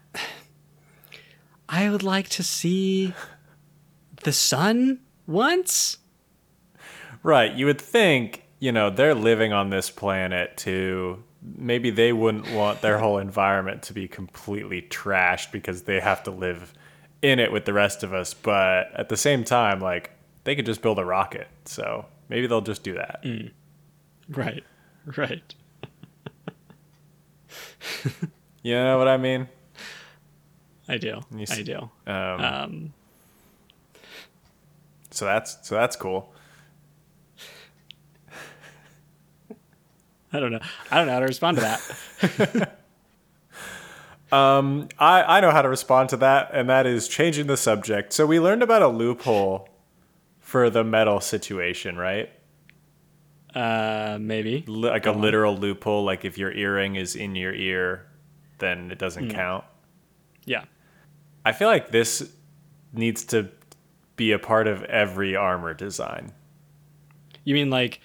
i 1.68 1.90
would 1.90 2.02
like 2.02 2.28
to 2.30 2.42
see 2.42 3.12
the 4.24 4.32
sun 4.32 4.98
once 5.26 5.98
right 7.22 7.52
you 7.52 7.66
would 7.66 7.80
think 7.80 8.44
you 8.58 8.72
know 8.72 8.88
they're 8.88 9.14
living 9.14 9.52
on 9.52 9.68
this 9.68 9.90
planet 9.90 10.56
too 10.56 11.22
maybe 11.42 11.90
they 11.90 12.12
wouldn't 12.12 12.50
want 12.52 12.80
their 12.80 12.98
whole 12.98 13.18
environment 13.18 13.82
to 13.82 13.92
be 13.92 14.08
completely 14.08 14.80
trashed 14.82 15.52
because 15.52 15.82
they 15.82 16.00
have 16.00 16.22
to 16.22 16.30
live 16.30 16.72
in 17.20 17.38
it 17.38 17.52
with 17.52 17.66
the 17.66 17.72
rest 17.72 18.02
of 18.02 18.14
us 18.14 18.32
but 18.32 18.90
at 18.94 19.10
the 19.10 19.16
same 19.16 19.44
time 19.44 19.80
like 19.80 20.10
they 20.44 20.56
could 20.56 20.66
just 20.66 20.80
build 20.80 20.98
a 20.98 21.04
rocket 21.04 21.48
so 21.64 22.06
maybe 22.28 22.46
they'll 22.46 22.60
just 22.60 22.82
do 22.82 22.94
that 22.94 23.22
mm. 23.22 23.50
Right. 24.28 24.64
Right. 25.16 25.54
you 28.62 28.74
know 28.74 28.98
what 28.98 29.08
I 29.08 29.16
mean? 29.16 29.48
I 30.88 30.96
do. 30.96 31.20
I 31.50 31.62
do. 31.62 31.90
Um, 32.06 32.40
um, 32.40 32.92
so 35.10 35.24
that's 35.24 35.58
so 35.62 35.74
that's 35.74 35.96
cool. 35.96 36.32
I 40.32 40.40
don't 40.40 40.52
know. 40.52 40.60
I 40.90 40.98
don't 40.98 41.06
know 41.06 41.12
how 41.14 41.20
to 41.20 41.26
respond 41.26 41.58
to 41.58 41.78
that. 42.20 42.78
um, 44.36 44.88
I 44.98 45.38
I 45.38 45.40
know 45.40 45.50
how 45.50 45.62
to 45.62 45.68
respond 45.68 46.10
to 46.10 46.16
that, 46.18 46.50
and 46.52 46.68
that 46.68 46.86
is 46.86 47.08
changing 47.08 47.46
the 47.46 47.56
subject. 47.56 48.12
So 48.12 48.26
we 48.26 48.38
learned 48.40 48.62
about 48.62 48.82
a 48.82 48.88
loophole 48.88 49.68
for 50.40 50.70
the 50.70 50.84
metal 50.84 51.20
situation, 51.20 51.96
right? 51.96 52.30
Uh, 53.54 54.18
maybe 54.20 54.62
like 54.66 55.06
a 55.06 55.12
literal 55.12 55.56
loophole. 55.56 56.04
Like 56.04 56.24
if 56.24 56.36
your 56.36 56.52
earring 56.52 56.96
is 56.96 57.16
in 57.16 57.34
your 57.34 57.54
ear, 57.54 58.06
then 58.58 58.90
it 58.90 58.98
doesn't 58.98 59.28
mm. 59.28 59.34
count. 59.34 59.64
Yeah, 60.44 60.64
I 61.44 61.52
feel 61.52 61.68
like 61.68 61.90
this 61.90 62.30
needs 62.92 63.24
to 63.26 63.48
be 64.16 64.32
a 64.32 64.38
part 64.38 64.66
of 64.66 64.82
every 64.84 65.34
armor 65.34 65.72
design. 65.72 66.32
You 67.44 67.54
mean 67.54 67.70
like 67.70 68.00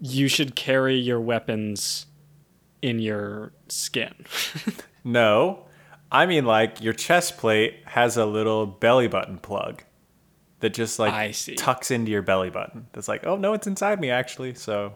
you 0.00 0.28
should 0.28 0.54
carry 0.54 0.96
your 0.96 1.20
weapons 1.20 2.06
in 2.82 3.00
your 3.00 3.52
skin? 3.68 4.14
no, 5.04 5.66
I 6.12 6.26
mean 6.26 6.44
like 6.44 6.80
your 6.80 6.92
chest 6.92 7.38
plate 7.38 7.80
has 7.86 8.16
a 8.16 8.26
little 8.26 8.66
belly 8.66 9.08
button 9.08 9.38
plug 9.38 9.82
that 10.60 10.74
just 10.74 10.98
like 10.98 11.34
tucks 11.56 11.90
into 11.90 12.10
your 12.10 12.22
belly 12.22 12.50
button. 12.50 12.86
That's 12.92 13.08
like, 13.08 13.26
oh 13.26 13.36
no, 13.36 13.52
it's 13.52 13.66
inside 13.66 14.00
me 14.00 14.10
actually. 14.10 14.54
So, 14.54 14.94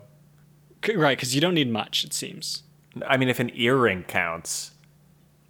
right, 0.94 1.16
because 1.16 1.34
you 1.34 1.40
don't 1.40 1.54
need 1.54 1.70
much. 1.70 2.04
It 2.04 2.12
seems. 2.12 2.62
I 3.06 3.16
mean, 3.16 3.28
if 3.28 3.38
an 3.38 3.50
earring 3.54 4.04
counts, 4.04 4.72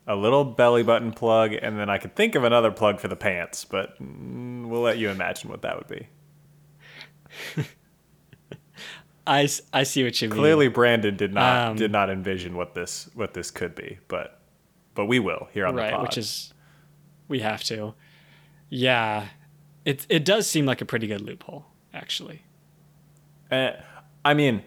a 0.07 0.17
little 0.17 0.45
belly 0.45 0.83
button 0.83 1.13
plug, 1.13 1.53
and 1.55 1.79
then 1.79 1.89
I 1.89 1.99
could 1.99 2.15
think 2.17 2.35
of 2.35 2.45
another 2.45 2.71
plug 2.71 3.01
for 3.01 3.09
the 3.09 3.17
pants, 3.17 3.65
but 3.65 4.01
mm, 4.03 4.67
we'll 4.67 4.83
let 4.83 4.99
you 4.99 5.09
imagine 5.09 5.51
what 5.51 5.63
that 5.63 5.77
would 5.77 5.89
be. 5.89 6.09
I, 9.27 9.49
I 9.73 9.85
see 9.85 10.03
what 10.03 10.21
you 10.21 10.29
mean. 10.29 10.39
Clearly, 10.39 10.69
Brandon 10.69 11.17
did 11.17 11.33
not 11.33 11.69
um, 11.69 11.77
did 11.77 11.93
not 11.93 12.11
envision 12.11 12.57
what 12.57 12.75
this 12.75 13.09
what 13.15 13.35
this 13.35 13.51
could 13.51 13.75
be, 13.75 13.99
but 14.09 14.41
but 14.95 15.07
we 15.07 15.19
will 15.21 15.49
here 15.53 15.67
on 15.67 15.77
right, 15.77 15.91
the 15.91 15.97
pod. 15.97 16.03
which 16.03 16.19
is 16.19 16.53
we 17.29 17.41
have 17.41 17.63
to. 17.65 17.95
Yeah, 18.69 19.29
it 19.85 20.07
it 20.09 20.25
does 20.25 20.49
seem 20.49 20.67
like 20.67 20.81
a 20.81 20.85
pretty 20.85 21.07
good 21.07 21.21
loophole, 21.21 21.67
actually. 21.93 22.43
Uh, 23.51 23.73
I 24.25 24.35
mean, 24.35 24.63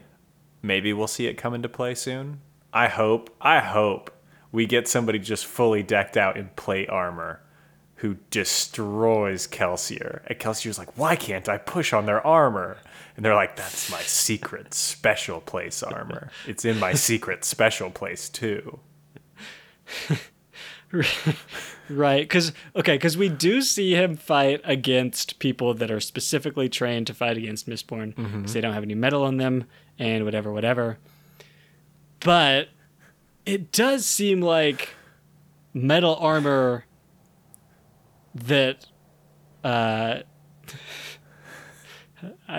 maybe 0.61 0.93
we'll 0.93 1.07
see 1.07 1.27
it 1.27 1.35
come 1.37 1.53
into 1.53 1.69
play 1.69 1.95
soon. 1.95 2.41
I 2.71 2.87
hope. 2.87 3.35
I 3.39 3.59
hope 3.59 4.11
we 4.51 4.65
get 4.65 4.87
somebody 4.87 5.19
just 5.19 5.45
fully 5.45 5.83
decked 5.83 6.17
out 6.17 6.37
in 6.37 6.49
plate 6.55 6.89
armor 6.89 7.41
who 8.03 8.17
destroys 8.31 9.47
Kelsier. 9.47 10.21
And 10.27 10.37
Kelsier's 10.37 10.77
like, 10.77 10.97
why 10.97 11.15
can't 11.15 11.47
I 11.47 11.57
push 11.57 11.93
on 11.93 12.05
their 12.05 12.25
armor? 12.25 12.77
And 13.15 13.23
they're 13.23 13.33
like, 13.35 13.55
that's 13.55 13.89
my 13.89 14.01
secret 14.01 14.73
special 14.73 15.39
place 15.39 15.81
armor. 15.81 16.29
It's 16.45 16.65
in 16.65 16.79
my 16.79 16.93
secret 16.93 17.45
special 17.45 17.89
place 17.89 18.27
too. 18.27 18.79
right 21.89 22.23
because 22.23 22.51
okay 22.75 22.95
because 22.95 23.17
we 23.17 23.27
do 23.27 23.61
see 23.61 23.95
him 23.95 24.15
fight 24.15 24.61
against 24.63 25.39
people 25.39 25.73
that 25.73 25.89
are 25.89 25.99
specifically 25.99 26.69
trained 26.69 27.07
to 27.07 27.13
fight 27.13 27.35
against 27.37 27.67
mistborn 27.67 28.15
because 28.15 28.31
mm-hmm. 28.31 28.45
they 28.45 28.61
don't 28.61 28.73
have 28.73 28.83
any 28.83 28.95
metal 28.95 29.23
on 29.23 29.37
them 29.37 29.65
and 29.97 30.23
whatever 30.23 30.51
whatever. 30.51 30.99
But 32.19 32.69
it 33.45 33.71
does 33.71 34.05
seem 34.05 34.41
like 34.41 34.89
metal 35.73 36.15
armor 36.15 36.85
that 38.35 38.85
uh 39.63 40.19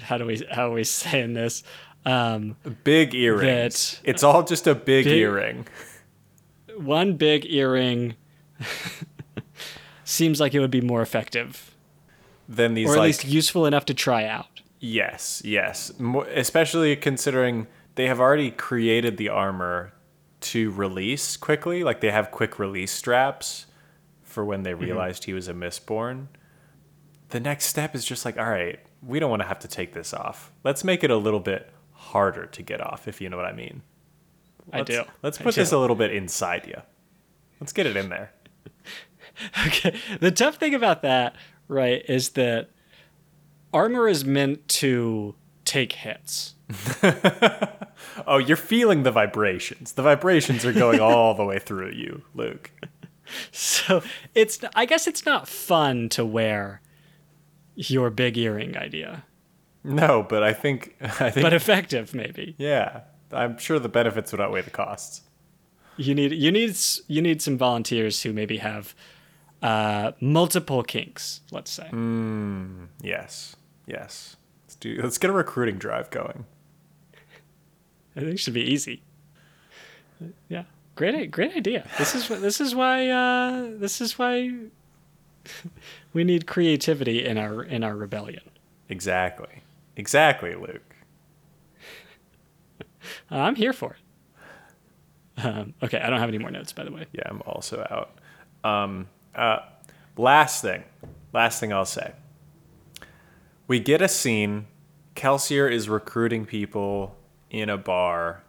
how 0.00 0.18
do 0.18 0.26
we 0.26 0.40
how 0.50 0.70
are 0.70 0.74
we 0.74 0.84
saying 0.84 1.34
this? 1.34 1.64
Um 2.06 2.56
big 2.84 3.14
earrings. 3.14 4.00
it's 4.04 4.22
all 4.22 4.44
just 4.44 4.66
a 4.66 4.74
big, 4.74 5.04
big 5.04 5.18
earring 5.18 5.66
one 6.78 7.16
big 7.16 7.46
earring 7.46 8.14
seems 10.04 10.40
like 10.40 10.54
it 10.54 10.60
would 10.60 10.70
be 10.70 10.80
more 10.80 11.02
effective 11.02 11.74
than 12.48 12.74
these, 12.74 12.88
or 12.88 12.94
at 12.94 12.98
like, 12.98 13.06
least 13.06 13.24
useful 13.24 13.66
enough 13.66 13.84
to 13.86 13.94
try 13.94 14.24
out. 14.24 14.60
Yes, 14.80 15.42
yes. 15.44 15.98
More, 15.98 16.26
especially 16.26 16.94
considering 16.96 17.66
they 17.94 18.06
have 18.06 18.20
already 18.20 18.50
created 18.50 19.16
the 19.16 19.28
armor 19.28 19.92
to 20.40 20.70
release 20.72 21.36
quickly. 21.36 21.84
Like 21.84 22.00
they 22.00 22.10
have 22.10 22.30
quick 22.30 22.58
release 22.58 22.92
straps 22.92 23.66
for 24.22 24.44
when 24.44 24.62
they 24.62 24.72
mm-hmm. 24.72 24.82
realized 24.82 25.22
mm-hmm. 25.22 25.30
he 25.30 25.34
was 25.34 25.48
a 25.48 25.54
mistborn. 25.54 26.26
The 27.28 27.40
next 27.40 27.66
step 27.66 27.94
is 27.94 28.04
just 28.04 28.24
like, 28.24 28.36
all 28.36 28.50
right, 28.50 28.80
we 29.06 29.18
don't 29.18 29.30
want 29.30 29.42
to 29.42 29.48
have 29.48 29.60
to 29.60 29.68
take 29.68 29.92
this 29.92 30.12
off. 30.12 30.52
Let's 30.64 30.84
make 30.84 31.02
it 31.02 31.10
a 31.10 31.16
little 31.16 31.40
bit 31.40 31.70
harder 31.92 32.46
to 32.46 32.62
get 32.62 32.80
off, 32.80 33.08
if 33.08 33.20
you 33.20 33.30
know 33.30 33.36
what 33.36 33.46
I 33.46 33.52
mean. 33.52 33.82
I 34.72 34.82
do. 34.82 35.04
Let's 35.22 35.38
put 35.38 35.54
this 35.54 35.72
a 35.72 35.78
little 35.78 35.96
bit 35.96 36.12
inside 36.12 36.66
you. 36.66 36.80
Let's 37.60 37.72
get 37.72 37.86
it 37.86 37.96
in 37.96 38.08
there. 38.08 38.32
okay. 39.66 39.96
The 40.20 40.30
tough 40.30 40.56
thing 40.56 40.74
about 40.74 41.02
that, 41.02 41.36
right, 41.68 42.04
is 42.08 42.30
that 42.30 42.70
armor 43.72 44.08
is 44.08 44.24
meant 44.24 44.68
to 44.68 45.34
take 45.64 45.92
hits. 45.92 46.54
oh, 48.26 48.38
you're 48.38 48.56
feeling 48.56 49.02
the 49.02 49.10
vibrations. 49.10 49.92
The 49.92 50.02
vibrations 50.02 50.64
are 50.64 50.72
going 50.72 51.00
all 51.00 51.34
the 51.34 51.44
way 51.44 51.58
through 51.58 51.92
you, 51.92 52.22
Luke. 52.34 52.70
So 53.50 54.02
it's 54.34 54.60
I 54.74 54.84
guess 54.84 55.06
it's 55.06 55.24
not 55.24 55.48
fun 55.48 56.10
to 56.10 56.22
wear 56.22 56.82
your 57.76 58.10
big 58.10 58.36
earring 58.36 58.76
idea. 58.76 59.24
No, 59.84 60.22
but 60.28 60.42
I 60.42 60.52
think 60.52 60.96
I 61.00 61.30
think 61.30 61.42
But 61.42 61.54
effective 61.54 62.14
maybe. 62.14 62.54
Yeah. 62.58 63.02
I'm 63.32 63.58
sure 63.58 63.78
the 63.78 63.88
benefits 63.88 64.32
would 64.32 64.40
outweigh 64.40 64.62
the 64.62 64.70
costs. 64.70 65.22
You 65.96 66.14
need 66.14 66.32
you 66.32 66.50
need 66.50 66.76
you 67.06 67.22
need 67.22 67.42
some 67.42 67.58
volunteers 67.58 68.22
who 68.22 68.32
maybe 68.32 68.58
have 68.58 68.94
uh, 69.62 70.12
multiple 70.20 70.82
kinks. 70.82 71.40
Let's 71.50 71.70
say. 71.70 71.88
Mm, 71.92 72.88
yes, 73.02 73.56
yes. 73.86 74.36
Let's 74.64 74.76
do. 74.76 75.00
Let's 75.02 75.18
get 75.18 75.30
a 75.30 75.34
recruiting 75.34 75.78
drive 75.78 76.10
going. 76.10 76.46
I 78.16 78.20
think 78.20 78.32
it 78.32 78.40
should 78.40 78.54
be 78.54 78.62
easy. 78.62 79.02
Yeah, 80.48 80.64
great, 80.94 81.30
great 81.30 81.56
idea. 81.56 81.86
This 81.98 82.14
is 82.14 82.28
this 82.28 82.60
is 82.60 82.74
why 82.74 83.08
uh, 83.08 83.70
this 83.74 84.00
is 84.00 84.18
why 84.18 84.50
we 86.12 86.24
need 86.24 86.46
creativity 86.46 87.24
in 87.24 87.38
our 87.38 87.62
in 87.62 87.84
our 87.84 87.96
rebellion. 87.96 88.42
Exactly, 88.88 89.62
exactly, 89.96 90.54
Luke. 90.54 90.91
I'm 93.30 93.54
here 93.54 93.72
for 93.72 93.94
it. 93.94 95.44
Um, 95.44 95.74
okay, 95.82 95.98
I 95.98 96.10
don't 96.10 96.20
have 96.20 96.28
any 96.28 96.38
more 96.38 96.50
notes, 96.50 96.72
by 96.72 96.84
the 96.84 96.92
way. 96.92 97.06
Yeah, 97.12 97.22
I'm 97.26 97.42
also 97.46 97.86
out. 97.90 98.18
Um, 98.68 99.08
uh, 99.34 99.60
last 100.16 100.62
thing, 100.62 100.84
last 101.32 101.58
thing 101.58 101.72
I'll 101.72 101.84
say. 101.84 102.12
We 103.66 103.80
get 103.80 104.02
a 104.02 104.08
scene. 104.08 104.66
Kelsier 105.14 105.70
is 105.70 105.88
recruiting 105.88 106.44
people 106.46 107.16
in 107.50 107.70
a 107.70 107.78
bar 107.78 108.42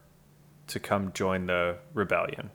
to 0.67 0.79
come 0.79 1.11
join 1.13 1.47
the 1.47 1.77
rebellion. 1.93 2.49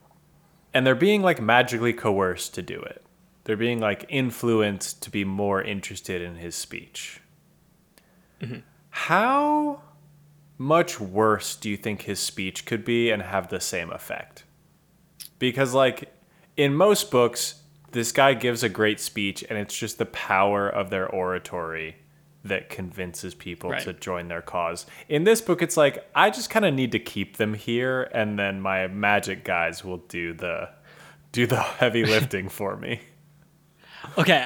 And 0.75 0.87
they're 0.87 0.95
being 0.95 1.23
like 1.23 1.41
magically 1.41 1.93
coerced 1.93 2.55
to 2.55 2.63
do 2.63 2.81
it. 2.81 3.05
They're 3.45 3.57
being 3.57 3.81
like 3.81 4.05
influenced 4.09 5.03
to 5.03 5.11
be 5.11 5.25
more 5.25 5.63
interested 5.63 6.21
in 6.21 6.37
his 6.37 6.55
speech. 6.55 7.21
How 8.91 9.83
much 10.59 10.99
worse 11.01 11.55
do 11.57 11.71
you 11.71 11.77
think 11.77 12.03
his 12.03 12.19
speech 12.21 12.67
could 12.67 12.85
be 12.85 13.11
and 13.11 13.23
have 13.23 13.49
the 13.49 13.61
same 13.61 13.91
effect? 13.91 14.45
Because, 15.39 15.73
like, 15.73 16.13
in 16.57 16.75
most 16.75 17.11
books, 17.11 17.63
this 17.93 18.11
guy 18.13 18.35
gives 18.35 18.63
a 18.63 18.69
great 18.69 18.99
speech 19.01 19.45
and 19.49 19.59
it's 19.59 19.77
just 19.77 19.99
the 19.99 20.07
power 20.07 20.69
of 20.69 20.91
their 20.91 21.09
oratory 21.09 21.97
that 22.45 22.69
convinces 22.69 23.35
people 23.35 23.71
Right. 23.71 23.83
to 23.83 23.93
join 23.93 24.29
their 24.29 24.43
cause. 24.43 24.87
In 25.09 25.25
this 25.25 25.41
book, 25.41 25.63
it's 25.63 25.77
like, 25.77 26.09
I 26.15 26.31
just 26.31 26.51
kind 26.51 26.65
of 26.65 26.75
need 26.75 26.93
to 26.93 26.99
keep 26.99 27.37
them 27.37 27.55
here 27.55 28.03
and 28.13 28.39
then 28.39 28.61
my 28.61 28.87
magic 28.89 29.45
guys 29.45 29.85
will 29.85 29.99
do 29.99 30.33
the 30.35 30.71
do 31.31 31.47
the 31.47 31.57
heavy 31.81 32.05
lifting 32.07 32.49
for 32.49 32.77
me. 32.77 33.01
Okay, 34.17 34.45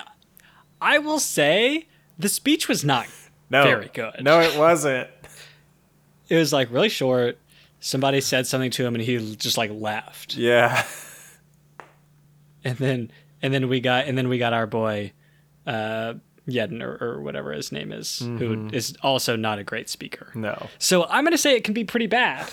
I 0.80 0.98
will 0.98 1.20
say 1.20 1.86
the 2.18 2.28
speech 2.28 2.68
was 2.68 2.84
not 2.84 3.06
No. 3.50 3.62
very 3.64 3.90
good. 3.92 4.22
No, 4.22 4.40
it 4.40 4.58
wasn't. 4.58 5.08
It 6.32 6.36
was 6.36 6.50
like 6.50 6.72
really 6.72 6.88
short. 6.88 7.38
Somebody 7.80 8.22
said 8.22 8.46
something 8.46 8.70
to 8.70 8.86
him 8.86 8.94
and 8.94 9.04
he 9.04 9.36
just 9.36 9.58
like 9.58 9.70
left. 9.70 10.34
Yeah. 10.34 10.82
And 12.64 12.78
then 12.78 13.10
and 13.42 13.52
then 13.52 13.68
we 13.68 13.80
got 13.80 14.06
and 14.06 14.16
then 14.16 14.28
we 14.28 14.38
got 14.38 14.54
our 14.54 14.66
boy 14.66 15.12
uh 15.66 16.14
Yeden 16.48 16.80
or, 16.80 16.96
or 17.04 17.20
whatever 17.20 17.52
his 17.52 17.70
name 17.70 17.92
is, 17.92 18.20
who 18.20 18.70
is 18.72 18.96
also 19.02 19.36
not 19.36 19.58
a 19.58 19.64
great 19.64 19.90
speaker. 19.90 20.32
No. 20.34 20.68
So 20.78 21.04
I'm 21.04 21.22
gonna 21.24 21.36
say 21.36 21.54
it 21.54 21.64
can 21.64 21.74
be 21.74 21.84
pretty 21.84 22.06
bad. 22.06 22.48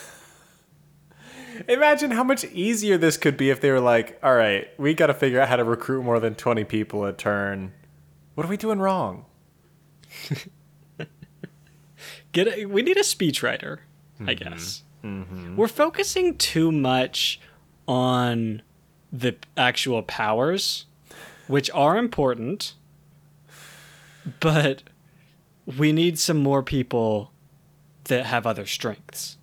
Imagine 1.69 2.11
how 2.11 2.25
much 2.25 2.43
easier 2.45 2.97
this 2.97 3.15
could 3.15 3.38
be 3.38 3.49
if 3.49 3.61
they 3.61 3.71
were 3.71 3.80
like, 3.80 4.19
all 4.21 4.36
right, 4.36 4.67
we 4.77 4.93
got 4.93 5.07
to 5.07 5.13
figure 5.13 5.39
out 5.39 5.47
how 5.47 5.57
to 5.57 5.63
recruit 5.63 6.03
more 6.03 6.19
than 6.19 6.34
20 6.34 6.63
people 6.63 7.05
a 7.05 7.13
turn. 7.13 7.71
What 8.36 8.45
are 8.45 8.49
we 8.49 8.57
doing 8.57 8.80
wrong? 8.80 9.25
Get 12.32 12.47
a, 12.47 12.65
we 12.65 12.82
need 12.82 12.97
a 12.97 13.01
speechwriter, 13.01 13.80
I 14.19 14.23
mm-hmm. 14.23 14.49
guess. 14.49 14.84
Mm-hmm. 15.03 15.55
We're 15.55 15.67
focusing 15.67 16.38
too 16.38 16.71
much 16.71 17.39
on 17.88 18.61
the 19.11 19.36
actual 19.57 20.03
powers, 20.03 20.86
which 21.47 21.71
are 21.71 21.97
important, 21.97 22.73
but 24.39 24.84
we 25.77 25.91
need 25.91 26.19
some 26.19 26.38
more 26.38 26.61
people 26.61 27.32
that 28.05 28.25
have 28.25 28.45
other 28.45 28.65
strengths. 28.65 29.38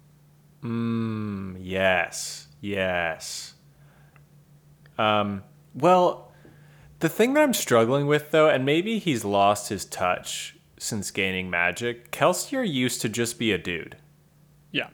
Mm, 0.62 1.57
yes. 1.61 2.49
Yes. 2.61 3.55
Um, 4.99 5.43
well, 5.74 6.32
the 7.01 7.09
thing 7.09 7.34
that 7.34 7.43
I'm 7.43 7.55
struggling 7.55 8.07
with, 8.07 8.30
though, 8.30 8.49
and 8.49 8.64
maybe 8.64 8.99
he's 8.99 9.24
lost 9.24 9.68
his 9.68 9.84
touch 9.84 10.55
since 10.79 11.11
gaining 11.11 11.51
magic, 11.51 12.11
Kelsier 12.11 12.66
used 12.68 13.01
to 13.03 13.09
just 13.09 13.39
be 13.39 13.53
a 13.53 13.59
dude. 13.59 13.97
Yeah. 14.72 14.89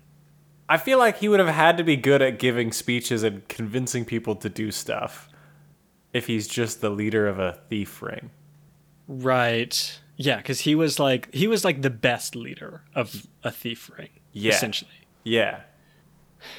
I 0.69 0.79
feel 0.79 0.99
like 0.99 1.19
he 1.19 1.29
would 1.29 1.41
have 1.41 1.49
had 1.49 1.77
to 1.77 1.85
be 1.85 1.97
good 1.97 2.23
at 2.23 2.39
giving 2.39 2.73
speeches 2.73 3.23
and 3.23 3.47
convincing 3.49 4.05
people 4.05 4.37
to 4.37 4.49
do 4.49 4.71
stuff 4.71 5.29
if 6.13 6.27
he's 6.27 6.47
just 6.47 6.81
the 6.81 6.91
leader 6.91 7.27
of 7.27 7.39
a 7.39 7.59
thief 7.69 8.01
ring. 8.03 8.31
Right. 9.09 10.01
Yeah, 10.17 10.37
because 10.37 10.61
he 10.61 10.75
was 10.75 10.99
like 10.99 11.33
he 11.35 11.47
was 11.47 11.65
like 11.65 11.83
the 11.83 11.91
best 11.91 12.37
leader 12.37 12.83
of 12.95 13.27
a 13.43 13.51
thief 13.51 13.91
ring. 13.97 14.11
Yeah. 14.33 14.53
Essentially. 14.53 14.91
Yeah. 15.25 15.61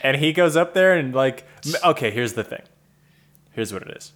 And 0.01 0.17
he 0.17 0.33
goes 0.33 0.55
up 0.55 0.73
there 0.73 0.95
and 0.95 1.13
like 1.13 1.45
okay, 1.83 2.11
here's 2.11 2.33
the 2.33 2.43
thing. 2.43 2.63
Here's 3.51 3.71
what 3.71 3.83
it 3.83 3.95
is. 3.95 4.13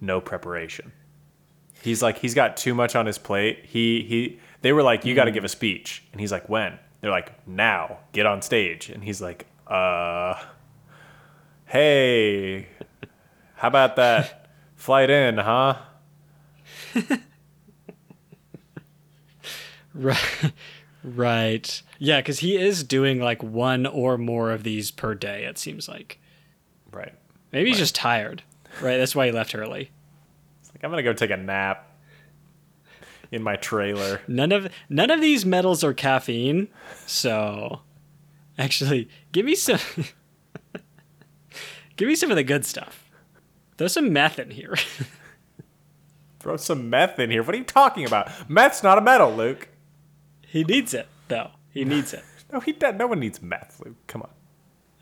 No 0.00 0.20
preparation. 0.20 0.92
He's 1.82 2.02
like 2.02 2.18
he's 2.18 2.34
got 2.34 2.56
too 2.56 2.74
much 2.74 2.94
on 2.96 3.06
his 3.06 3.18
plate. 3.18 3.64
He 3.64 4.02
he 4.02 4.40
they 4.62 4.72
were 4.72 4.82
like 4.82 5.04
you 5.04 5.14
got 5.14 5.24
to 5.24 5.30
give 5.30 5.44
a 5.44 5.48
speech 5.48 6.04
and 6.12 6.20
he's 6.20 6.32
like 6.32 6.48
when? 6.48 6.78
They're 7.00 7.10
like 7.10 7.46
now, 7.46 7.98
get 8.12 8.26
on 8.26 8.42
stage. 8.42 8.88
And 8.90 9.04
he's 9.04 9.20
like 9.20 9.46
uh 9.66 10.34
hey, 11.66 12.66
how 13.54 13.68
about 13.68 13.96
that 13.96 14.48
flight 14.76 15.10
in, 15.10 15.38
huh? 15.38 15.76
Right. 19.94 20.52
Right. 21.02 21.82
Yeah, 21.98 22.20
because 22.20 22.38
he 22.38 22.56
is 22.56 22.84
doing 22.84 23.20
like 23.20 23.42
one 23.42 23.86
or 23.86 24.16
more 24.16 24.50
of 24.52 24.62
these 24.62 24.90
per 24.90 25.14
day, 25.14 25.44
it 25.44 25.58
seems 25.58 25.88
like. 25.88 26.20
Right. 26.92 27.14
Maybe 27.52 27.70
he's 27.70 27.78
just 27.78 27.94
tired. 27.94 28.42
Right. 28.80 28.96
That's 28.96 29.16
why 29.16 29.26
he 29.26 29.32
left 29.32 29.54
early. 29.54 29.90
Like 30.78 30.84
I'm 30.84 30.90
going 30.92 31.04
to 31.04 31.10
go 31.10 31.12
take 31.12 31.30
a 31.30 31.36
nap 31.36 31.90
in 33.32 33.42
my 33.42 33.56
trailer. 33.56 34.20
None 34.28 34.52
of 34.52 34.68
none 34.88 35.10
of 35.10 35.20
these 35.20 35.44
metals 35.44 35.82
are 35.82 35.92
caffeine, 35.92 36.68
so 37.04 37.80
actually 38.56 39.08
give 39.32 39.44
me 39.44 39.56
some 39.56 39.80
give 41.96 42.06
me 42.08 42.14
some 42.14 42.30
of 42.30 42.36
the 42.36 42.44
good 42.44 42.64
stuff. 42.64 43.10
There's 43.76 43.92
some 43.92 44.12
meth 44.12 44.38
in 44.38 44.50
here. 44.50 44.74
Throw 46.40 46.56
some 46.56 46.88
meth 46.88 47.18
in 47.18 47.30
here. 47.30 47.42
What 47.42 47.54
are 47.54 47.58
you 47.58 47.64
talking 47.64 48.06
about? 48.06 48.30
Meth's 48.48 48.82
not 48.84 48.96
a 48.98 49.00
metal, 49.00 49.32
Luke. 49.34 49.68
he 50.46 50.62
needs 50.64 50.94
it 50.94 51.08
though. 51.26 51.50
He 51.70 51.84
needs 51.84 52.14
it. 52.14 52.24
No, 52.50 52.60
he 52.60 52.72
does. 52.72 52.94
No 52.94 53.06
one 53.06 53.20
needs 53.20 53.42
meth, 53.42 53.78
Luke. 53.84 53.96
Come 54.06 54.22
on. 54.22 54.30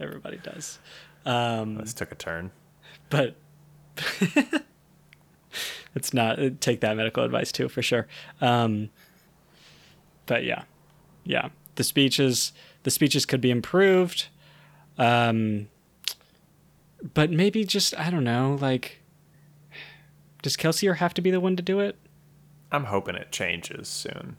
Everybody 0.01 0.39
does. 0.39 0.81
Um, 1.25 1.77
This 1.77 1.95
took 1.95 2.11
a 2.11 2.17
turn. 2.17 2.51
but 3.09 3.37
it's 5.97 6.15
not 6.15 6.39
take 6.61 6.81
that 6.81 6.97
medical 6.97 7.25
advice 7.25 7.51
too 7.51 7.69
for 7.69 7.83
sure 7.83 8.07
um 8.41 8.89
but 10.27 10.45
yeah 10.45 10.63
yeah 11.25 11.49
the 11.75 11.85
speeches 11.85 12.53
the 12.85 12.91
speeches 12.91 13.27
could 13.27 13.41
be 13.41 13.51
improved 13.51 14.29
um 14.99 15.69
but 17.15 17.31
maybe 17.31 17.65
just 17.65 17.99
i 17.99 18.11
don't 18.11 18.25
know 18.25 18.57
like 18.61 19.03
does 20.43 20.57
kelsier 20.57 20.97
have 20.97 21.13
to 21.15 21.21
be 21.21 21.31
the 21.31 21.41
one 21.41 21.57
to 21.57 21.63
do 21.63 21.81
it 21.81 21.99
I'm 22.73 22.85
hoping 22.85 23.15
it 23.15 23.31
changes 23.31 23.89
soon. 23.89 24.37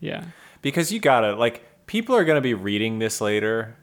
yeah 0.00 0.24
Because 0.62 0.92
you 0.92 1.00
gotta, 1.00 1.34
like, 1.34 1.86
people 1.86 2.14
are 2.14 2.24
gonna 2.24 2.40
be 2.40 2.54
reading 2.54 2.98
this 2.98 3.20
later. 3.20 3.76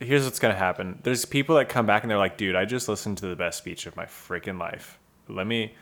Here's 0.00 0.24
what's 0.24 0.38
gonna 0.38 0.54
happen 0.54 1.00
there's 1.02 1.24
people 1.24 1.56
that 1.56 1.68
come 1.68 1.86
back 1.86 2.02
and 2.02 2.10
they're 2.10 2.18
like, 2.18 2.36
dude, 2.36 2.54
I 2.54 2.64
just 2.64 2.88
listened 2.88 3.18
to 3.18 3.26
the 3.26 3.36
best 3.36 3.58
speech 3.58 3.86
of 3.86 3.96
my 3.96 4.04
freaking 4.04 4.60
life. 4.60 4.98
Let 5.28 5.46
me, 5.46 5.74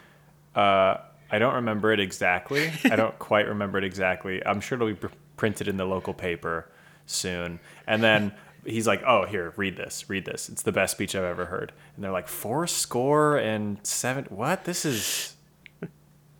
uh, 0.54 0.96
I 1.30 1.38
don't 1.38 1.54
remember 1.54 1.92
it 1.92 2.00
exactly. 2.00 2.70
I 2.84 2.96
don't 2.96 3.18
quite 3.18 3.48
remember 3.48 3.78
it 3.78 3.84
exactly. 3.84 4.44
I'm 4.46 4.60
sure 4.60 4.76
it'll 4.76 4.88
be 4.88 4.94
pr- 4.94 5.14
printed 5.36 5.68
in 5.68 5.76
the 5.76 5.84
local 5.84 6.14
paper 6.14 6.70
soon. 7.06 7.60
And 7.86 8.02
then 8.02 8.32
he's 8.64 8.86
like, 8.86 9.02
oh, 9.06 9.26
here, 9.26 9.52
read 9.56 9.76
this, 9.76 10.08
read 10.08 10.24
this. 10.24 10.48
It's 10.48 10.62
the 10.62 10.72
best 10.72 10.92
speech 10.92 11.14
I've 11.14 11.24
ever 11.24 11.46
heard. 11.46 11.72
And 11.94 12.04
they're 12.04 12.12
like, 12.12 12.28
four 12.28 12.66
score 12.66 13.36
and 13.36 13.78
seven. 13.82 14.26
What? 14.30 14.64
This 14.64 14.84
is 14.84 15.34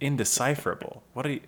indecipherable. 0.01 1.03
What 1.13 1.27
are 1.27 1.33
you? 1.33 1.41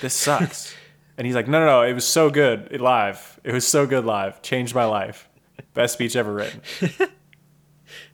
This 0.00 0.14
sucks. 0.14 0.74
and 1.18 1.26
he's 1.26 1.34
like, 1.36 1.48
no, 1.48 1.60
no, 1.60 1.66
no. 1.66 1.82
It 1.82 1.92
was 1.92 2.06
so 2.06 2.30
good 2.30 2.68
it 2.70 2.80
live. 2.80 3.38
It 3.44 3.52
was 3.52 3.66
so 3.66 3.86
good 3.86 4.04
live. 4.04 4.42
Changed 4.42 4.74
my 4.74 4.84
life. 4.84 5.28
Best 5.74 5.94
speech 5.94 6.16
ever 6.16 6.32
written. 6.32 6.60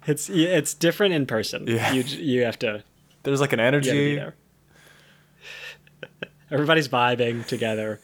it's 0.07 0.29
it's 0.31 0.75
different 0.75 1.15
in 1.15 1.27
person 1.27 1.67
Yeah. 1.67 1.93
you 1.93 2.03
you 2.03 2.43
have 2.43 2.59
to 2.61 2.83
There's 3.23 3.41
like 3.41 3.53
an 3.53 3.59
you 3.59 3.65
gotta 3.71 3.81
be 3.81 3.89
energy. 3.89 4.15
there 4.17 4.35
everybody's 6.51 6.89
vibing 6.89 7.47
together 7.47 8.01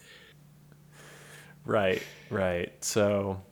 Right, 1.65 2.01
right. 2.31 2.73
So, 2.85 3.43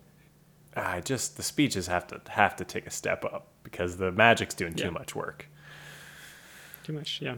I 0.76 1.00
just 1.00 1.36
the 1.36 1.42
speeches 1.42 1.88
have 1.88 2.06
to 2.08 2.20
have 2.30 2.54
to 2.56 2.64
take 2.64 2.86
a 2.86 2.90
step 2.90 3.24
up 3.24 3.48
because 3.64 3.96
the 3.96 4.12
magic's 4.12 4.54
doing 4.54 4.74
Yeah. 4.76 4.84
too 4.84 4.90
much 4.92 5.14
work. 5.16 5.48
too 6.84 6.92
much 6.92 7.20
yeah 7.22 7.36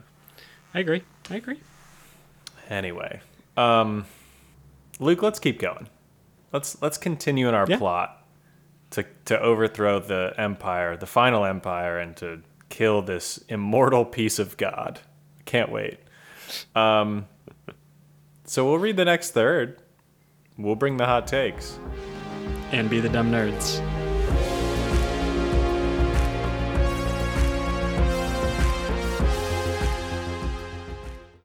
i 0.74 0.80
agree 0.80 1.02
i 1.30 1.36
agree 1.36 1.60
Anyway, 2.68 3.20
um, 3.56 4.06
Luke, 4.98 5.22
let's 5.22 5.38
keep 5.38 5.60
going. 5.60 5.88
Let's 6.52 6.82
let's 6.82 6.98
continue 6.98 7.48
in 7.48 7.54
our 7.54 7.64
Yeah. 7.68 7.78
plot 7.78 8.26
to 8.90 9.04
to 9.26 9.40
overthrow 9.40 10.00
the 10.00 10.34
empire, 10.36 10.96
the 10.96 11.06
final 11.06 11.44
empire, 11.44 11.96
and 11.98 12.16
to 12.16 12.42
kill 12.76 13.00
this 13.00 13.38
immortal 13.48 14.04
piece 14.04 14.38
of 14.38 14.56
God. 14.58 15.00
Can't 15.46 15.72
wait. 15.72 15.98
Um, 16.74 17.26
so 18.44 18.66
we'll 18.66 18.78
read 18.78 18.96
the 18.96 19.04
next 19.06 19.30
third. 19.30 19.80
We'll 20.58 20.74
bring 20.76 20.98
the 20.98 21.06
hot 21.06 21.26
takes. 21.26 21.78
and 22.72 22.90
be 22.90 23.00
the 23.00 23.08
dumb 23.08 23.30
nerds. 23.30 23.80